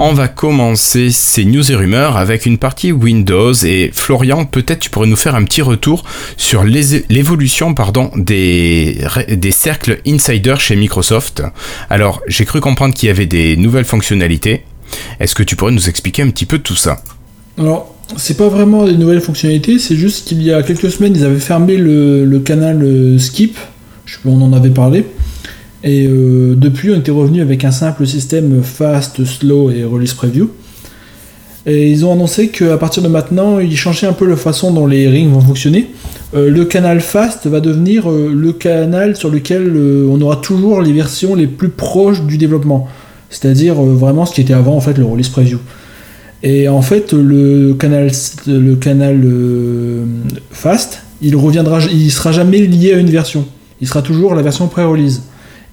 On 0.00 0.12
va 0.12 0.28
commencer 0.28 1.10
ces 1.10 1.44
news 1.44 1.72
et 1.72 1.74
rumeurs 1.74 2.16
avec 2.16 2.46
une 2.46 2.56
partie 2.56 2.92
Windows 2.92 3.52
et 3.52 3.90
Florian, 3.92 4.44
peut-être 4.44 4.78
tu 4.78 4.90
pourrais 4.90 5.08
nous 5.08 5.16
faire 5.16 5.34
un 5.34 5.42
petit 5.42 5.60
retour 5.60 6.04
sur 6.36 6.62
l'évolution 6.62 7.74
des, 8.14 9.00
des 9.28 9.50
cercles 9.50 9.98
insider 10.06 10.54
chez 10.60 10.76
Microsoft. 10.76 11.42
Alors, 11.90 12.22
j'ai 12.28 12.44
cru 12.44 12.60
comprendre 12.60 12.94
qu'il 12.94 13.08
y 13.08 13.10
avait 13.10 13.26
des 13.26 13.56
nouvelles 13.56 13.84
fonctionnalités. 13.84 14.62
Est-ce 15.18 15.34
que 15.34 15.42
tu 15.42 15.56
pourrais 15.56 15.72
nous 15.72 15.88
expliquer 15.88 16.22
un 16.22 16.30
petit 16.30 16.46
peu 16.46 16.60
tout 16.60 16.76
ça? 16.76 17.02
Alors, 17.58 17.92
c'est 18.16 18.36
pas 18.36 18.48
vraiment 18.48 18.86
des 18.86 18.96
nouvelles 18.96 19.20
fonctionnalités, 19.20 19.80
c'est 19.80 19.96
juste 19.96 20.28
qu'il 20.28 20.40
y 20.44 20.52
a 20.52 20.62
quelques 20.62 20.92
semaines, 20.92 21.16
ils 21.16 21.24
avaient 21.24 21.40
fermé 21.40 21.76
le, 21.76 22.24
le 22.24 22.38
canal 22.38 22.84
euh, 22.84 23.18
Skip, 23.18 23.58
je 24.06 24.14
sais 24.14 24.20
pas, 24.22 24.28
on 24.28 24.40
en 24.42 24.52
avait 24.52 24.70
parlé, 24.70 25.04
et 25.84 26.06
euh, 26.08 26.54
depuis, 26.56 26.90
on 26.90 26.98
était 26.98 27.10
revenu 27.10 27.40
avec 27.40 27.64
un 27.64 27.70
simple 27.70 28.06
système 28.06 28.62
fast, 28.62 29.24
slow 29.24 29.70
et 29.70 29.84
release 29.84 30.14
preview. 30.14 30.50
Et 31.66 31.90
ils 31.90 32.04
ont 32.04 32.12
annoncé 32.12 32.48
qu'à 32.48 32.78
partir 32.78 33.02
de 33.02 33.08
maintenant, 33.08 33.58
ils 33.58 33.76
changeaient 33.76 34.06
un 34.06 34.12
peu 34.12 34.26
la 34.26 34.36
façon 34.36 34.72
dont 34.72 34.86
les 34.86 35.08
rings 35.08 35.30
vont 35.30 35.40
fonctionner. 35.40 35.90
Euh, 36.34 36.50
le 36.50 36.64
canal 36.64 37.00
Fast 37.00 37.46
va 37.46 37.60
devenir 37.60 38.10
euh, 38.10 38.32
le 38.34 38.52
canal 38.52 39.16
sur 39.16 39.30
lequel 39.30 39.76
on 40.10 40.20
aura 40.20 40.36
toujours 40.36 40.80
les 40.80 40.92
versions 40.92 41.34
les 41.34 41.46
plus 41.46 41.68
proches 41.68 42.22
du 42.22 42.38
développement. 42.38 42.88
C'est-à-dire 43.30 43.74
vraiment 43.74 44.24
ce 44.24 44.34
qui 44.34 44.40
était 44.40 44.54
avant 44.54 44.76
en 44.76 44.80
fait 44.80 44.96
le 44.96 45.04
release 45.04 45.28
preview. 45.28 45.58
Et 46.42 46.68
en 46.68 46.82
fait, 46.82 47.12
le 47.12 47.74
canal, 47.74 48.10
le 48.46 48.76
canal 48.76 49.26
Fast, 50.50 51.02
il 51.20 51.36
reviendra, 51.36 51.80
il 51.92 52.10
sera 52.10 52.32
jamais 52.32 52.58
lié 52.60 52.94
à 52.94 52.98
une 52.98 53.10
version. 53.10 53.44
Il 53.80 53.88
sera 53.88 54.02
toujours 54.02 54.34
la 54.34 54.42
version 54.42 54.68
pré-release. 54.68 55.22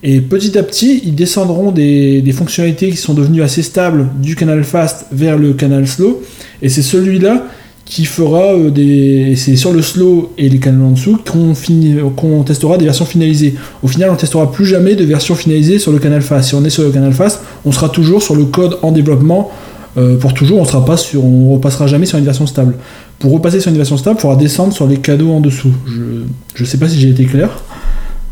Et 0.03 0.21
petit 0.21 0.57
à 0.57 0.63
petit, 0.63 1.01
ils 1.03 1.15
descendront 1.15 1.71
des, 1.71 2.23
fonctionnalités 2.33 2.89
qui 2.89 2.97
sont 2.97 3.13
devenues 3.13 3.41
assez 3.41 3.63
stables 3.63 4.07
du 4.21 4.35
canal 4.35 4.63
Fast 4.63 5.07
vers 5.11 5.37
le 5.37 5.53
canal 5.53 5.87
Slow. 5.87 6.21
Et 6.61 6.69
c'est 6.69 6.81
celui-là 6.81 7.45
qui 7.85 8.05
fera 8.05 8.53
euh, 8.53 8.71
des. 8.71 9.35
C'est 9.35 9.55
sur 9.55 9.71
le 9.71 9.81
slow 9.81 10.31
et 10.37 10.49
les 10.49 10.57
canaux 10.57 10.87
en 10.87 10.91
dessous 10.91 11.19
qu'on 11.31 11.53
fini- 11.53 11.97
testera 12.45 12.77
des 12.77 12.85
versions 12.85 13.05
finalisées. 13.05 13.55
Au 13.83 13.87
final, 13.87 14.09
on 14.09 14.15
testera 14.15 14.51
plus 14.51 14.65
jamais 14.65 14.95
de 14.95 15.03
versions 15.05 15.35
finalisées 15.35 15.79
sur 15.79 15.91
le 15.91 15.99
canal 15.99 16.21
fast. 16.21 16.49
Si 16.49 16.55
on 16.55 16.65
est 16.65 16.71
sur 16.71 16.83
le 16.83 16.89
canal 16.89 17.13
fast, 17.13 17.41
on 17.63 17.71
sera 17.71 17.89
toujours 17.89 18.23
sur 18.23 18.35
le 18.35 18.45
code 18.45 18.79
en 18.81 18.91
développement 18.91 19.51
euh, 19.97 20.17
pour 20.17 20.33
toujours. 20.33 20.59
On 20.59 20.65
sera 20.65 20.83
pas 20.83 20.97
sur, 20.97 21.23
on 21.23 21.53
repassera 21.53 21.85
jamais 21.87 22.07
sur 22.07 22.17
une 22.17 22.25
version 22.25 22.47
stable. 22.47 22.75
Pour 23.19 23.31
repasser 23.31 23.59
sur 23.59 23.69
une 23.71 23.77
version 23.77 23.97
stable, 23.97 24.17
il 24.17 24.21
faudra 24.21 24.35
descendre 24.35 24.73
sur 24.73 24.87
les 24.87 24.97
cadeaux 24.97 25.31
en 25.31 25.39
dessous. 25.39 25.71
Je, 25.87 26.23
je 26.55 26.65
sais 26.65 26.77
pas 26.77 26.89
si 26.89 26.99
j'ai 26.99 27.09
été 27.09 27.25
clair. 27.25 27.49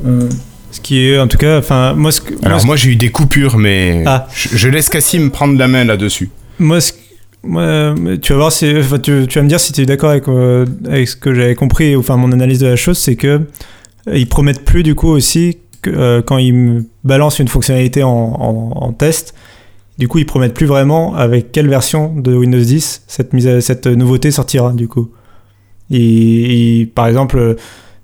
Euh, 0.05 0.27
Ce 0.73 0.81
qui 0.81 1.07
est, 1.07 1.19
en 1.19 1.27
tout 1.27 1.37
cas, 1.37 1.59
enfin, 1.59 1.93
moi, 1.93 2.11
ce 2.11 2.19
que- 2.19 2.31
moi, 2.33 2.41
Alors 2.45 2.65
moi 2.65 2.75
j'ai 2.75 2.89
eu 2.89 2.95
des 2.95 3.09
coupures, 3.09 3.57
mais 3.59 4.03
Ah. 4.07 4.27
je, 4.33 4.49
je 4.57 4.67
laisse 4.69 4.89
Cassim 4.89 5.29
prendre 5.29 5.57
la 5.57 5.67
main 5.67 5.83
là-dessus. 5.83 6.29
Moi, 6.59 6.81
ce- 6.81 6.93
moi, 7.43 7.93
tu 8.21 8.31
vas 8.33 8.37
voir 8.39 8.51
si, 8.51 8.73
enfin, 8.79 8.97
tu, 8.97 9.25
tu 9.29 9.37
vas 9.37 9.43
me 9.43 9.49
dire 9.49 9.59
si 9.59 9.71
tu 9.71 9.81
es 9.81 9.85
d'accord 9.85 10.09
avec, 10.09 10.27
euh, 10.27 10.65
avec 10.85 11.07
ce 11.07 11.15
que 11.15 11.33
j'avais 11.33 11.53
compris, 11.55 11.95
enfin 11.95 12.17
mon 12.17 12.31
analyse 12.31 12.59
de 12.59 12.67
la 12.67 12.75
chose, 12.75 12.97
c'est 12.97 13.15
que 13.15 13.27
euh, 14.07 14.17
ils 14.17 14.27
promettent 14.27 14.65
plus 14.65 14.81
du 14.83 14.95
coup 14.95 15.09
aussi 15.09 15.57
que 15.83 15.89
euh, 15.91 16.21
quand 16.23 16.37
ils 16.39 16.53
me 16.53 16.85
balancent 17.03 17.39
une 17.39 17.47
fonctionnalité 17.49 18.01
en, 18.03 18.09
en- 18.09 18.71
en 18.75 18.93
test, 18.93 19.35
du 19.99 20.07
coup 20.07 20.17
ils 20.17 20.25
promettent 20.25 20.53
plus 20.55 20.65
vraiment 20.65 21.13
avec 21.15 21.51
quelle 21.51 21.67
version 21.69 22.13
de 22.15 22.33
Windows 22.33 22.59
10 22.59 23.03
cette 23.07 23.33
mise, 23.33 23.47
à- 23.47 23.61
cette 23.61 23.85
nouveauté 23.85 24.31
sortira 24.31 24.73
du 24.73 24.87
coup. 24.87 25.11
Ils- 25.91 26.87
par 26.95 27.07
exemple, 27.07 27.57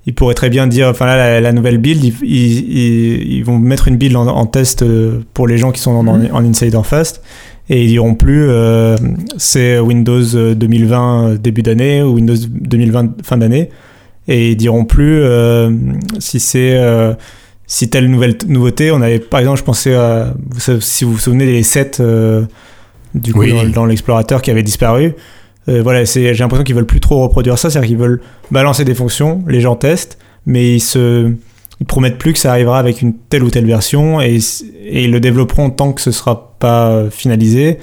ils 0.10 0.14
pourraient 0.16 0.34
très 0.34 0.50
bien 0.50 0.66
dire, 0.66 0.88
enfin 0.88 1.06
là 1.06 1.16
la, 1.18 1.40
la 1.40 1.52
nouvelle 1.52 1.78
build, 1.78 2.04
ils, 2.04 2.14
ils- 2.24 2.78
ils- 2.78 3.34
ils 3.38 3.44
vont 3.46 3.60
mettre 3.60 3.88
une 3.88 3.98
build 3.98 4.16
en, 4.16 4.26
en 4.28 4.46
test 4.48 4.82
euh, 4.82 5.20
pour 5.36 5.46
les 5.48 5.58
gens 5.60 5.72
qui 5.72 5.80
sont 5.80 5.92
en, 5.92 6.08
en, 6.08 6.20
en 6.32 6.44
Insider 6.44 6.82
Fast. 6.84 7.22
Et 7.70 7.84
ils 7.84 7.90
diront 7.90 8.16
plus 8.16 8.48
euh, 8.50 8.96
c'est 9.38 9.78
Windows 9.80 10.24
euh, 10.36 10.56
2020 10.56 11.28
euh, 11.34 11.38
début 11.38 11.62
d'année 11.62 12.02
ou 12.02 12.14
Windows 12.16 12.34
2020 12.50 13.22
fin 13.24 13.38
d'année. 13.38 13.70
Et 14.28 14.50
ils 14.52 14.56
diront 14.58 14.84
plus 14.86 15.20
euh, 15.22 15.70
si 16.18 16.40
c'est 16.40 16.74
euh, 16.74 17.14
si 17.68 17.88
telle 17.92 18.10
nouvelle 18.10 18.36
nouveauté 18.48 18.90
on 18.92 19.02
avait 19.04 19.20
par 19.20 19.40
exemple 19.42 19.60
je 19.60 19.64
pensais 19.64 19.94
à 19.94 20.34
si 20.80 21.04
vous 21.04 21.12
vous 21.14 21.20
souvenez 21.20 21.46
des 21.46 21.62
sets 21.62 22.02
du 23.14 23.32
coup 23.34 23.42
Oui. 23.42 23.52
dans, 23.54 23.70
dans 23.70 23.86
l'explorateur 23.86 24.42
qui 24.42 24.50
avait 24.50 24.64
disparu 24.64 25.14
Euh, 25.70 25.82
voilà 25.84 26.06
c'est 26.06 26.34
j'ai 26.34 26.44
l'impression 26.44 26.64
qu'ils 26.64 26.76
veulent 26.76 26.86
plus 26.86 27.00
trop 27.00 27.22
reproduire 27.22 27.58
ça 27.60 27.70
c'est-à-dire 27.70 27.90
qu'ils 27.90 27.98
veulent 27.98 28.22
balancer 28.50 28.84
des 28.86 28.96
fonctions 28.96 29.44
les 29.48 29.62
gens 29.62 29.76
testent 29.76 30.18
mais 30.46 30.76
ils 30.76 30.80
se 30.80 31.32
ils 31.82 31.86
promettent 31.86 32.18
plus 32.18 32.34
que 32.34 32.40
ça 32.40 32.52
arrivera 32.52 32.80
avec 32.80 33.02
une 33.02 33.14
telle 33.30 33.44
ou 33.44 33.50
telle 33.50 33.66
version 33.66 34.20
et, 34.20 34.40
et 34.86 35.04
ils 35.06 35.12
le 35.12 35.20
développeront 35.20 35.70
tant 35.70 35.94
que 35.94 36.02
ce 36.02 36.12
sera 36.12 36.56
pas 36.60 37.06
finalisé. 37.10 37.78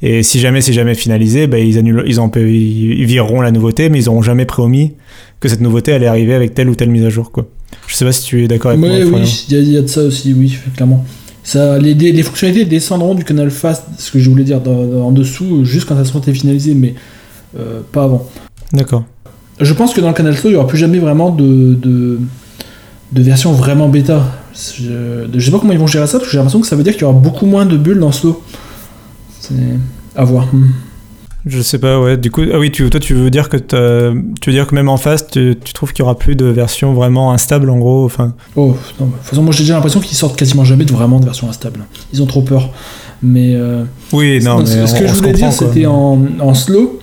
Et 0.00 0.22
si 0.22 0.40
jamais 0.40 0.62
c'est 0.62 0.72
jamais 0.72 0.94
finalisé, 0.94 1.46
bah, 1.46 1.58
ils, 1.58 1.76
annulent, 1.78 2.04
ils, 2.06 2.20
en, 2.20 2.30
ils, 2.36 3.04
vireront 3.04 3.42
la 3.42 3.50
nouveauté, 3.50 3.90
mais 3.90 3.98
ils 3.98 4.08
auront 4.08 4.22
jamais 4.22 4.46
promis 4.46 4.94
que 5.40 5.48
cette 5.50 5.60
nouveauté 5.60 5.92
allait 5.92 6.06
arriver 6.06 6.32
avec 6.34 6.54
telle 6.54 6.70
ou 6.70 6.74
telle 6.74 6.88
mise 6.90 7.04
à 7.04 7.10
jour. 7.10 7.32
Quoi. 7.32 7.46
Je 7.86 7.94
sais 7.94 8.04
pas 8.06 8.12
si 8.12 8.24
tu 8.24 8.42
es 8.44 8.48
d'accord 8.48 8.70
avec 8.70 8.82
Ouais, 8.82 9.04
moi. 9.04 9.20
Oui, 9.20 9.44
il 9.48 9.54
y, 9.54 9.58
a- 9.58 9.62
il 9.62 9.72
y 9.72 9.76
a 9.76 9.82
de 9.82 9.86
ça 9.88 10.02
aussi, 10.02 10.32
oui, 10.32 10.58
clairement. 10.74 11.04
Ça, 11.42 11.78
les, 11.78 11.92
les 11.94 12.22
fonctionnalités 12.22 12.64
descendront 12.64 13.14
du 13.14 13.24
canal 13.24 13.50
fast, 13.50 13.84
ce 13.98 14.10
que 14.10 14.18
je 14.18 14.30
voulais 14.30 14.44
dire 14.44 14.60
dans- 14.62 14.86
dans- 14.86 15.06
en 15.08 15.12
dessous, 15.12 15.66
juste 15.66 15.86
quand 15.86 16.02
seront 16.02 16.22
finalisées, 16.22 16.74
mais 16.74 16.94
euh, 17.58 17.80
pas 17.92 18.04
avant. 18.04 18.26
D'accord. 18.72 19.04
Je 19.60 19.72
pense 19.72 19.94
que 19.94 20.00
dans 20.00 20.08
le 20.08 20.14
canal 20.14 20.36
slow, 20.36 20.50
il 20.50 20.52
n'y 20.54 20.58
aura 20.58 20.66
plus 20.66 20.78
jamais 20.78 20.98
vraiment 20.98 21.30
de, 21.30 21.74
de, 21.74 22.18
de 23.12 23.22
version 23.22 23.52
vraiment 23.52 23.88
bêta. 23.88 24.22
Je, 24.54 25.26
je 25.32 25.40
sais 25.44 25.50
pas 25.50 25.58
comment 25.58 25.72
ils 25.72 25.78
vont 25.78 25.86
gérer 25.86 26.06
ça, 26.06 26.18
parce 26.18 26.24
que 26.26 26.30
j'ai 26.32 26.38
l'impression 26.38 26.60
que 26.60 26.66
ça 26.66 26.76
veut 26.76 26.82
dire 26.82 26.92
qu'il 26.94 27.02
y 27.02 27.04
aura 27.04 27.18
beaucoup 27.18 27.46
moins 27.46 27.66
de 27.66 27.76
bulles 27.76 28.00
dans 28.00 28.12
slow. 28.12 28.42
C'est 29.40 29.54
à 30.16 30.24
voir. 30.24 30.46
Hmm. 30.52 30.68
Je 31.46 31.60
sais 31.60 31.78
pas, 31.78 32.00
ouais. 32.00 32.16
Du 32.16 32.30
coup, 32.30 32.40
ah 32.52 32.58
oui, 32.58 32.72
tu, 32.72 32.88
toi, 32.88 32.98
tu 32.98 33.12
veux 33.12 33.30
dire 33.30 33.48
que 33.50 33.58
tu 33.58 33.76
veux 33.76 34.52
dire 34.52 34.66
que 34.66 34.74
même 34.74 34.88
en 34.88 34.96
face, 34.96 35.26
tu, 35.26 35.54
tu 35.62 35.72
trouves 35.74 35.92
qu'il 35.92 36.02
y 36.02 36.02
aura 36.02 36.18
plus 36.18 36.36
de 36.36 36.46
versions 36.46 36.94
vraiment 36.94 37.32
instables, 37.32 37.68
en 37.68 37.76
gros. 37.78 38.04
Enfin, 38.06 38.32
Oh, 38.56 38.74
non, 38.98 39.06
de 39.06 39.12
toute 39.12 39.22
façon, 39.24 39.42
moi 39.42 39.52
j'ai 39.52 39.62
déjà 39.64 39.74
l'impression 39.74 40.00
qu'ils 40.00 40.16
sortent 40.16 40.36
quasiment 40.38 40.64
jamais 40.64 40.86
de 40.86 40.92
vraiment 40.92 41.20
de 41.20 41.26
version 41.26 41.48
instable. 41.50 41.80
Ils 42.14 42.22
ont 42.22 42.26
trop 42.26 42.40
peur. 42.42 42.70
Mais. 43.22 43.54
euh, 43.56 43.84
oui, 44.12 44.42
non, 44.42 44.60
mais 44.60 44.64
ce 44.86 44.94
on- 44.94 44.98
que 44.98 45.06
je 45.06 45.12
voulais 45.12 45.32
dire, 45.34 45.52
c'était 45.52 45.84
en, 45.86 46.18
en 46.40 46.54
slow. 46.54 46.98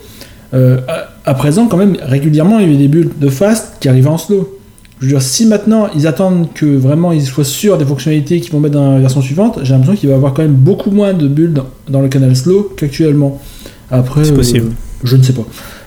Euh, 0.54 0.80
à, 0.88 1.10
à 1.30 1.34
présent, 1.34 1.68
quand 1.68 1.78
même, 1.78 1.98
régulièrement, 2.02 2.60
il 2.60 2.66
y 2.66 2.70
avait 2.70 2.78
des 2.78 2.88
bulles 2.88 3.12
de 3.20 3.30
fast 3.30 3.74
qui 3.80 3.88
arrivaient 3.88 4.10
en 4.10 4.18
slow. 4.18 4.58
Je 5.00 5.06
veux 5.08 5.12
dire, 5.14 5.22
si 5.22 5.48
maintenant 5.48 5.88
ils 5.96 6.06
attendent 6.06 6.54
que 6.54 6.66
vraiment 6.66 7.12
ils 7.12 7.24
soient 7.24 7.44
sûrs 7.44 7.80
des 7.80 7.86
fonctionnalités 7.86 8.40
qu'ils 8.40 8.52
vont 8.52 8.60
mettre 8.60 8.76
dans 8.76 8.92
la 8.94 9.00
version 9.00 9.22
suivante, 9.22 9.58
j'ai 9.64 9.74
l'impression 9.74 9.96
qu'il 9.96 10.10
va 10.10 10.14
y 10.14 10.18
avoir 10.18 10.34
quand 10.36 10.44
même 10.44 10.54
beaucoup 10.54 10.92
moins 10.92 11.14
de 11.14 11.28
bulles 11.28 11.54
dans, 11.54 11.66
dans 11.90 12.02
le 12.02 12.08
canal 12.08 12.36
slow 12.36 12.72
qu'actuellement. 12.78 13.42
Après, 13.90 14.24
C'est 14.24 14.34
possible. 14.34 14.68
euh, 14.68 15.04
je 15.04 15.16
ne 15.16 15.24
sais 15.24 15.34
pas. 15.34 15.42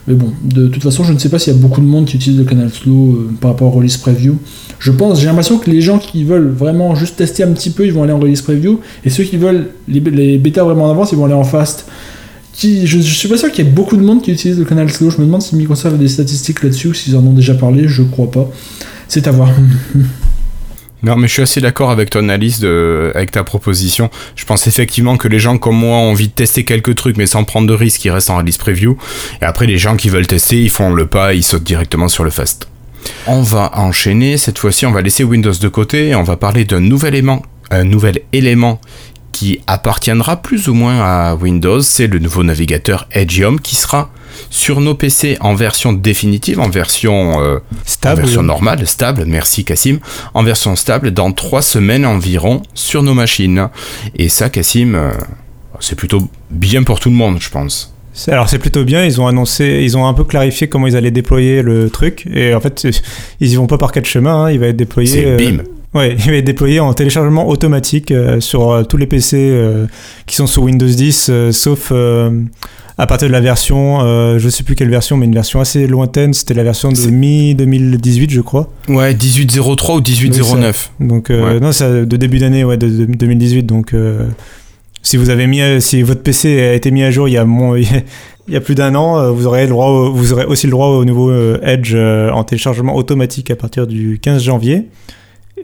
Mais 0.08 0.14
bon, 0.14 0.30
de 0.42 0.66
toute 0.66 0.82
façon, 0.82 1.04
je 1.04 1.12
ne 1.12 1.18
sais 1.18 1.28
pas 1.28 1.38
s'il 1.38 1.52
y 1.52 1.56
a 1.56 1.58
beaucoup 1.60 1.80
de 1.80 1.86
monde 1.86 2.06
qui 2.06 2.16
utilise 2.16 2.38
le 2.38 2.44
canal 2.44 2.70
slow 2.70 3.12
euh, 3.12 3.30
par 3.40 3.52
rapport 3.52 3.68
au 3.68 3.78
release 3.78 3.96
preview. 3.98 4.36
Je 4.80 4.90
pense, 4.90 5.20
j'ai 5.20 5.26
l'impression 5.26 5.58
que 5.58 5.70
les 5.70 5.80
gens 5.80 5.98
qui 5.98 6.24
veulent 6.24 6.50
vraiment 6.50 6.96
juste 6.96 7.16
tester 7.16 7.44
un 7.44 7.52
petit 7.52 7.70
peu, 7.70 7.86
ils 7.86 7.92
vont 7.92 8.02
aller 8.02 8.12
en 8.12 8.18
release 8.18 8.42
preview, 8.42 8.80
et 9.04 9.10
ceux 9.10 9.22
qui 9.22 9.36
veulent 9.36 9.68
les, 9.86 10.00
les 10.00 10.38
bêtas 10.38 10.64
vraiment 10.64 10.86
en 10.86 10.90
avance, 10.90 11.12
ils 11.12 11.18
vont 11.18 11.26
aller 11.26 11.34
en 11.34 11.44
fast. 11.44 11.86
Je 12.56 12.98
suis 13.00 13.28
pas 13.28 13.36
sûr 13.36 13.50
qu'il 13.50 13.64
y 13.64 13.68
ait 13.68 13.70
beaucoup 13.70 13.96
de 13.96 14.02
monde 14.02 14.22
qui 14.22 14.32
utilise 14.32 14.58
le 14.58 14.64
canal 14.64 14.90
slow. 14.90 15.10
Je 15.10 15.18
me 15.18 15.26
demande 15.26 15.42
si 15.42 15.56
Microsoft 15.56 15.94
a 15.94 15.98
des 15.98 16.08
statistiques 16.08 16.62
là-dessus 16.62 16.88
ou 16.88 16.94
s'ils 16.94 17.16
en 17.16 17.20
ont 17.20 17.32
déjà 17.32 17.54
parlé. 17.54 17.88
Je 17.88 18.02
crois 18.02 18.30
pas. 18.30 18.48
C'est 19.08 19.26
à 19.26 19.32
voir. 19.32 19.50
Non, 21.04 21.16
mais 21.16 21.28
je 21.28 21.34
suis 21.34 21.42
assez 21.42 21.60
d'accord 21.60 21.90
avec 21.90 22.08
ton 22.08 22.20
analyse, 22.20 22.60
de, 22.60 23.12
avec 23.14 23.30
ta 23.30 23.44
proposition. 23.44 24.08
Je 24.36 24.46
pense 24.46 24.66
effectivement 24.66 25.18
que 25.18 25.28
les 25.28 25.38
gens 25.38 25.58
comme 25.58 25.76
moi 25.76 25.98
ont 25.98 26.12
envie 26.12 26.28
de 26.28 26.32
tester 26.32 26.64
quelques 26.64 26.94
trucs, 26.94 27.18
mais 27.18 27.26
sans 27.26 27.44
prendre 27.44 27.66
de 27.66 27.74
risques, 27.74 28.02
ils 28.06 28.10
restent 28.10 28.30
en 28.30 28.38
release 28.38 28.56
preview. 28.56 28.96
Et 29.42 29.44
après, 29.44 29.66
les 29.66 29.76
gens 29.76 29.96
qui 29.96 30.08
veulent 30.08 30.26
tester, 30.26 30.62
ils 30.62 30.70
font 30.70 30.94
le 30.94 31.06
pas, 31.06 31.34
ils 31.34 31.42
sautent 31.42 31.62
directement 31.62 32.08
sur 32.08 32.24
le 32.24 32.30
fast. 32.30 32.68
On 33.26 33.42
va 33.42 33.72
enchaîner. 33.74 34.38
Cette 34.38 34.58
fois-ci, 34.58 34.86
on 34.86 34.92
va 34.92 35.02
laisser 35.02 35.24
Windows 35.24 35.52
de 35.52 35.68
côté 35.68 36.08
et 36.08 36.14
on 36.14 36.22
va 36.22 36.38
parler 36.38 36.64
d'un 36.64 36.80
nouvel 36.80 37.14
élément, 37.14 37.42
un 37.70 37.84
nouvel 37.84 38.20
élément 38.32 38.80
qui 39.34 39.60
appartiendra 39.66 40.36
plus 40.36 40.68
ou 40.68 40.74
moins 40.74 41.00
à 41.00 41.34
Windows. 41.34 41.80
C'est 41.80 42.06
le 42.06 42.20
nouveau 42.20 42.44
navigateur 42.44 43.08
Edgeium 43.10 43.60
qui 43.60 43.74
sera 43.74 44.10
sur 44.48 44.80
nos 44.80 44.94
PC 44.94 45.36
en 45.40 45.54
version 45.54 45.92
définitive, 45.92 46.60
en 46.60 46.70
version 46.70 47.42
euh, 47.42 47.56
en 47.56 47.60
Stable. 47.84 48.22
version 48.22 48.42
normale, 48.44 48.86
stable, 48.86 49.24
merci 49.26 49.64
Cassim, 49.64 49.98
en 50.34 50.42
version 50.44 50.76
stable 50.76 51.10
dans 51.10 51.32
trois 51.32 51.62
semaines 51.62 52.06
environ 52.06 52.62
sur 52.74 53.02
nos 53.02 53.14
machines. 53.14 53.68
Et 54.16 54.28
ça, 54.28 54.50
Cassim, 54.50 54.94
euh, 54.94 55.10
c'est 55.80 55.96
plutôt 55.96 56.28
bien 56.50 56.84
pour 56.84 57.00
tout 57.00 57.10
le 57.10 57.16
monde, 57.16 57.38
je 57.40 57.50
pense. 57.50 57.92
Alors 58.28 58.48
c'est 58.48 58.60
plutôt 58.60 58.84
bien, 58.84 59.04
ils 59.04 59.20
ont 59.20 59.26
annoncé, 59.26 59.80
ils 59.82 59.96
ont 59.96 60.06
un 60.06 60.14
peu 60.14 60.22
clarifié 60.22 60.68
comment 60.68 60.86
ils 60.86 60.96
allaient 60.96 61.10
déployer 61.10 61.62
le 61.62 61.90
truc 61.90 62.28
et 62.32 62.54
en 62.54 62.60
fait 62.60 62.86
ils 63.40 63.52
y 63.52 63.56
vont 63.56 63.66
pas 63.66 63.78
par 63.78 63.90
quatre 63.90 64.06
chemins, 64.06 64.44
hein, 64.44 64.50
il 64.52 64.60
va 64.60 64.68
être 64.68 64.76
déployé. 64.76 65.10
C'est 65.10 65.26
euh, 65.26 65.36
bim. 65.36 65.64
Ouais, 65.94 66.16
il 66.18 66.30
va 66.30 66.36
être 66.38 66.44
déployé 66.44 66.80
en 66.80 66.92
téléchargement 66.92 67.48
automatique 67.48 68.10
euh, 68.10 68.40
sur 68.40 68.70
euh, 68.72 68.82
tous 68.82 68.96
les 68.96 69.06
PC 69.06 69.36
euh, 69.38 69.86
qui 70.26 70.34
sont 70.36 70.46
sous 70.48 70.62
Windows 70.62 70.86
10, 70.86 71.28
euh, 71.30 71.52
sauf 71.52 71.92
à 72.96 73.06
partir 73.08 73.26
de 73.28 73.32
la 73.32 73.40
version, 73.40 73.98
je 74.38 74.48
sais 74.48 74.62
plus 74.62 74.76
quelle 74.76 74.88
version, 74.88 75.16
mais 75.16 75.26
une 75.26 75.34
version 75.34 75.58
assez 75.60 75.86
lointaine, 75.88 76.32
c'était 76.32 76.54
la 76.54 76.62
version 76.62 76.90
de 76.90 76.94
C'est- 76.96 77.10
mi 77.10 77.54
2018 77.56 78.30
je 78.30 78.40
crois. 78.40 78.68
Ouais, 78.88 79.14
1803 79.14 79.96
ou 79.96 80.00
1809. 80.00 80.92
Donc 81.00 81.26
Ouais. 81.30 81.58
non, 81.58 81.72
ça 81.72 81.90
de 81.90 82.16
début 82.16 82.38
d'année, 82.38 82.62
ouais, 82.62 82.76
de, 82.76 82.88
de- 82.88 83.04
2018. 83.06 83.64
Donc 83.64 83.92
si 85.02 85.16
vous 85.16 85.28
avez 85.30 85.46
mis, 85.48 85.60
si 85.80 86.02
votre 86.02 86.22
PC 86.22 86.60
a 86.60 86.72
été 86.74 86.92
mis 86.92 87.02
à 87.02 87.10
jour 87.10 87.28
il 87.28 87.32
y 87.32 87.36
a 87.36 87.44
moins, 87.44 87.76
il 88.48 88.54
y 88.54 88.56
a 88.56 88.60
plus 88.60 88.76
d'un 88.76 88.94
an, 88.94 89.32
vous 89.32 89.46
aurez 89.48 89.62
le 89.62 89.70
droit, 89.70 89.86
au- 89.88 90.12
vous 90.12 90.32
aurez 90.32 90.44
aussi 90.44 90.68
le 90.68 90.70
droit 90.70 90.86
au 90.88 91.04
nouveau 91.04 91.32
Edge 91.62 91.96
en 91.96 92.44
téléchargement 92.44 92.94
automatique 92.94 93.50
à 93.50 93.56
partir 93.56 93.88
du 93.88 94.20
15 94.22 94.40
janvier. 94.44 94.84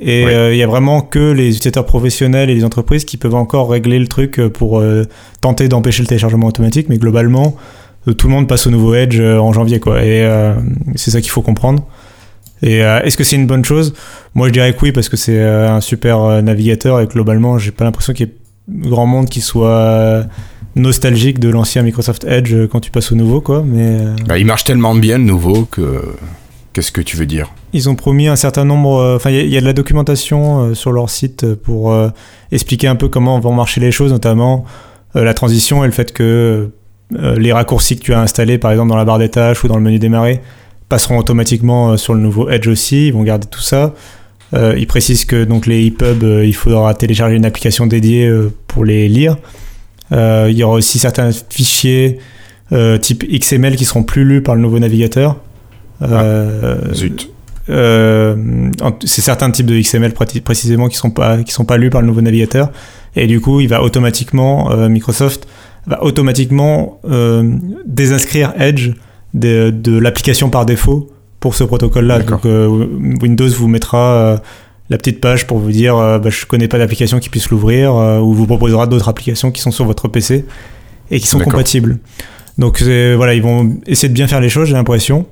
Et 0.02 0.24
Ouais. 0.24 0.32
euh, 0.34 0.52
il 0.54 0.58
y 0.58 0.62
a 0.62 0.66
vraiment 0.66 1.02
que 1.02 1.32
les 1.32 1.48
utilisateurs 1.48 1.84
professionnels 1.84 2.48
et 2.48 2.54
les 2.54 2.64
entreprises 2.64 3.04
qui 3.04 3.18
peuvent 3.18 3.34
encore 3.34 3.68
régler 3.70 3.98
le 3.98 4.06
truc 4.08 4.38
euh, 4.38 4.48
pour 4.48 4.78
euh, 4.80 5.04
tenter 5.42 5.68
d'empêcher 5.68 6.02
le 6.02 6.06
téléchargement 6.08 6.46
automatique. 6.46 6.88
Mais 6.88 6.96
globalement, 6.96 7.54
euh, 8.08 8.14
tout 8.14 8.26
le 8.28 8.32
monde 8.32 8.48
passe 8.48 8.66
au 8.66 8.70
nouveau 8.70 8.94
Edge 8.94 9.20
en 9.20 9.52
janvier, 9.52 9.78
quoi. 9.78 10.02
Et 10.02 10.26
c'est 10.94 11.10
ça 11.10 11.20
qu'il 11.20 11.30
faut 11.30 11.42
comprendre. 11.42 11.84
Et 12.62 12.78
est-ce 12.78 13.16
que 13.16 13.24
c'est 13.24 13.36
une 13.36 13.46
bonne 13.46 13.64
chose? 13.64 13.94
Moi, 14.34 14.48
je 14.48 14.52
dirais 14.52 14.72
que 14.74 14.78
oui, 14.82 14.92
parce 14.92 15.08
que 15.08 15.16
c'est 15.16 15.42
un 15.42 15.80
super 15.80 16.42
navigateur 16.42 17.00
et 17.00 17.06
globalement, 17.06 17.56
j'ai 17.58 17.70
pas 17.70 17.84
l'impression 17.84 18.12
qu'il 18.12 18.26
y 18.26 18.30
ait 18.30 18.34
grand 18.90 19.06
monde 19.06 19.28
qui 19.30 19.40
soit 19.40 20.24
nostalgique 20.76 21.38
de 21.40 21.48
l'ancien 21.48 21.82
Microsoft 21.82 22.24
Edge 22.24 22.54
quand 22.70 22.80
tu 22.80 22.90
passes 22.90 23.12
au 23.12 23.14
nouveau, 23.16 23.40
quoi. 23.40 23.62
Mais 23.66 23.98
Bah, 24.26 24.38
il 24.38 24.44
marche 24.46 24.64
tellement 24.64 24.94
bien 24.94 25.16
le 25.18 25.24
nouveau 25.24 25.64
que. 25.70 26.02
Qu'est-ce 26.80 26.92
que 26.92 27.02
tu 27.02 27.18
veux 27.18 27.26
dire 27.26 27.52
ils 27.74 27.90
ont 27.90 27.94
promis 27.94 28.26
un 28.26 28.36
certain 28.36 28.64
nombre. 28.64 28.96
euh, 28.96 29.16
Enfin, 29.16 29.28
il 29.30 29.48
y 29.50 29.56
a- 29.58 29.60
de 29.60 29.66
la 29.66 29.74
documentation 29.74 30.60
euh, 30.70 30.74
sur 30.74 30.92
leur 30.92 31.10
site 31.10 31.44
euh, 31.44 31.54
pour 31.54 31.94
expliquer 32.52 32.86
un 32.88 32.96
peu 32.96 33.08
comment 33.08 33.38
vont 33.38 33.52
marcher 33.52 33.82
les 33.82 33.92
choses, 33.92 34.10
notamment 34.12 34.64
la 35.14 35.34
transition 35.34 35.84
et 35.84 35.86
le 35.86 35.92
fait 35.92 36.10
que 36.14 36.70
les 37.10 37.52
raccourcis 37.52 37.96
que 37.98 38.02
tu 38.02 38.14
as 38.14 38.20
installés, 38.20 38.56
par 38.56 38.70
exemple 38.70 38.88
dans 38.88 38.96
la 38.96 39.04
barre 39.04 39.18
des 39.18 39.28
tâches 39.28 39.62
ou 39.62 39.68
dans 39.68 39.76
le 39.76 39.82
menu 39.82 39.98
démarrer, 39.98 40.40
passeront 40.88 41.18
automatiquement 41.18 41.96
sur 41.98 42.14
le 42.14 42.20
nouveau 42.20 42.48
Edge 42.48 42.66
aussi. 42.66 43.08
Ils 43.08 43.12
vont 43.12 43.24
garder 43.24 43.46
tout 43.50 43.60
ça. 43.60 43.92
Ils 44.54 44.86
précisent 44.86 45.26
que 45.26 45.44
donc 45.44 45.66
les 45.66 45.84
EPUB, 45.86 46.22
il 46.46 46.54
faudra 46.54 46.94
télécharger 46.94 47.36
une 47.36 47.44
application 47.44 47.86
dédiée 47.86 48.32
pour 48.68 48.84
les 48.86 49.06
lire. 49.08 49.36
Il 50.12 50.52
y 50.52 50.62
aura 50.64 50.76
aussi 50.76 50.98
certains 50.98 51.30
fichiers 51.50 52.18
type 53.02 53.24
XML 53.30 53.76
qui 53.76 53.84
seront 53.84 54.02
plus 54.04 54.24
lus 54.24 54.42
par 54.42 54.54
le 54.54 54.62
nouveau 54.62 54.78
navigateur. 54.78 55.36
Euh, 56.02 56.94
Zut. 56.94 57.30
euh, 57.68 58.70
c'est 59.04 59.20
certains 59.20 59.50
types 59.50 59.66
de 59.66 59.78
XML 59.78 60.12
précisément 60.12 60.88
qui 60.88 60.96
sont 60.96 61.10
pas 61.10 61.42
qui 61.42 61.52
sont 61.52 61.64
pas 61.64 61.76
lus 61.76 61.90
par 61.90 62.00
le 62.00 62.06
nouveau 62.06 62.20
navigateur. 62.22 62.70
Et 63.16 63.26
du 63.26 63.40
coup 63.40 63.60
il 63.60 63.68
va 63.68 63.82
automatiquement 63.82 64.70
euh, 64.70 64.88
Microsoft 64.88 65.46
va 65.86 66.02
automatiquement 66.04 67.00
désinscrire 67.86 68.52
Edge 68.58 68.90
de, 69.34 69.70
de 69.70 69.98
l'application 69.98 70.50
par 70.50 70.66
défaut 70.66 71.10
pour 71.40 71.54
ce 71.54 71.64
protocole 71.64 72.06
là 72.06 72.18
D'accord. 72.18 72.40
donc 72.40 72.46
euh, 72.46 72.86
Windows 73.22 73.48
vous 73.48 73.68
mettra 73.68 73.98
euh, 73.98 74.36
la 74.90 74.98
petite 74.98 75.20
page 75.20 75.46
pour 75.46 75.58
vous 75.58 75.70
dire 75.70 75.96
euh, 75.96 76.18
bah, 76.18 76.30
je 76.30 76.44
connais 76.46 76.68
pas 76.68 76.78
d'application 76.78 77.18
qui 77.18 77.30
puisse 77.30 77.48
l'ouvrir 77.48 77.94
ou 77.94 78.34
vous 78.34 78.46
proposera 78.46 78.86
d'autres 78.86 79.08
applications 79.08 79.50
qui 79.50 79.60
sont 79.60 79.70
sur 79.70 79.86
votre 79.86 80.08
PC 80.08 80.44
et 81.10 81.18
qui 81.18 81.26
sont 81.26 81.40
compatibles. 81.40 81.98
Donc 82.58 82.82
voilà 82.82 83.34
ils 83.34 83.42
vont 83.42 83.76
essayer 83.86 84.08
de 84.08 84.14
bien 84.14 84.28
faire 84.28 84.40
les 84.40 84.50
choses 84.50 84.68
j'ai 84.68 84.74
l'impression 84.74 85.26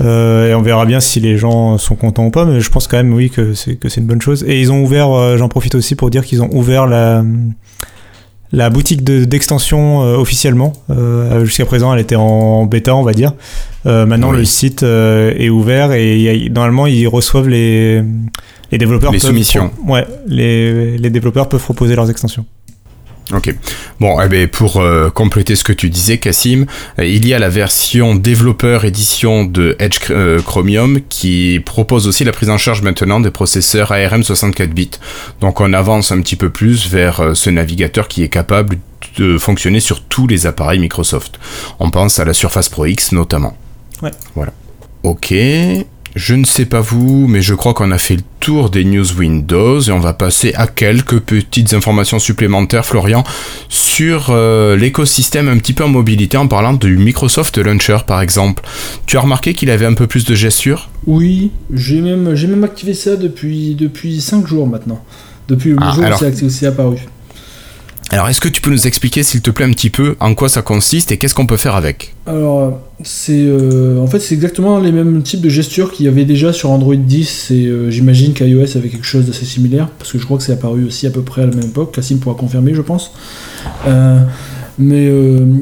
euh, 0.00 0.50
et 0.50 0.54
on 0.54 0.62
verra 0.62 0.86
bien 0.86 1.00
si 1.00 1.20
les 1.20 1.36
gens 1.38 1.78
sont 1.78 1.94
contents 1.94 2.26
ou 2.26 2.30
pas, 2.30 2.44
mais 2.44 2.60
je 2.60 2.70
pense 2.70 2.86
quand 2.88 2.96
même 2.96 3.12
oui 3.14 3.30
que 3.30 3.54
c'est 3.54 3.76
que 3.76 3.88
c'est 3.88 4.00
une 4.00 4.06
bonne 4.06 4.20
chose. 4.22 4.44
Et 4.48 4.60
ils 4.60 4.72
ont 4.72 4.82
ouvert, 4.82 5.10
euh, 5.12 5.36
j'en 5.36 5.48
profite 5.48 5.74
aussi 5.74 5.94
pour 5.94 6.10
dire 6.10 6.24
qu'ils 6.24 6.42
ont 6.42 6.50
ouvert 6.52 6.86
la 6.86 7.24
la 8.52 8.70
boutique 8.70 9.02
de- 9.02 9.24
d'extension 9.24 10.02
euh, 10.04 10.16
officiellement. 10.16 10.74
Euh, 10.90 11.44
Jusqu'à 11.44 11.64
présent, 11.66 11.92
elle 11.92 11.98
était 12.00 12.14
en 12.14 12.66
bêta, 12.66 12.94
on 12.94 13.02
va 13.02 13.12
dire. 13.12 13.32
Euh, 13.86 14.06
maintenant, 14.06 14.30
Oui. 14.30 14.38
le 14.38 14.44
site 14.44 14.82
est 14.84 15.48
ouvert 15.48 15.92
et 15.92 16.18
y 16.20 16.28
a- 16.28 16.48
normalement, 16.50 16.86
ils 16.86 17.06
reçoivent 17.08 17.48
les 17.48 18.02
les 18.70 18.78
développeurs 18.78 19.12
Les 19.12 19.18
peuvent 19.18 19.28
soumissions. 19.28 19.68
pro- 19.70 19.92
ouais, 19.94 20.06
les 20.26 20.98
les 20.98 21.10
développeurs 21.10 21.48
peuvent 21.48 21.62
proposer 21.62 21.94
leurs 21.96 22.10
extensions. 22.10 22.44
Ok. 23.32 23.54
Bon, 24.00 24.20
eh 24.20 24.28
ben, 24.28 24.48
pour 24.48 24.76
euh, 24.76 25.08
compléter 25.10 25.56
ce 25.56 25.64
que 25.64 25.72
tu 25.72 25.88
disais, 25.88 26.18
Cassim, 26.18 26.66
euh, 26.98 27.06
il 27.06 27.26
y 27.26 27.32
a 27.32 27.38
la 27.38 27.48
version 27.48 28.14
développeur 28.14 28.84
édition 28.84 29.44
de 29.44 29.76
Edge 29.78 29.98
euh, 30.10 30.42
Chromium 30.42 31.00
qui 31.08 31.60
propose 31.64 32.06
aussi 32.06 32.24
la 32.24 32.32
prise 32.32 32.50
en 32.50 32.58
charge 32.58 32.82
maintenant 32.82 33.20
des 33.20 33.30
processeurs 33.30 33.92
ARM 33.92 34.22
64 34.22 34.70
bits. 34.70 34.90
Donc 35.40 35.60
on 35.60 35.72
avance 35.72 36.12
un 36.12 36.20
petit 36.20 36.36
peu 36.36 36.50
plus 36.50 36.88
vers 36.88 37.34
ce 37.34 37.48
navigateur 37.48 38.08
qui 38.08 38.22
est 38.22 38.28
capable 38.28 38.78
de 39.16 39.38
fonctionner 39.38 39.80
sur 39.80 40.02
tous 40.02 40.26
les 40.26 40.46
appareils 40.46 40.78
Microsoft. 40.78 41.38
On 41.78 41.90
pense 41.90 42.18
à 42.18 42.24
la 42.24 42.34
Surface 42.34 42.68
Pro 42.68 42.84
X 42.84 43.12
notamment. 43.12 43.56
Ouais. 44.02 44.10
Voilà. 44.34 44.52
Ok. 45.02 45.32
Je 46.14 46.34
ne 46.36 46.44
sais 46.44 46.64
pas 46.64 46.80
vous, 46.80 47.26
mais 47.26 47.42
je 47.42 47.54
crois 47.54 47.74
qu'on 47.74 47.90
a 47.90 47.98
fait 47.98 48.14
le 48.14 48.22
tour 48.38 48.70
des 48.70 48.84
news 48.84 49.04
Windows 49.18 49.80
et 49.80 49.90
on 49.90 49.98
va 49.98 50.12
passer 50.14 50.54
à 50.54 50.68
quelques 50.68 51.18
petites 51.18 51.74
informations 51.74 52.20
supplémentaires, 52.20 52.86
Florian, 52.86 53.24
sur 53.68 54.26
euh, 54.30 54.76
l'écosystème 54.76 55.48
un 55.48 55.58
petit 55.58 55.72
peu 55.72 55.82
en 55.82 55.88
mobilité 55.88 56.36
en 56.36 56.46
parlant 56.46 56.74
du 56.74 56.96
Microsoft 56.98 57.58
Launcher 57.58 57.98
par 58.06 58.20
exemple. 58.20 58.62
Tu 59.06 59.16
as 59.16 59.20
remarqué 59.20 59.54
qu'il 59.54 59.70
avait 59.70 59.86
un 59.86 59.94
peu 59.94 60.06
plus 60.06 60.24
de 60.24 60.36
gestures 60.36 60.88
Oui, 61.08 61.50
j'ai 61.72 62.00
même, 62.00 62.36
j'ai 62.36 62.46
même 62.46 62.62
activé 62.62 62.94
ça 62.94 63.16
depuis, 63.16 63.74
depuis 63.74 64.20
5 64.20 64.46
jours 64.46 64.68
maintenant. 64.68 65.02
Depuis 65.48 65.70
le 65.70 65.76
Ah, 65.80 65.92
jour 65.92 66.04
où 66.44 66.48
c'est 66.48 66.66
apparu. 66.66 66.98
Alors 68.10 68.28
est-ce 68.28 68.40
que 68.40 68.48
tu 68.48 68.60
peux 68.60 68.70
nous 68.70 68.86
expliquer 68.86 69.22
s'il 69.22 69.40
te 69.40 69.50
plaît 69.50 69.64
un 69.64 69.72
petit 69.72 69.90
peu 69.90 70.14
en 70.20 70.34
quoi 70.34 70.48
ça 70.48 70.62
consiste 70.62 71.10
et 71.10 71.16
qu'est-ce 71.16 71.34
qu'on 71.34 71.46
peut 71.46 71.56
faire 71.56 71.74
avec? 71.74 72.14
Alors, 72.26 72.80
c'est 73.02 73.32
euh, 73.46 74.00
en 74.00 74.06
fait 74.06 74.20
c'est 74.20 74.34
exactement 74.34 74.78
les 74.78 74.92
mêmes 74.92 75.22
types 75.22 75.40
de 75.40 75.48
gestures 75.48 75.90
qu'il 75.90 76.06
y 76.06 76.08
avait 76.08 76.24
déjà 76.24 76.52
sur 76.52 76.70
Android 76.70 76.94
10 76.94 77.50
et 77.50 77.66
euh, 77.66 77.90
j'imagine 77.90 78.34
qu'iOS 78.34 78.76
avait 78.76 78.88
quelque 78.88 79.06
chose 79.06 79.26
d'assez 79.26 79.46
similaire 79.46 79.88
parce 79.98 80.12
que 80.12 80.18
je 80.18 80.24
crois 80.24 80.36
que 80.36 80.44
c'est 80.44 80.52
apparu 80.52 80.84
aussi 80.84 81.06
à 81.06 81.10
peu 81.10 81.22
près 81.22 81.42
à 81.42 81.46
la 81.46 81.54
même 81.54 81.66
époque. 81.66 81.94
Cassim 81.94 82.18
pourra 82.18 82.36
confirmer, 82.36 82.74
je 82.74 82.82
pense. 82.82 83.12
Euh, 83.86 84.20
mais 84.76 85.08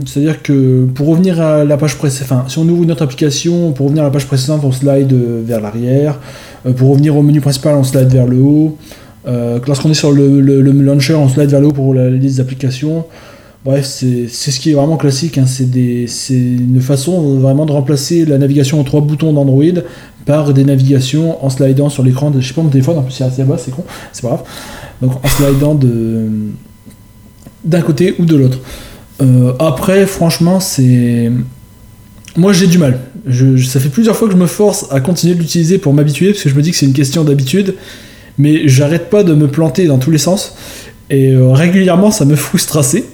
c'est-à-dire 0.07 0.43
que 0.43 0.87
pour 0.87 1.09
revenir 1.09 1.39
à 1.39 1.65
la 1.65 1.77
page 1.77 1.99
précédente, 1.99 2.33
enfin 2.33 2.49
si 2.49 2.59
on 2.59 2.63
ouvre 2.63 2.83
une 2.83 2.93
autre 2.93 3.03
application, 3.03 3.73
pour 3.73 3.87
revenir 3.87 4.05
à 4.05 4.07
la 4.07 4.11
page 4.11 4.27
précédente, 4.27 4.63
on 4.65 4.73
slide 4.73 5.13
vers 5.13 5.61
l'arrière. 5.61 6.19
Pour 6.77 6.91
revenir 6.91 7.15
au 7.15 7.23
menu 7.23 7.41
principal, 7.43 7.75
on 7.77 7.85
slide 7.85 8.11
vers 8.11 8.27
le 8.27 8.39
haut. 8.39 8.79
Euh, 9.27 9.59
Lorsqu'on 9.67 9.91
est 9.91 9.95
sur 9.95 10.13
le, 10.13 10.41
launcher, 10.41 11.15
on 11.15 11.29
slide 11.29 11.51
vers 11.51 11.61
le 11.61 11.69
haut 11.69 11.73
pour 11.73 11.95
la 11.95 12.11
liste 12.11 12.39
d'applications. 12.39 13.05
Bref, 13.65 13.85
c'est 13.87 14.29
ce 14.29 14.59
qui 14.59 14.71
est 14.71 14.75
vraiment 14.75 14.97
classique. 14.97 15.39
hein. 15.39 15.47
C'est 15.47 16.35
une 16.35 16.81
façon 16.81 17.39
vraiment 17.39 17.65
de 17.65 17.73
remplacer 17.73 18.25
la 18.25 18.39
navigation 18.39 18.81
en 18.81 18.85
trois 18.85 19.01
boutons 19.01 19.33
d'Android 19.33 19.83
par 20.27 20.53
des 20.53 20.65
navigations 20.65 21.45
en 21.45 21.51
slidant 21.51 21.89
sur 21.89 22.03
l'écran. 22.03 22.33
Je 22.37 22.47
sais 22.47 22.55
pas, 22.55 22.63
mon 22.63 22.71
téléphone, 22.71 22.99
en 22.99 23.03
plus 23.03 23.13
c'est 23.13 23.25
assez 23.25 23.45
bas, 23.45 23.59
c'est 23.59 23.71
con, 23.71 23.85
c'est 24.13 24.23
pas 24.23 24.29
grave. 24.29 24.43
Donc 25.01 25.13
en 25.25 25.29
slidant 25.29 25.79
d'un 27.65 27.83
côté 27.83 28.17
ou 28.19 28.25
de 28.25 28.37
l'autre. 28.37 28.59
Euh, 29.21 29.53
après, 29.61 30.07
franchement, 30.07 30.59
c'est. 30.59 31.31
Moi 32.37 32.53
j'ai 32.53 32.67
du 32.67 32.79
mal. 32.79 32.99
Ça 33.65 33.79
fait 33.79 33.91
plusieurs 33.91 34.17
fois 34.17 34.27
que 34.27 34.35
je 34.35 34.39
me 34.39 34.47
force 34.47 34.87
à 34.91 35.01
continuer 35.01 35.35
de 35.35 35.41
l'utiliser 35.41 35.79
pour 35.79 35.93
m'habituer, 35.93 36.31
parce 36.33 36.43
que 36.43 36.49
je 36.49 36.55
me 36.57 36.63
dis 36.63 36.73
que 36.73 36.77
c'est 36.77 36.87
une 36.87 36.95
question 36.95 37.23
d'habitude, 37.23 37.75
mais 38.43 38.67
j'arrête 38.67 39.09
pas 39.09 39.23
de 39.23 39.35
me 39.35 39.47
planter 39.47 39.87
dans 39.87 39.99
tous 39.99 40.11
les 40.11 40.19
sens, 40.19 40.57
et 41.11 41.31
euh, 41.31 41.53
régulièrement 41.53 42.11
ça 42.11 42.25
me 42.25 42.35
frustre 42.35 42.77
assez. 42.77 43.05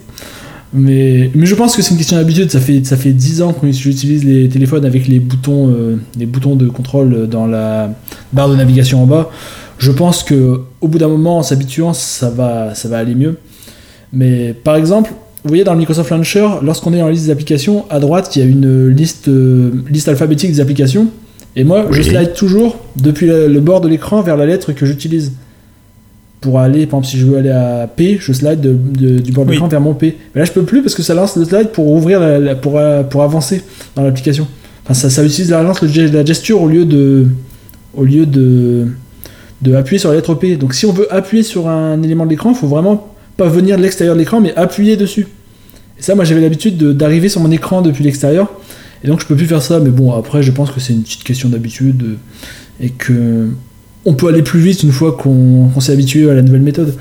Mais, 0.72 1.30
mais 1.34 1.46
je 1.46 1.54
pense 1.54 1.76
que 1.76 1.82
c'est 1.82 1.92
une 1.92 1.98
question 1.98 2.16
d'habitude, 2.16 2.50
ça 2.50 2.60
fait, 2.60 2.84
ça 2.84 2.96
fait 2.96 3.12
10 3.12 3.42
ans 3.42 3.52
que 3.52 3.70
j'utilise 3.70 4.24
les 4.24 4.48
téléphones 4.48 4.84
avec 4.84 5.06
les 5.06 5.18
boutons, 5.18 5.68
euh, 5.68 5.96
les 6.18 6.26
boutons 6.26 6.56
de 6.56 6.68
contrôle 6.68 7.26
dans 7.26 7.46
la 7.46 7.90
barre 8.32 8.48
de 8.48 8.56
navigation 8.56 9.02
en 9.02 9.06
bas. 9.06 9.30
Je 9.78 9.90
pense 9.90 10.22
que 10.22 10.60
au 10.80 10.88
bout 10.88 10.98
d'un 10.98 11.08
moment, 11.08 11.38
en 11.38 11.42
s'habituant, 11.42 11.92
ça 11.92 12.30
va, 12.30 12.74
ça 12.74 12.88
va 12.88 12.98
aller 12.98 13.14
mieux. 13.14 13.36
Mais 14.12 14.54
par 14.64 14.76
exemple, 14.76 15.10
vous 15.44 15.48
voyez 15.48 15.64
dans 15.64 15.72
le 15.72 15.78
Microsoft 15.78 16.10
Launcher, 16.10 16.48
lorsqu'on 16.62 16.92
est 16.92 16.98
la 16.98 17.10
liste 17.10 17.26
des 17.26 17.30
applications, 17.30 17.84
à 17.90 18.00
droite, 18.00 18.34
il 18.34 18.38
y 18.40 18.42
a 18.42 18.46
une 18.46 18.88
liste, 18.88 19.28
euh, 19.28 19.70
liste 19.90 20.08
alphabétique 20.08 20.50
des 20.50 20.60
applications. 20.60 21.08
Et 21.58 21.64
moi, 21.64 21.86
je 21.90 22.00
slide 22.02 22.34
toujours 22.34 22.78
depuis 22.96 23.26
le, 23.26 23.58
bord 23.60 23.80
de 23.80 23.88
l'écran 23.88 24.22
vers 24.22 24.36
la 24.36 24.46
lettre 24.46 24.72
que 24.72 24.86
j'utilise. 24.86 25.32
Pour 26.40 26.60
aller, 26.60 26.86
par 26.86 27.00
exemple, 27.00 27.06
si 27.08 27.18
je 27.18 27.26
veux 27.26 27.36
aller 27.36 27.50
à 27.50 27.88
P, 27.94 28.18
je 28.20 28.32
slide 28.32 28.60
de- 28.60 28.72
de- 28.74 29.18
du 29.18 29.32
bord 29.32 29.44
de 29.44 29.50
Oui. 29.50 29.56
l'écran 29.56 29.66
vers 29.66 29.80
mon 29.80 29.92
P. 29.92 30.16
Mais 30.34 30.40
là, 30.40 30.44
je 30.44 30.52
peux 30.52 30.62
plus 30.62 30.82
parce 30.82 30.94
que 30.94 31.02
ça 31.02 31.12
lance 31.14 31.36
le 31.36 31.44
slide 31.44 31.70
pour 31.70 31.90
ouvrir, 31.90 32.20
la- 32.20 32.38
la- 32.38 32.54
pour, 32.54 32.78
euh, 32.78 33.02
pour 33.02 33.24
avancer 33.24 33.62
dans 33.96 34.02
l'application. 34.04 34.46
Enfin, 34.84 34.94
ça, 34.94 35.10
ça 35.10 35.24
utilise 35.24 35.50
la, 35.50 35.62
lance 35.64 35.82
la 35.82 36.24
gesture 36.24 36.62
au 36.62 36.68
lieu 36.68 36.84
de, 36.84 37.26
au 37.96 38.04
lieu 38.04 38.24
de, 38.24 38.86
de 39.62 39.74
appuyer 39.74 39.98
sur 39.98 40.10
la 40.10 40.14
lettre 40.14 40.34
P. 40.36 40.54
Donc, 40.54 40.74
si 40.74 40.86
on 40.86 40.92
veut 40.92 41.12
appuyer 41.12 41.42
sur 41.42 41.68
un 41.68 42.00
élément 42.04 42.24
de 42.24 42.30
l'écran, 42.30 42.50
il 42.50 42.56
faut 42.56 42.68
vraiment 42.68 43.08
pas 43.36 43.48
venir 43.48 43.76
de 43.76 43.82
l'extérieur 43.82 44.14
de 44.14 44.20
l'écran, 44.20 44.40
mais 44.40 44.54
appuyer 44.54 44.96
dessus. 44.96 45.26
Et 45.98 46.02
ça, 46.02 46.14
moi, 46.14 46.24
j'avais 46.24 46.40
l'habitude 46.40 46.76
de- 46.76 46.92
d'arriver 46.92 47.28
sur 47.28 47.40
mon 47.40 47.50
écran 47.50 47.82
depuis 47.82 48.04
l'extérieur. 48.04 48.48
Et 49.04 49.08
donc, 49.08 49.20
je 49.20 49.26
peux 49.26 49.36
plus 49.36 49.46
faire 49.46 49.62
ça. 49.62 49.80
Mais 49.80 49.90
bon, 49.90 50.12
après, 50.12 50.42
je 50.42 50.50
pense 50.50 50.70
que 50.70 50.80
c'est 50.80 50.92
une 50.92 51.02
petite 51.02 51.24
question 51.24 51.48
d'habitude 51.48 52.02
euh, 52.02 52.16
et 52.80 52.90
que 52.90 53.50
on 54.04 54.14
peut 54.14 54.28
aller 54.28 54.42
plus 54.42 54.60
vite 54.60 54.82
une 54.82 54.92
fois 54.92 55.12
qu'on 55.12 55.80
s'est 55.80 55.92
habitué 55.92 56.30
à 56.30 56.34
la 56.34 56.42
nouvelle 56.42 56.62
méthode. 56.62 56.96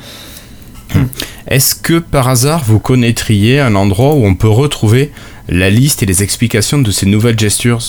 Est-ce 1.47 1.75
que 1.75 1.99
par 1.99 2.27
hasard 2.27 2.63
vous 2.65 2.79
connaîtriez 2.79 3.59
un 3.59 3.75
endroit 3.75 4.15
où 4.15 4.25
on 4.25 4.35
peut 4.35 4.49
retrouver 4.49 5.11
la 5.47 5.69
liste 5.69 6.03
et 6.03 6.05
les 6.05 6.23
explications 6.23 6.79
de 6.79 6.91
ces 6.91 7.05
nouvelles 7.05 7.39
gestures? 7.39 7.81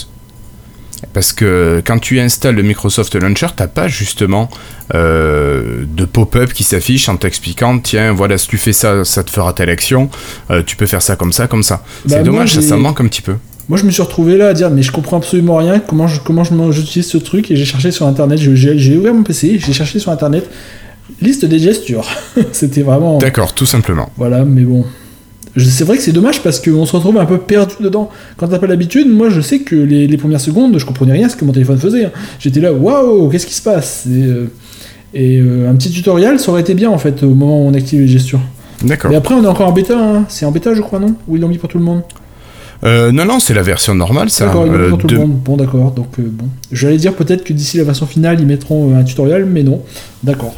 Parce 1.13 1.33
que 1.33 1.81
quand 1.85 1.99
tu 1.99 2.21
installes 2.21 2.57
le 2.57 2.63
Microsoft 2.63 3.15
Launcher, 3.15 3.49
t'as 3.55 3.69
pas 3.69 3.89
justement 3.89 4.49
euh, 4.95 5.85
de 5.87 6.05
pop-up 6.05 6.53
qui 6.53 6.65
s'affiche 6.65 7.09
en 7.09 7.17
t'expliquant 7.17 7.79
tiens 7.79 8.13
voilà 8.13 8.37
si 8.37 8.49
tu 8.49 8.59
fais 8.59 8.73
ça 8.73 9.05
ça 9.05 9.23
te 9.23 9.31
fera 9.31 9.53
telle 9.53 9.71
action, 9.71 10.11
euh, 10.51 10.63
tu 10.65 10.77
peux 10.77 10.87
faire 10.87 11.03
ça 11.03 11.17
comme 11.17 11.33
ça 11.33 11.47
comme 11.47 11.63
ça. 11.63 11.85
Bah, 12.05 12.17
C'est 12.17 12.23
dommage 12.25 12.55
ça, 12.55 12.63
ça 12.63 12.77
manque 12.77 13.01
un 13.01 13.07
petit 13.07 13.23
peu. 13.23 13.37
Moi, 13.69 13.79
je 13.79 13.85
me 13.85 13.91
suis 13.91 14.01
retrouvé 14.03 14.37
là 14.39 14.49
à 14.49 14.55
dire, 14.55 14.71
mais 14.71 14.83
je 14.83 14.91
comprends 14.93 15.19
absolument 15.19 15.57
rien. 15.57 15.79
Comment 15.79 16.07
je, 16.09 16.21
comment 16.21 16.43
je, 16.45 16.53
j'utilise 16.73 17.07
ce 17.09 17.19
truc 17.19 17.51
Et 17.51 17.57
j'ai 17.57 17.65
cherché 17.67 17.91
sur 17.91 18.07
internet. 18.07 18.39
J'ai- 18.39 18.97
ouvert 18.97 19.13
mon 19.13 19.23
PC, 19.25 19.59
j'ai 19.65 19.73
cherché 19.73 19.99
sur 19.99 20.11
internet 20.11 20.49
liste 21.21 21.45
des 21.45 21.59
gestures. 21.59 22.07
C'était 22.53 22.83
vraiment. 22.83 23.19
D'accord, 23.19 23.55
tout 23.55 23.67
simplement. 23.67 24.11
Voilà, 24.17 24.45
mais 24.45 24.63
bon. 24.63 24.85
C'est 25.57 25.83
vrai 25.85 25.97
que 25.97 26.03
c'est 26.03 26.13
dommage 26.13 26.41
parce 26.43 26.61
qu'on 26.61 26.87
se 26.87 26.95
retrouve 26.95 27.19
un 27.19 27.25
peu 27.27 27.39
perdu 27.39 27.75
dedans. 27.81 28.11
Quand 28.37 28.47
t'as 28.49 28.59
pas 28.61 28.69
l'habitude, 28.69 29.09
moi 29.09 29.29
je 29.29 29.41
sais 29.41 29.61
que 29.61 29.75
les, 29.75 30.07
les 30.07 30.17
premières 30.17 30.41
secondes, 30.41 30.79
je 30.79 30.85
comprenais 30.87 31.13
rien 31.15 31.27
à 31.27 31.31
ce 31.31 31.37
que 31.37 31.45
mon 31.45 31.53
téléphone 31.53 31.79
faisait. 31.79 32.05
hein. 32.05 32.11
J'étais 32.39 32.61
là, 32.61 32.73
waouh, 32.73 33.29
qu'est-ce 33.29 33.47
qui 33.47 33.55
se 33.55 33.63
passe? 33.63 34.07
Et, 34.07 34.23
euh, 34.25 34.51
et, 35.15 35.39
euh, 35.41 35.69
un 35.69 35.75
petit 35.75 35.91
tutoriel, 35.91 36.39
ça 36.39 36.53
aurait 36.53 36.61
été 36.61 36.75
bien 36.75 36.91
en 36.91 36.99
fait 36.99 37.23
au 37.25 37.31
moment 37.31 37.65
où 37.65 37.69
on 37.69 37.75
active 37.75 38.01
les 38.01 38.07
gestures. 38.07 38.41
D'accord. 38.85 39.11
Mais 39.11 39.17
après, 39.17 39.35
on 39.35 39.43
est 39.43 39.49
encore 39.49 39.67
en 39.69 39.73
bêta, 39.73 39.99
hein. 39.99 40.25
c'est 40.29 40.45
en 40.47 40.53
bêta, 40.53 40.75
je 40.75 40.81
crois, 40.83 41.01
non? 41.01 41.17
Ou 41.27 41.35
ils 41.37 41.41
l'ont 41.43 41.49
mis 41.49 41.59
pour 41.59 41.69
tout 41.69 41.79
le 41.79 41.85
monde? 41.85 42.03
Euh, 42.85 43.11
non, 43.13 43.25
non, 43.25 43.41
c'est 43.41 43.55
la 43.55 43.63
version 43.63 43.95
normale, 43.95 44.31
ça. 44.31 44.47
D'accord, 44.47 44.65
Euh, 44.67 44.89
pour 44.91 44.99
tout 44.99 45.07
de- 45.09 45.15
le 45.15 45.19
monde. 45.21 45.33
Bon, 45.45 45.57
d'accord, 45.57 45.91
donc 45.91 46.19
euh, 46.19 46.23
bon. 46.31 46.47
J'allais 46.71 46.97
dire 46.97 47.15
peut-être 47.15 47.43
que 47.45 47.53
d'ici 47.53 47.77
la 47.77 47.85
version 47.85 48.07
finale, 48.07 48.39
ils 48.41 48.47
mettront 48.47 48.93
euh, 48.95 48.99
un 49.01 49.05
tutoriel, 49.05 49.47
mais 49.47 49.63
non. 49.65 49.83
D'accord. 50.23 50.55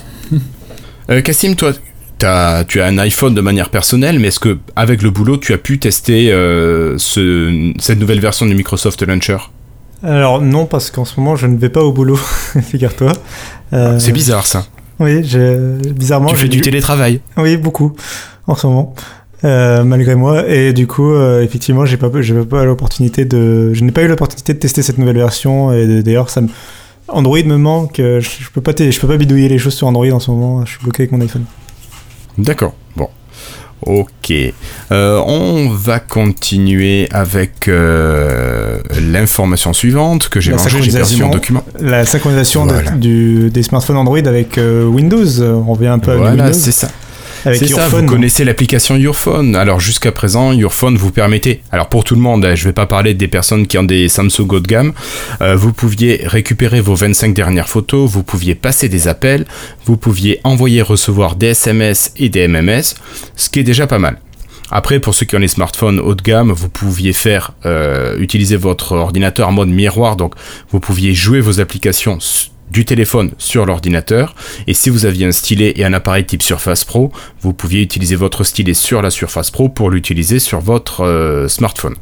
Euh, 1.10 1.22
Cassim, 1.22 1.54
toi, 1.56 1.72
t'as- 2.18 2.64
tu 2.64 2.80
as 2.80 2.86
un 2.86 2.98
iPhone 2.98 3.34
de 3.34 3.40
manière 3.40 3.70
personnelle, 3.70 4.18
mais 4.18 4.28
est-ce 4.28 4.38
que 4.40 4.58
avec 4.76 5.02
le 5.02 5.10
boulot, 5.10 5.38
tu 5.38 5.52
as 5.54 5.58
pu 5.58 5.78
tester 5.78 6.30
euh, 6.30 6.98
ce- 6.98 7.72
cette 7.78 7.98
nouvelle 7.98 8.20
version 8.20 8.44
du 8.46 8.54
Microsoft 8.54 9.02
Launcher? 9.02 9.38
Alors 10.02 10.40
non, 10.40 10.66
parce 10.66 10.90
qu'en 10.90 11.04
ce 11.04 11.18
moment, 11.18 11.36
je 11.36 11.46
ne 11.46 11.56
vais 11.56 11.68
pas 11.68 11.82
au 11.82 11.92
boulot, 11.92 12.16
figure-toi. 12.62 13.12
Euh, 13.72 13.98
C'est 13.98 14.12
bizarre, 14.12 14.46
ça. 14.46 14.66
Oui, 14.98 15.22
bizarrement, 15.94 16.28
tu 16.28 16.36
j'ai 16.36 16.42
fais 16.42 16.48
du 16.48 16.60
télétravail. 16.60 17.20
Oui, 17.38 17.56
beaucoup, 17.56 17.92
en 18.46 18.54
ce 18.54 18.66
moment. 18.66 18.94
Euh, 19.43 19.84
malgré 19.84 20.16
moi 20.16 20.47
et 20.49 20.74
du 20.74 20.86
coup 20.86 21.12
euh, 21.14 21.43
effectivement 21.43 21.86
j'ai 21.86 21.97
pas 21.97 22.09
j'ai 22.20 22.34
pas 22.45 22.62
l'opportunité 22.64 23.24
de 23.24 23.72
je 23.72 23.82
n'ai 23.84 23.91
pas 23.91 24.03
eu 24.03 24.07
l'opportunité 24.09 24.53
de 24.53 24.59
tester 24.59 24.82
cette 24.82 24.99
nouvelle 24.99 25.16
version 25.16 25.72
et 25.72 26.03
d'ailleurs 26.03 26.28
ça 26.28 26.43
me 26.43 26.49
Android 27.09 27.43
me 27.47 27.57
manque 27.57 28.01
euh, 28.01 28.20
je, 28.20 28.28
je 28.41 28.51
peux 28.51 28.61
pas 28.61 28.72
je 28.78 29.01
peux 29.01 29.09
pas 29.09 29.16
bidouiller 29.16 29.49
les 29.49 29.57
choses 29.57 29.72
sur 29.72 29.86
Android 29.86 30.11
en 30.12 30.20
ce 30.20 30.30
moment 30.30 30.66
je 30.66 30.72
suis 30.72 30.82
bloqué 30.82 31.05
avec 31.05 31.12
mon 31.12 31.22
iPhone 31.22 31.45
D'accord. 32.36 32.74
Bon. 32.97 33.09
Ok. 33.86 34.30
Euh, 34.93 35.22
on 35.26 35.70
va 35.70 36.01
continuer 36.01 37.09
avec 37.11 37.66
euh, 37.68 38.78
l'information 39.01 39.72
suivante 39.72 40.28
que 40.28 40.38
j'ai 40.41 40.53
mangée. 40.53 40.68
J'ai 40.82 40.93
perdu 40.93 40.93
mon 41.22 41.30
synchronisation. 41.30 41.30
document. 41.30 41.64
la 41.80 42.05
synchronisation 42.05 42.66
de- 42.66 42.72
Voilà. 42.72 42.91
du, 42.93 43.49
des 43.51 43.62
smartphones 43.62 43.97
Android 43.97 44.18
avec 44.18 44.59
euh, 44.59 44.84
Windows 44.84 45.41
on 45.43 45.72
revient 45.72 45.86
un 45.88 45.99
peu 45.99 46.12
à 46.12 46.16
Voilà, 46.16 46.45
Windows 46.45 46.53
c'est 46.59 46.72
ça. 46.72 46.88
C'est 47.43 47.68
ça, 47.68 47.88
vous 47.88 48.05
connaissez 48.05 48.45
l'application 48.45 48.97
Yourphone. 48.97 49.57
Alors 49.57 49.80
jusqu'à 49.80 50.12
présent, 50.12 50.53
Yourphone 50.53 50.97
vous 50.97 51.11
permettait, 51.11 51.61
alors 51.72 51.88
pour 51.88 52.05
tout 52.05 52.14
le 52.14 52.20
monde, 52.20 52.45
hein, 52.45 52.55
je 52.55 52.64
vais 52.64 52.72
pas 52.72 52.86
parler 52.86 53.14
des 53.14 53.28
personnes 53.28 53.66
qui 53.66 53.78
ont 53.78 53.82
des 53.82 54.09
Samsung 54.09 54.47
haut 54.51 54.61
de 54.61 54.66
gamme, 54.66 54.93
euh, 55.41 55.57
vous 55.57 55.72
pouviez 55.72 56.20
récupérer 56.24 56.80
vos 56.80 56.95
25 56.95 57.34
dernières 57.34 57.68
photos, 57.68 58.11
vous 58.11 58.22
pouviez 58.22 58.55
passer 58.55 58.88
des 58.88 59.09
appels, 59.09 59.47
vous 59.86 59.97
pouviez 59.97 60.41
envoyer 60.45 60.82
recevoir 60.82 61.36
des 61.36 61.49
SMS 61.49 62.12
et 62.16 62.28
des 62.28 62.47
MMS, 62.47 62.95
ce 63.36 63.49
qui 63.49 63.61
est 63.61 63.64
déjà 63.64 63.86
pas 63.86 63.99
mal. 63.99 64.18
Après, 64.70 65.01
pour 65.01 65.14
ceux 65.14 65.26
qui 65.26 65.34
ont 65.34 65.41
les 65.41 65.49
smartphones 65.49 65.99
haut 65.99 66.14
de 66.14 66.22
gamme, 66.22 66.53
vous 66.53 66.68
pouviez 66.68 67.12
faire 67.12 67.53
euh, 67.66 68.16
utiliser 68.18 68.57
votre 68.57 68.93
ordinateur 68.93 69.49
en 69.49 69.53
mode 69.53 69.68
miroir, 69.68 70.16
donc 70.16 70.34
vous 70.70 70.78
pouviez 70.78 71.14
jouer 71.14 71.41
vos 71.41 71.61
applications 71.61 72.18
du 72.70 72.84
téléphone 72.84 73.32
sur 73.38 73.66
l'ordinateur. 73.66 74.34
Et 74.66 74.74
si 74.74 74.90
vous 74.90 75.06
aviez 75.06 75.26
un 75.26 75.32
stylet 75.32 75.74
et 75.76 75.84
un 75.84 75.92
appareil 75.92 76.24
type 76.24 76.42
Surface 76.42 76.84
Pro, 76.84 77.12
vous 77.42 77.52
pouviez 77.52 77.82
utiliser 77.82 78.16
votre 78.16 78.44
stylet 78.44 78.74
sur 78.74 79.02
la 79.02 79.10
Surface 79.10 79.50
Pro 79.50 79.68
pour 79.68 79.90
l'utiliser 79.90 80.38
sur 80.38 80.60
votre 80.60 81.04
euh, 81.04 81.48
smartphone. 81.48 81.96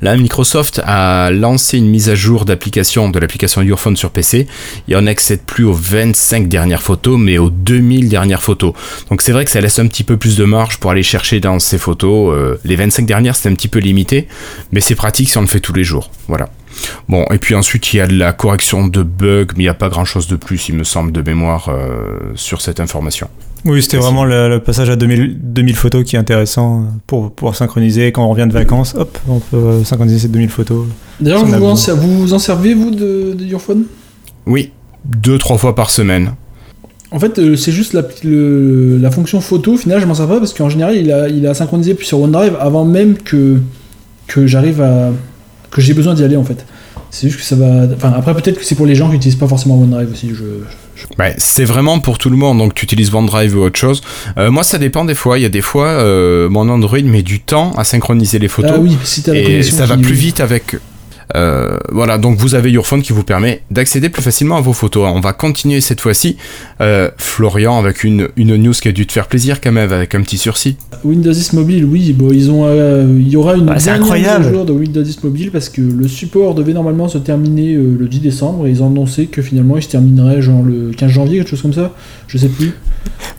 Là, 0.00 0.16
Microsoft 0.16 0.80
a 0.84 1.30
lancé 1.30 1.78
une 1.78 1.88
mise 1.88 2.08
à 2.08 2.14
jour 2.14 2.44
d'application 2.44 3.08
de 3.08 3.18
l'application 3.18 3.62
Yourphone 3.62 3.96
sur 3.96 4.10
PC 4.10 4.46
et 4.88 4.96
on 4.96 5.02
n'accède 5.02 5.42
plus 5.42 5.64
aux 5.64 5.72
25 5.72 6.48
dernières 6.48 6.82
photos, 6.82 7.18
mais 7.18 7.38
aux 7.38 7.50
2000 7.50 8.08
dernières 8.08 8.42
photos. 8.42 8.72
Donc 9.10 9.22
c'est 9.22 9.32
vrai 9.32 9.44
que 9.44 9.50
ça 9.50 9.60
laisse 9.60 9.78
un 9.78 9.86
petit 9.86 10.04
peu 10.04 10.16
plus 10.16 10.36
de 10.36 10.44
marge 10.44 10.78
pour 10.78 10.90
aller 10.90 11.02
chercher 11.02 11.40
dans 11.40 11.58
ces 11.58 11.78
photos. 11.78 12.34
Euh, 12.34 12.60
les 12.64 12.76
25 12.76 13.06
dernières, 13.06 13.36
c'est 13.36 13.48
un 13.48 13.54
petit 13.54 13.68
peu 13.68 13.78
limité, 13.78 14.28
mais 14.72 14.80
c'est 14.80 14.94
pratique 14.94 15.30
si 15.30 15.38
on 15.38 15.42
le 15.42 15.46
fait 15.46 15.60
tous 15.60 15.72
les 15.72 15.84
jours. 15.84 16.10
Voilà. 16.28 16.50
Bon, 17.08 17.24
et 17.32 17.38
puis 17.38 17.54
ensuite, 17.54 17.92
il 17.92 17.96
y 17.98 18.00
a 18.00 18.06
de 18.06 18.16
la 18.16 18.32
correction 18.32 18.86
de 18.86 19.02
bugs, 19.02 19.46
mais 19.56 19.64
il 19.64 19.66
n'y 19.66 19.68
a 19.68 19.74
pas 19.74 19.88
grand 19.88 20.04
chose 20.04 20.26
de 20.26 20.36
plus, 20.36 20.68
il 20.68 20.74
me 20.76 20.84
semble, 20.84 21.12
de 21.12 21.22
mémoire 21.22 21.68
euh, 21.68 22.18
sur 22.34 22.60
cette 22.60 22.80
information. 22.80 23.28
Oui, 23.64 23.80
c'était 23.82 23.96
vraiment 23.98 24.24
le, 24.24 24.48
le 24.48 24.58
passage 24.58 24.90
à 24.90 24.96
2000, 24.96 25.38
2000 25.40 25.76
photos 25.76 26.02
qui 26.04 26.16
est 26.16 26.18
intéressant 26.18 26.84
pour 27.06 27.30
pouvoir 27.32 27.54
synchroniser. 27.54 28.10
Quand 28.10 28.24
on 28.24 28.28
revient 28.30 28.46
de 28.48 28.52
vacances, 28.52 28.94
hop, 28.98 29.16
on 29.28 29.38
peut 29.38 29.56
euh, 29.56 29.84
synchroniser 29.84 30.18
ces 30.18 30.28
2000 30.28 30.48
photos. 30.48 30.86
D'ailleurs, 31.20 31.44
vous, 31.44 31.64
en- 31.64 31.94
vous 31.96 32.18
vous 32.22 32.32
en 32.34 32.38
servez, 32.40 32.74
vous, 32.74 32.90
de, 32.90 33.34
de 33.34 33.44
Yourphone 33.44 33.84
Oui, 34.46 34.72
deux, 35.04 35.38
trois 35.38 35.58
fois 35.58 35.76
par 35.76 35.90
semaine. 35.90 36.32
En 37.12 37.20
fait, 37.20 37.38
euh, 37.38 37.54
c'est 37.54 37.70
juste 37.72 37.92
la, 37.92 38.02
le- 38.24 38.96
la 38.98 39.10
fonction 39.12 39.40
photo, 39.40 39.74
au 39.74 39.76
final, 39.76 40.00
je 40.00 40.06
m'en 40.06 40.14
sers 40.14 40.26
pas 40.26 40.38
parce 40.40 40.54
qu'en 40.54 40.68
général, 40.70 40.96
il 40.96 41.12
a, 41.12 41.28
il 41.28 41.46
a 41.46 41.54
synchronisé 41.54 41.96
sur 42.00 42.18
OneDrive 42.20 42.56
avant 42.58 42.84
même 42.84 43.16
que, 43.16 43.58
que 44.26 44.46
j'arrive 44.48 44.80
à. 44.80 45.10
Que 45.72 45.80
j'ai 45.80 45.94
besoin 45.94 46.14
d'y 46.14 46.22
aller 46.22 46.36
en 46.36 46.44
fait. 46.44 46.64
C'est 47.10 47.26
juste 47.28 47.40
que 47.40 47.44
ça 47.46 47.56
va. 47.56 47.86
Enfin, 47.94 48.12
après, 48.16 48.32
peut-être 48.34 48.58
que 48.58 48.64
c'est 48.64 48.74
pour 48.74 48.86
les 48.86 48.94
gens 48.94 49.08
qui 49.08 49.14
n'utilisent 49.14 49.36
pas 49.36 49.46
forcément 49.48 49.78
OneDrive 49.78 50.10
aussi. 50.12 50.28
Je, 50.30 50.34
je- 50.96 51.06
Ouais, 51.18 51.34
c'est 51.36 51.64
vraiment 51.64 51.98
pour 51.98 52.16
tout 52.16 52.30
le 52.30 52.36
monde, 52.36 52.56
donc 52.58 52.74
tu 52.74 52.84
utilises 52.84 53.12
OneDrive 53.14 53.56
ou 53.56 53.60
autre 53.62 53.78
chose. 53.78 54.00
Euh, 54.38 54.50
moi, 54.50 54.62
ça 54.62 54.78
dépend 54.78 55.04
des 55.04 55.14
fois. 55.14 55.38
Il 55.38 55.42
y 55.42 55.44
a 55.44 55.50
des 55.50 55.60
fois, 55.60 55.88
euh, 55.88 56.48
mon 56.48 56.68
Android 56.70 57.00
met 57.02 57.22
du 57.22 57.40
temps 57.40 57.72
à 57.76 57.84
synchroniser 57.84 58.38
les 58.38 58.48
photos. 58.48 58.72
Ah 58.76 58.78
oui, 58.80 58.96
si 59.04 59.22
la 59.26 59.34
et 59.34 59.62
ça 59.62 59.84
va 59.86 59.96
plus 59.96 60.14
vite 60.14 60.40
avec. 60.40 60.76
Euh, 61.34 61.78
voilà, 61.90 62.18
donc 62.18 62.36
vous 62.38 62.54
avez 62.54 62.70
Yourphone 62.70 63.00
qui 63.02 63.12
vous 63.12 63.22
permet 63.24 63.62
d'accéder 63.70 64.08
plus 64.10 64.22
facilement 64.22 64.56
à 64.56 64.60
vos 64.60 64.72
photos. 64.74 65.08
On 65.14 65.20
va 65.20 65.32
continuer 65.32 65.80
cette 65.80 66.00
fois-ci, 66.00 66.36
euh, 66.80 67.10
Florian, 67.16 67.78
avec 67.78 68.04
une, 68.04 68.28
une 68.36 68.54
news 68.56 68.72
qui 68.74 68.88
a 68.88 68.92
dû 68.92 69.06
te 69.06 69.12
faire 69.12 69.26
plaisir 69.28 69.60
quand 69.60 69.72
même, 69.72 69.92
avec 69.92 70.14
un 70.14 70.20
petit 70.22 70.36
sursis. 70.36 70.76
Windows 71.04 71.32
10 71.32 71.54
Mobile, 71.54 71.84
oui, 71.86 72.12
bon, 72.12 72.28
ils 72.32 72.50
ont, 72.50 72.64
euh, 72.66 73.06
il 73.18 73.28
y 73.28 73.36
aura 73.36 73.54
une 73.56 73.68
Ah, 73.70 73.76
incroyable. 73.92 74.44
mise 74.44 74.48
à 74.52 74.54
jour 74.54 74.64
de 74.66 74.72
Windows 74.72 75.02
10 75.02 75.22
Mobile 75.24 75.50
parce 75.50 75.68
que 75.68 75.80
le 75.80 76.06
support 76.06 76.54
devait 76.54 76.74
normalement 76.74 77.08
se 77.08 77.18
terminer 77.18 77.74
euh, 77.74 77.96
le 77.98 78.08
10 78.08 78.20
décembre 78.20 78.66
et 78.66 78.70
ils 78.70 78.82
ont 78.82 78.88
annoncé 78.88 79.26
que 79.26 79.40
finalement 79.42 79.76
il 79.76 79.82
se 79.82 79.88
terminerait 79.88 80.42
genre 80.42 80.62
le 80.62 80.90
15 80.90 81.10
janvier, 81.10 81.38
quelque 81.38 81.48
chose 81.50 81.62
comme 81.62 81.72
ça. 81.72 81.92
Je 82.28 82.36
sais 82.38 82.48
plus. 82.48 82.72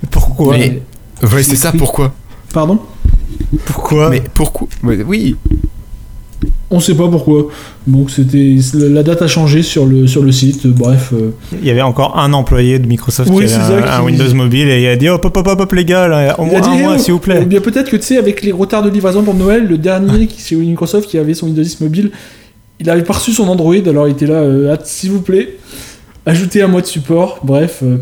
Pourquoi 0.09 0.57
Mais- 0.57 0.81
Ouais, 1.21 1.43
c'est 1.43 1.55
ça, 1.55 1.71
pourquoi? 1.71 2.13
Pardon? 2.53 2.79
Pourquoi? 3.65 4.09
Mais 4.09 4.21
pourquoi? 4.33 4.67
Oui, 4.83 5.35
On 6.69 6.79
sait 6.79 6.95
pas 6.95 7.07
pourquoi. 7.07 7.47
Donc 7.85 8.09
c'était 8.09 8.55
la 8.73 9.03
date 9.03 9.21
a 9.21 9.27
changé 9.27 9.61
sur 9.61 9.85
le 9.85 10.07
sur 10.07 10.23
le 10.23 10.31
site. 10.31 10.65
Bref, 10.67 11.11
euh, 11.13 11.31
Il 11.61 11.67
y 11.67 11.71
avait 11.71 11.81
encore 11.81 12.17
un 12.17 12.33
employé 12.33 12.79
de 12.79 12.87
Microsoft 12.87 13.29
Oui, 13.31 13.45
qui 13.45 13.53
avait 13.53 13.87
un, 13.87 14.03
Windows 14.03 14.33
mobile 14.33 14.69
et 14.69 14.83
il 14.83 14.87
a 14.87 14.95
dit 14.95 15.09
hop 15.09 15.23
hop 15.23 15.37
hop 15.37 15.47
hop, 15.47 15.59
hop, 15.59 15.73
les 15.73 15.85
gars, 15.85 16.07
là, 16.07 16.39
au 16.39 16.45
moins 16.45 16.61
un 16.61 16.77
eh, 16.77 16.81
mois 16.81 16.95
oh, 16.95 16.99
s'il 16.99 17.13
vous 17.13 17.19
Ou 17.19 17.21
plaît. 17.21 17.45
bien 17.45 17.61
peut-être 17.61 17.89
que 17.89 17.97
tu 17.97 18.03
sais 18.03 18.17
avec 18.17 18.41
les 18.41 18.51
retards 18.51 18.83
de 18.83 18.89
livraison 18.89 19.23
pour 19.23 19.35
Noël, 19.35 19.67
le 19.67 19.77
dernier 19.77 20.27
qui 20.27 20.41
chez 20.41 20.55
Microsoft 20.55 21.09
qui 21.09 21.17
avait 21.17 21.33
son 21.33 21.47
Windows 21.47 21.61
10 21.61 21.81
Mobile, 21.81 22.11
il 22.79 22.89
avait 22.89 23.03
pas 23.03 23.13
reçu 23.13 23.31
son 23.31 23.47
Android, 23.47 23.75
alors 23.87 24.07
il 24.07 24.11
était 24.11 24.27
là, 24.27 24.35
euh, 24.35 24.75
Ah, 24.75 24.81
s'il 24.83 25.11
vous 25.11 25.21
plaît, 25.21 25.57
ajoutez 26.25 26.61
un 26.61 26.67
mois 26.67 26.81
de 26.81 26.87
support. 26.87 27.39
Bref, 27.43 27.79
euh, 27.83 27.97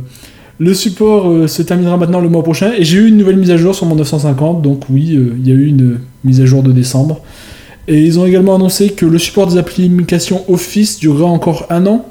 le 0.62 0.76
support 0.76 1.28
euh, 1.28 1.48
se 1.48 1.64
terminera 1.64 1.98
maintenant 1.98 2.22
le 2.22 2.30
mois 2.30 2.44
prochain 2.44 2.72
et 2.78 2.84
j'ai 2.84 3.00
eu 3.00 3.08
une 3.08 3.18
nouvelle 3.18 3.38
mise 3.38 3.50
à 3.50 3.58
jour 3.58 3.74
sur 3.74 3.88
mon 3.88 3.96
950, 3.96 4.62
donc 4.62 4.84
oui, 4.92 5.16
euh, 5.16 5.34
il 5.40 5.48
y 5.48 5.52
a 5.52 5.56
eu 5.56 5.66
une 5.66 6.02
mise 6.24 6.40
à 6.40 6.46
jour 6.46 6.62
de 6.62 6.72
décembre. 6.72 7.22
Et 7.88 8.02
ils 8.04 8.20
ont 8.20 8.26
également 8.26 8.56
annoncé 8.56 8.90
que 8.90 9.06
le 9.06 9.18
support 9.18 9.48
des 9.48 9.58
applications 9.58 10.44
Office 10.50 11.00
durera 11.00 11.26
encore 11.30 11.66
un 11.70 11.86
an. 11.88 12.06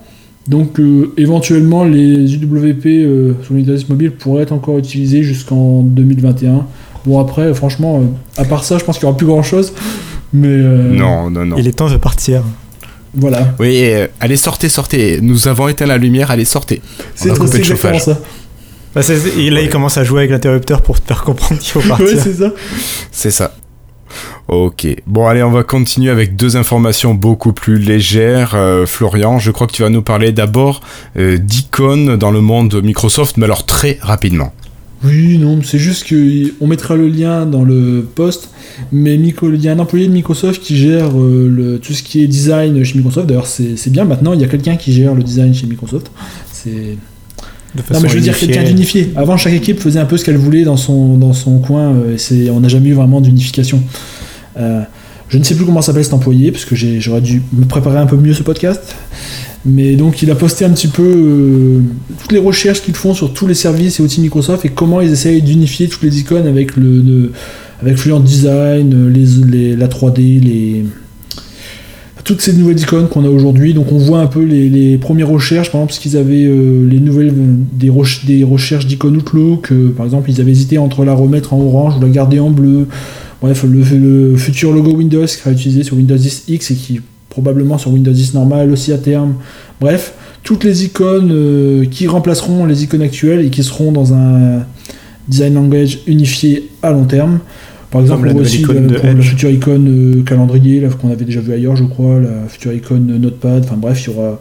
Donc 0.49 0.81
euh, 0.81 1.13
éventuellement 1.17 1.85
les 1.85 2.35
UWP 2.35 2.87
euh, 2.87 3.35
sur 3.43 3.55
Windows 3.55 3.75
10 3.75 3.89
Mobile 3.89 4.11
pourraient 4.13 4.43
être 4.43 4.53
encore 4.53 4.79
utilisés 4.79 5.23
jusqu'en 5.23 5.83
2021. 5.83 6.67
Bon 7.07 7.21
après 7.21 7.53
franchement, 7.55 8.01
euh, 8.01 8.41
à 8.41 8.45
part 8.45 8.65
ça 8.65 8.79
je 8.79 8.85
pense 8.85 8.99
qu'il 8.99 9.07
n'y 9.07 9.11
aura 9.11 9.17
plus 9.17 9.27
grand 9.27 9.43
chose. 9.43 9.73
Mais 10.33 10.49
euh, 10.49 10.91
non, 10.93 11.31
non, 11.31 11.45
non. 11.45 11.57
Il 11.59 11.67
est 11.69 11.73
temps 11.73 11.91
de 11.91 11.97
partir. 11.97 12.43
voilà. 13.15 13.55
Oui, 13.59 13.81
euh, 13.83 14.07
allez, 14.21 14.37
sortez, 14.37 14.69
sortez. 14.69 15.19
Nous 15.21 15.49
avons 15.49 15.69
éteint 15.69 15.87
la 15.87 15.99
lumière, 15.99 16.31
allez, 16.31 16.45
sortez. 16.45 16.81
C'est 17.15 17.37
coupé 17.37 17.59
le 17.59 17.65
chauffage. 17.65 18.01
ça. 18.03 18.19
Bah, 18.95 19.03
et 19.39 19.51
là 19.51 19.61
il 19.61 19.71
commence 19.71 19.99
à 19.99 20.05
jouer 20.05 20.21
avec 20.21 20.31
l'interrupteur 20.33 20.83
pour 20.83 21.01
te 21.01 21.07
faire 21.07 21.23
comprendre 21.23 21.61
qu'il 21.61 21.71
faut 21.71 21.81
partir. 21.89 22.07
Ouais, 22.07 22.17
c'est 22.17 22.35
ça. 22.35 22.53
C'est 23.13 23.31
ça. 23.31 23.55
Ok. 24.49 24.87
Bon, 25.07 25.27
allez, 25.27 25.43
on 25.43 25.51
va 25.51 25.63
continuer 25.63 26.11
avec 26.11 26.37
deux 26.37 26.57
informations 26.57 27.15
beaucoup 27.15 27.53
plus 27.53 27.79
légères. 27.79 28.53
Euh, 28.55 28.87
Florian, 28.87 29.39
je 29.39 29.51
crois 29.51 29.67
que 29.67 29.73
tu 29.73 29.83
vas 29.83 29.91
nous 29.91 30.03
parler 30.03 30.33
d'abord 30.33 30.81
euh, 31.17 31.39
d'icônes 31.39 32.17
dans 32.17 32.31
le 32.31 32.41
monde 32.41 32.83
Microsoft, 32.83 33.37
mais 33.37 33.45
alors 33.45 33.65
très 33.65 33.99
rapidement. 34.01 34.53
Oui, 35.03 35.39
non, 35.39 35.61
c'est 35.63 35.79
juste 35.79 36.07
que 36.07 36.53
on 36.61 36.67
mettra 36.67 36.95
le 36.95 37.09
lien 37.09 37.47
dans 37.47 37.65
le 37.65 38.07
post, 38.15 38.51
mais 38.93 39.15
il 39.15 39.63
y 39.63 39.69
a 39.69 39.73
un 39.73 39.79
employé 39.79 40.07
de 40.07 40.13
Microsoft 40.13 40.61
qui 40.61 40.77
gère 40.77 41.19
euh, 41.19 41.49
le, 41.49 41.79
tout 41.79 41.95
ce 41.95 42.03
qui 42.03 42.23
est 42.23 42.27
design 42.27 42.85
chez 42.85 42.97
Microsoft. 42.97 43.27
D'ailleurs, 43.27 43.47
c'est 43.47 43.91
bien 43.91 44.05
maintenant, 44.05 44.35
il 44.35 44.41
y 44.41 44.45
a 44.45 44.49
quelqu'un 44.49 44.77
qui 44.77 44.93
gère 44.93 45.15
le 45.15 45.23
design 45.23 45.55
chez 45.55 45.67
Microsoft. 45.67 46.11
C'est 46.53 46.99
De 47.75 47.79
Non 47.81 47.85
façon 47.85 48.01
mais 48.03 48.09
je 48.09 48.15
veux 48.15 48.21
dire 48.21 48.33
unifiée. 48.33 48.49
quelqu'un 48.49 48.69
d'unifié. 48.69 49.13
Avant 49.17 49.37
chaque 49.37 49.53
équipe 49.55 49.79
faisait 49.81 50.01
un 50.01 50.05
peu 50.05 50.17
ce 50.17 50.25
qu'elle 50.25 50.37
voulait 50.37 50.65
dans 50.65 50.77
son, 50.77 51.17
dans 51.17 51.33
son 51.33 51.59
coin. 51.59 51.93
euh, 51.95 52.15
et 52.15 52.19
c'est, 52.19 52.51
on 52.51 52.61
n'a 52.61 52.69
jamais 52.69 52.89
eu 52.89 52.95
vraiment 52.95 53.21
d'unification. 53.21 53.83
Euh, 54.59 54.81
je 55.29 55.39
ne 55.39 55.45
sais 55.45 55.55
plus 55.55 55.65
comment 55.65 55.81
s'appelle 55.83 56.03
cet 56.05 56.13
employé 56.15 56.51
parce 56.51 56.65
que 56.65 56.75
j'ai- 56.75 57.01
j'aurais 57.01 57.21
dû 57.21 57.43
me 57.53 57.65
préparer 57.65 57.99
un 57.99 58.07
peu 58.07 58.17
mieux 58.17 58.35
ce 58.35 58.43
podcast. 58.43 58.97
Mais 59.65 59.95
donc 59.95 60.23
il 60.23 60.31
a 60.31 60.35
posté 60.35 60.65
un 60.65 60.71
petit 60.71 60.89
peu 60.89 61.03
euh, 61.05 61.81
toutes 62.21 62.33
les 62.33 62.39
recherches 62.39 62.83
qu'ils 62.83 62.95
font 62.95 63.13
sur 63.15 63.33
tous 63.35 63.47
les 63.47 63.55
services 63.55 64.01
et 64.01 64.03
outils 64.03 64.21
Microsoft 64.23 64.65
et 64.65 64.71
comment 64.71 65.01
ils 65.03 65.13
essayent 65.13 65.43
d'unifier 65.43 65.87
toutes 65.89 66.03
les 66.03 66.19
icônes 66.19 66.47
avec 66.47 66.77
le, 66.77 67.01
le- 67.03 67.33
avec 67.83 67.97
Fluent 67.99 68.21
Design, 68.21 69.09
les, 69.13 69.27
les- 69.47 69.77
la 69.77 69.87
3D, 69.87 70.41
les 70.41 70.85
toutes 72.31 72.43
ces 72.43 72.53
nouvelles 72.53 72.79
icônes 72.79 73.09
qu'on 73.09 73.25
a 73.25 73.29
aujourd'hui. 73.29 73.75
Donc 73.75 73.91
on 73.91 73.99
voit 73.99 74.21
un 74.21 74.29
peu 74.29 74.45
les, 74.45 74.99
premières 74.99 75.27
recherches, 75.27 75.73
par 75.73 75.81
exemple, 75.81 75.91
parce 75.91 75.99
qu'ils 75.99 76.17
avaient 76.17 76.45
euh, 76.45 76.89
les 76.89 77.01
nouvelles 77.01 77.35
des, 77.73 77.91
recherches 77.91 78.87
d'icônes 78.87 79.17
Outlook. 79.17 79.73
euh, 79.73 79.93
par 79.97 80.07
exemple, 80.07 80.31
ils 80.31 80.41
avaient 80.41 80.53
hésité 80.53 80.79
entre 80.79 81.05
la 81.05 81.13
remettre 81.13 81.55
en 81.55 81.61
orange 81.61 81.97
ou 81.97 82.01
la 82.01 82.09
garder 82.09 82.39
en 82.39 82.51
bleu. 82.51 82.87
Bref, 83.43 83.65
le, 83.65 83.83
le 83.97 84.37
futur 84.37 84.71
logo 84.71 84.93
Windows 84.93 85.27
qui 85.27 85.35
sera 85.35 85.51
utilisé 85.51 85.83
sur 85.83 85.97
Windows 85.97 86.15
10 86.15 86.45
X 86.47 86.71
et 86.71 86.75
qui 86.77 87.01
probablement 87.31 87.79
sur 87.79 87.91
Windows 87.91 88.13
10 88.13 88.35
normal 88.35 88.71
aussi 88.71 88.93
à 88.93 88.99
terme. 88.99 89.35
Bref, 89.81 90.15
toutes 90.45 90.63
les 90.63 90.85
icônes 90.85 91.33
euh, 91.33 91.85
qui 91.87 92.07
remplaceront 92.07 92.65
les 92.65 92.85
icônes 92.85 93.03
actuelles 93.03 93.45
et 93.45 93.51
qui 93.51 93.65
seront 93.65 93.91
dans 93.91 94.15
un 94.15 94.65
design 95.27 95.55
language 95.55 95.99
unifié 96.07 96.69
à 96.81 96.93
long 96.93 97.07
terme. 97.07 97.41
Par 97.91 98.01
exemple, 98.01 98.29
la 98.29 98.35
aussi 98.35 98.61
icône 98.61 98.93
la, 98.93 99.15
de 99.15 99.37
pour 99.37 99.51
icône 99.51 99.89
euh, 99.89 100.23
calendrier, 100.23 100.81
là, 100.81 100.89
qu'on 100.91 101.11
avait 101.11 101.25
déjà 101.25 101.41
vu 101.41 101.53
ailleurs, 101.53 101.75
je 101.75 101.85
crois, 101.85 102.21
la 102.21 102.49
future 102.49 102.73
icône 102.73 103.19
Notepad. 103.19 103.65
Enfin 103.65 103.77
bref, 103.77 104.05
il 104.07 104.13
y 104.13 104.17
aura. 104.17 104.41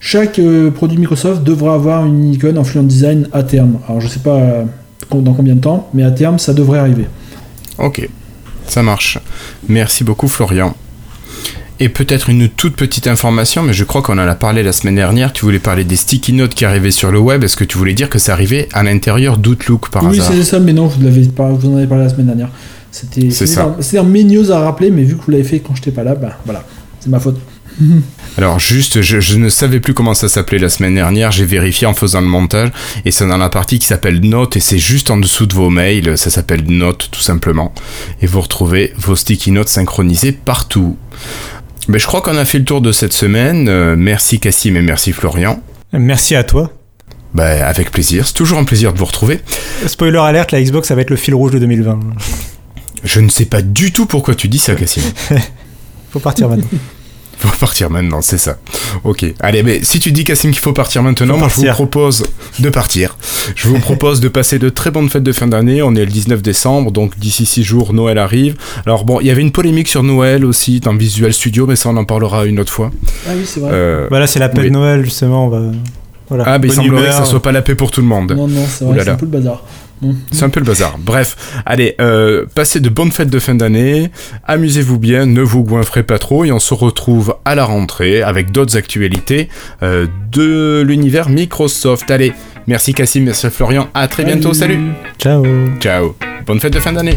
Chaque 0.00 0.38
euh, 0.38 0.70
produit 0.70 0.98
Microsoft 0.98 1.42
devra 1.42 1.74
avoir 1.74 2.06
une 2.06 2.32
icône 2.32 2.58
en 2.58 2.64
Fluent 2.64 2.84
Design 2.84 3.28
à 3.32 3.42
terme. 3.42 3.78
Alors 3.88 4.00
je 4.00 4.08
sais 4.08 4.20
pas 4.20 4.36
euh, 4.36 4.64
dans 5.10 5.34
combien 5.34 5.54
de 5.54 5.60
temps, 5.60 5.90
mais 5.92 6.04
à 6.04 6.10
terme, 6.10 6.38
ça 6.38 6.54
devrait 6.54 6.78
arriver. 6.78 7.06
Ok, 7.78 8.08
ça 8.66 8.82
marche. 8.82 9.18
Merci 9.68 10.04
beaucoup 10.04 10.28
Florian. 10.28 10.74
Et 11.78 11.90
peut-être 11.90 12.30
une 12.30 12.48
toute 12.48 12.74
petite 12.74 13.06
information, 13.06 13.62
mais 13.62 13.74
je 13.74 13.84
crois 13.84 14.00
qu'on 14.00 14.14
en 14.14 14.26
a 14.26 14.34
parlé 14.34 14.62
la 14.62 14.72
semaine 14.72 14.94
dernière. 14.94 15.34
Tu 15.34 15.44
voulais 15.44 15.58
parler 15.58 15.84
des 15.84 15.96
sticky 15.96 16.32
notes 16.32 16.54
qui 16.54 16.64
arrivaient 16.64 16.90
sur 16.90 17.12
le 17.12 17.18
web. 17.18 17.44
Est-ce 17.44 17.56
que 17.56 17.64
tu 17.64 17.76
voulais 17.76 17.92
dire 17.92 18.08
que 18.08 18.18
ça 18.18 18.32
arrivait 18.32 18.66
à 18.72 18.82
l'intérieur 18.82 19.36
d'Outlook 19.36 19.90
par 19.90 20.04
oui, 20.04 20.18
hasard? 20.18 20.32
c'est 20.32 20.42
ça, 20.42 20.58
mais 20.58 20.72
non, 20.72 20.86
vous, 20.86 21.02
l'avez 21.02 21.26
pas, 21.26 21.50
vous 21.50 21.68
en 21.68 21.76
avez 21.76 21.86
parlé 21.86 22.04
la 22.04 22.10
semaine 22.10 22.26
dernière. 22.26 22.48
C'était 22.96 23.30
C'est 23.30 24.02
news 24.02 24.50
à 24.50 24.60
rappeler, 24.60 24.90
mais 24.90 25.02
vu 25.02 25.16
que 25.16 25.22
vous 25.22 25.30
l'avez 25.30 25.44
fait 25.44 25.60
quand 25.60 25.74
j'étais 25.74 25.90
pas 25.90 26.02
là, 26.02 26.14
bah 26.14 26.38
voilà, 26.46 26.64
c'est 26.98 27.10
ma 27.10 27.20
faute. 27.20 27.38
Alors 28.38 28.58
juste, 28.58 29.02
je, 29.02 29.20
je 29.20 29.36
ne 29.36 29.50
savais 29.50 29.80
plus 29.80 29.92
comment 29.92 30.14
ça 30.14 30.30
s'appelait 30.30 30.58
la 30.58 30.70
semaine 30.70 30.94
dernière. 30.94 31.30
J'ai 31.30 31.44
vérifié 31.44 31.86
en 31.86 31.92
faisant 31.92 32.22
le 32.22 32.26
montage 32.26 32.70
et 33.04 33.10
c'est 33.10 33.26
dans 33.26 33.36
la 33.36 33.50
partie 33.50 33.78
qui 33.78 33.86
s'appelle 33.86 34.20
Notes 34.20 34.56
et 34.56 34.60
c'est 34.60 34.78
juste 34.78 35.10
en 35.10 35.18
dessous 35.18 35.44
de 35.44 35.52
vos 35.52 35.68
mails. 35.68 36.16
Ça 36.16 36.30
s'appelle 36.30 36.64
Notes 36.66 37.10
tout 37.12 37.20
simplement. 37.20 37.74
Et 38.22 38.26
vous 38.26 38.40
retrouvez 38.40 38.94
vos 38.96 39.14
sticky 39.14 39.50
notes 39.50 39.68
synchronisés 39.68 40.32
partout. 40.32 40.96
Mais 41.88 41.98
je 41.98 42.06
crois 42.06 42.22
qu'on 42.22 42.36
a 42.38 42.46
fait 42.46 42.58
le 42.58 42.64
tour 42.64 42.80
de 42.80 42.92
cette 42.92 43.12
semaine. 43.12 43.68
Euh, 43.68 43.94
merci 43.96 44.40
Cassim 44.40 44.74
et 44.74 44.82
merci 44.82 45.12
Florian. 45.12 45.62
Merci 45.92 46.34
à 46.34 46.44
toi. 46.44 46.72
Bah, 47.34 47.66
avec 47.66 47.90
plaisir. 47.90 48.26
C'est 48.26 48.32
toujours 48.32 48.58
un 48.58 48.64
plaisir 48.64 48.94
de 48.94 48.98
vous 48.98 49.04
retrouver. 49.04 49.40
Spoiler 49.86 50.18
alerte, 50.18 50.52
la 50.52 50.62
Xbox, 50.62 50.88
ça 50.88 50.94
va 50.94 51.02
être 51.02 51.10
le 51.10 51.16
fil 51.16 51.34
rouge 51.34 51.52
de 51.52 51.58
2020. 51.58 52.00
Je 53.06 53.20
ne 53.20 53.28
sais 53.30 53.46
pas 53.46 53.62
du 53.62 53.92
tout 53.92 54.04
pourquoi 54.06 54.34
tu 54.34 54.48
dis 54.48 54.58
ça, 54.58 54.74
Cassim. 54.74 55.00
Faut 56.10 56.20
partir 56.20 56.48
maintenant. 56.48 56.66
Faut 57.38 57.54
partir 57.58 57.90
maintenant, 57.90 58.22
c'est 58.22 58.38
ça. 58.38 58.56
Ok. 59.04 59.26
Allez, 59.40 59.62
mais 59.62 59.80
si 59.82 59.98
tu 60.00 60.10
dis, 60.10 60.24
Cassim, 60.24 60.50
qu'il 60.52 60.60
faut 60.60 60.72
partir 60.72 61.02
maintenant, 61.02 61.34
Faut 61.34 61.40
moi 61.40 61.48
je 61.54 61.60
vous 61.60 61.66
propose 61.74 62.24
de 62.60 62.70
partir. 62.70 63.18
Je 63.54 63.68
vous 63.68 63.78
propose 63.78 64.20
de 64.20 64.28
passer 64.28 64.58
de 64.58 64.70
très 64.70 64.90
bonnes 64.90 65.10
fêtes 65.10 65.22
de 65.22 65.32
fin 65.32 65.46
d'année. 65.46 65.82
On 65.82 65.94
est 65.94 66.06
le 66.06 66.10
19 66.10 66.40
décembre, 66.40 66.90
donc 66.92 67.18
d'ici 67.18 67.44
6 67.44 67.62
jours, 67.62 67.92
Noël 67.92 68.16
arrive. 68.16 68.56
Alors 68.86 69.04
bon, 69.04 69.20
il 69.20 69.26
y 69.26 69.30
avait 69.30 69.42
une 69.42 69.52
polémique 69.52 69.88
sur 69.88 70.02
Noël 70.02 70.46
aussi 70.46 70.80
dans 70.80 70.94
Visual 70.94 71.30
Studio, 71.32 71.66
mais 71.66 71.76
ça 71.76 71.90
on 71.90 71.96
en 71.98 72.06
parlera 72.06 72.46
une 72.46 72.58
autre 72.58 72.72
fois. 72.72 72.90
Ah 73.28 73.32
oui, 73.36 73.42
c'est 73.44 73.60
vrai. 73.60 73.70
Euh, 73.70 74.06
Voilà, 74.08 74.26
c'est 74.26 74.38
la 74.38 74.48
paix 74.48 74.62
Oui. 74.62 74.68
de 74.68 74.72
Noël, 74.72 75.04
justement. 75.04 75.44
On 75.46 75.48
va... 75.50 75.60
Voilà. 76.30 76.44
ah, 76.46 76.58
mais 76.58 76.68
il 76.68 76.68
Bonne 76.68 76.76
semblerait 76.84 77.02
humeur. 77.04 77.20
que 77.20 77.24
ça 77.26 77.30
soit 77.30 77.42
pas 77.42 77.52
la 77.52 77.60
paix 77.62 77.74
pour 77.74 77.90
tout 77.90 78.00
le 78.00 78.06
monde. 78.08 78.32
non, 78.34 78.48
non, 78.48 78.64
c'est 78.66 78.84
vrai, 78.86 78.96
là 78.96 79.02
c'est 79.04 79.08
un 79.10 79.12
là. 79.12 79.18
peu 79.18 79.26
le 79.26 79.30
bazar. 79.32 79.62
C'est 80.30 80.44
un 80.44 80.48
peu 80.48 80.60
le 80.60 80.66
bazar. 80.66 80.98
Bref, 80.98 81.36
allez, 81.64 81.94
euh, 82.00 82.44
passez 82.54 82.80
de 82.80 82.88
bonnes 82.88 83.12
fêtes 83.12 83.30
de 83.30 83.38
fin 83.38 83.54
d'année, 83.54 84.10
amusez-vous 84.44 84.98
bien, 84.98 85.26
ne 85.26 85.42
vous 85.42 85.62
goinfrez 85.62 86.02
pas 86.02 86.18
trop, 86.18 86.44
et 86.44 86.52
on 86.52 86.58
se 86.58 86.74
retrouve 86.74 87.36
à 87.44 87.54
la 87.54 87.64
rentrée 87.64 88.22
avec 88.22 88.50
d'autres 88.50 88.76
actualités 88.76 89.48
euh, 89.82 90.06
de 90.32 90.82
l'univers 90.86 91.28
Microsoft. 91.28 92.10
Allez, 92.10 92.32
merci 92.66 92.92
Cassim, 92.92 93.24
merci 93.24 93.48
Florian, 93.50 93.88
à 93.94 94.08
très 94.08 94.24
bientôt, 94.24 94.52
salut. 94.52 94.78
Ciao. 95.18 95.44
Ciao. 95.80 96.14
Bonne 96.46 96.60
fête 96.60 96.74
de 96.74 96.80
fin 96.80 96.92
d'année 96.92 97.16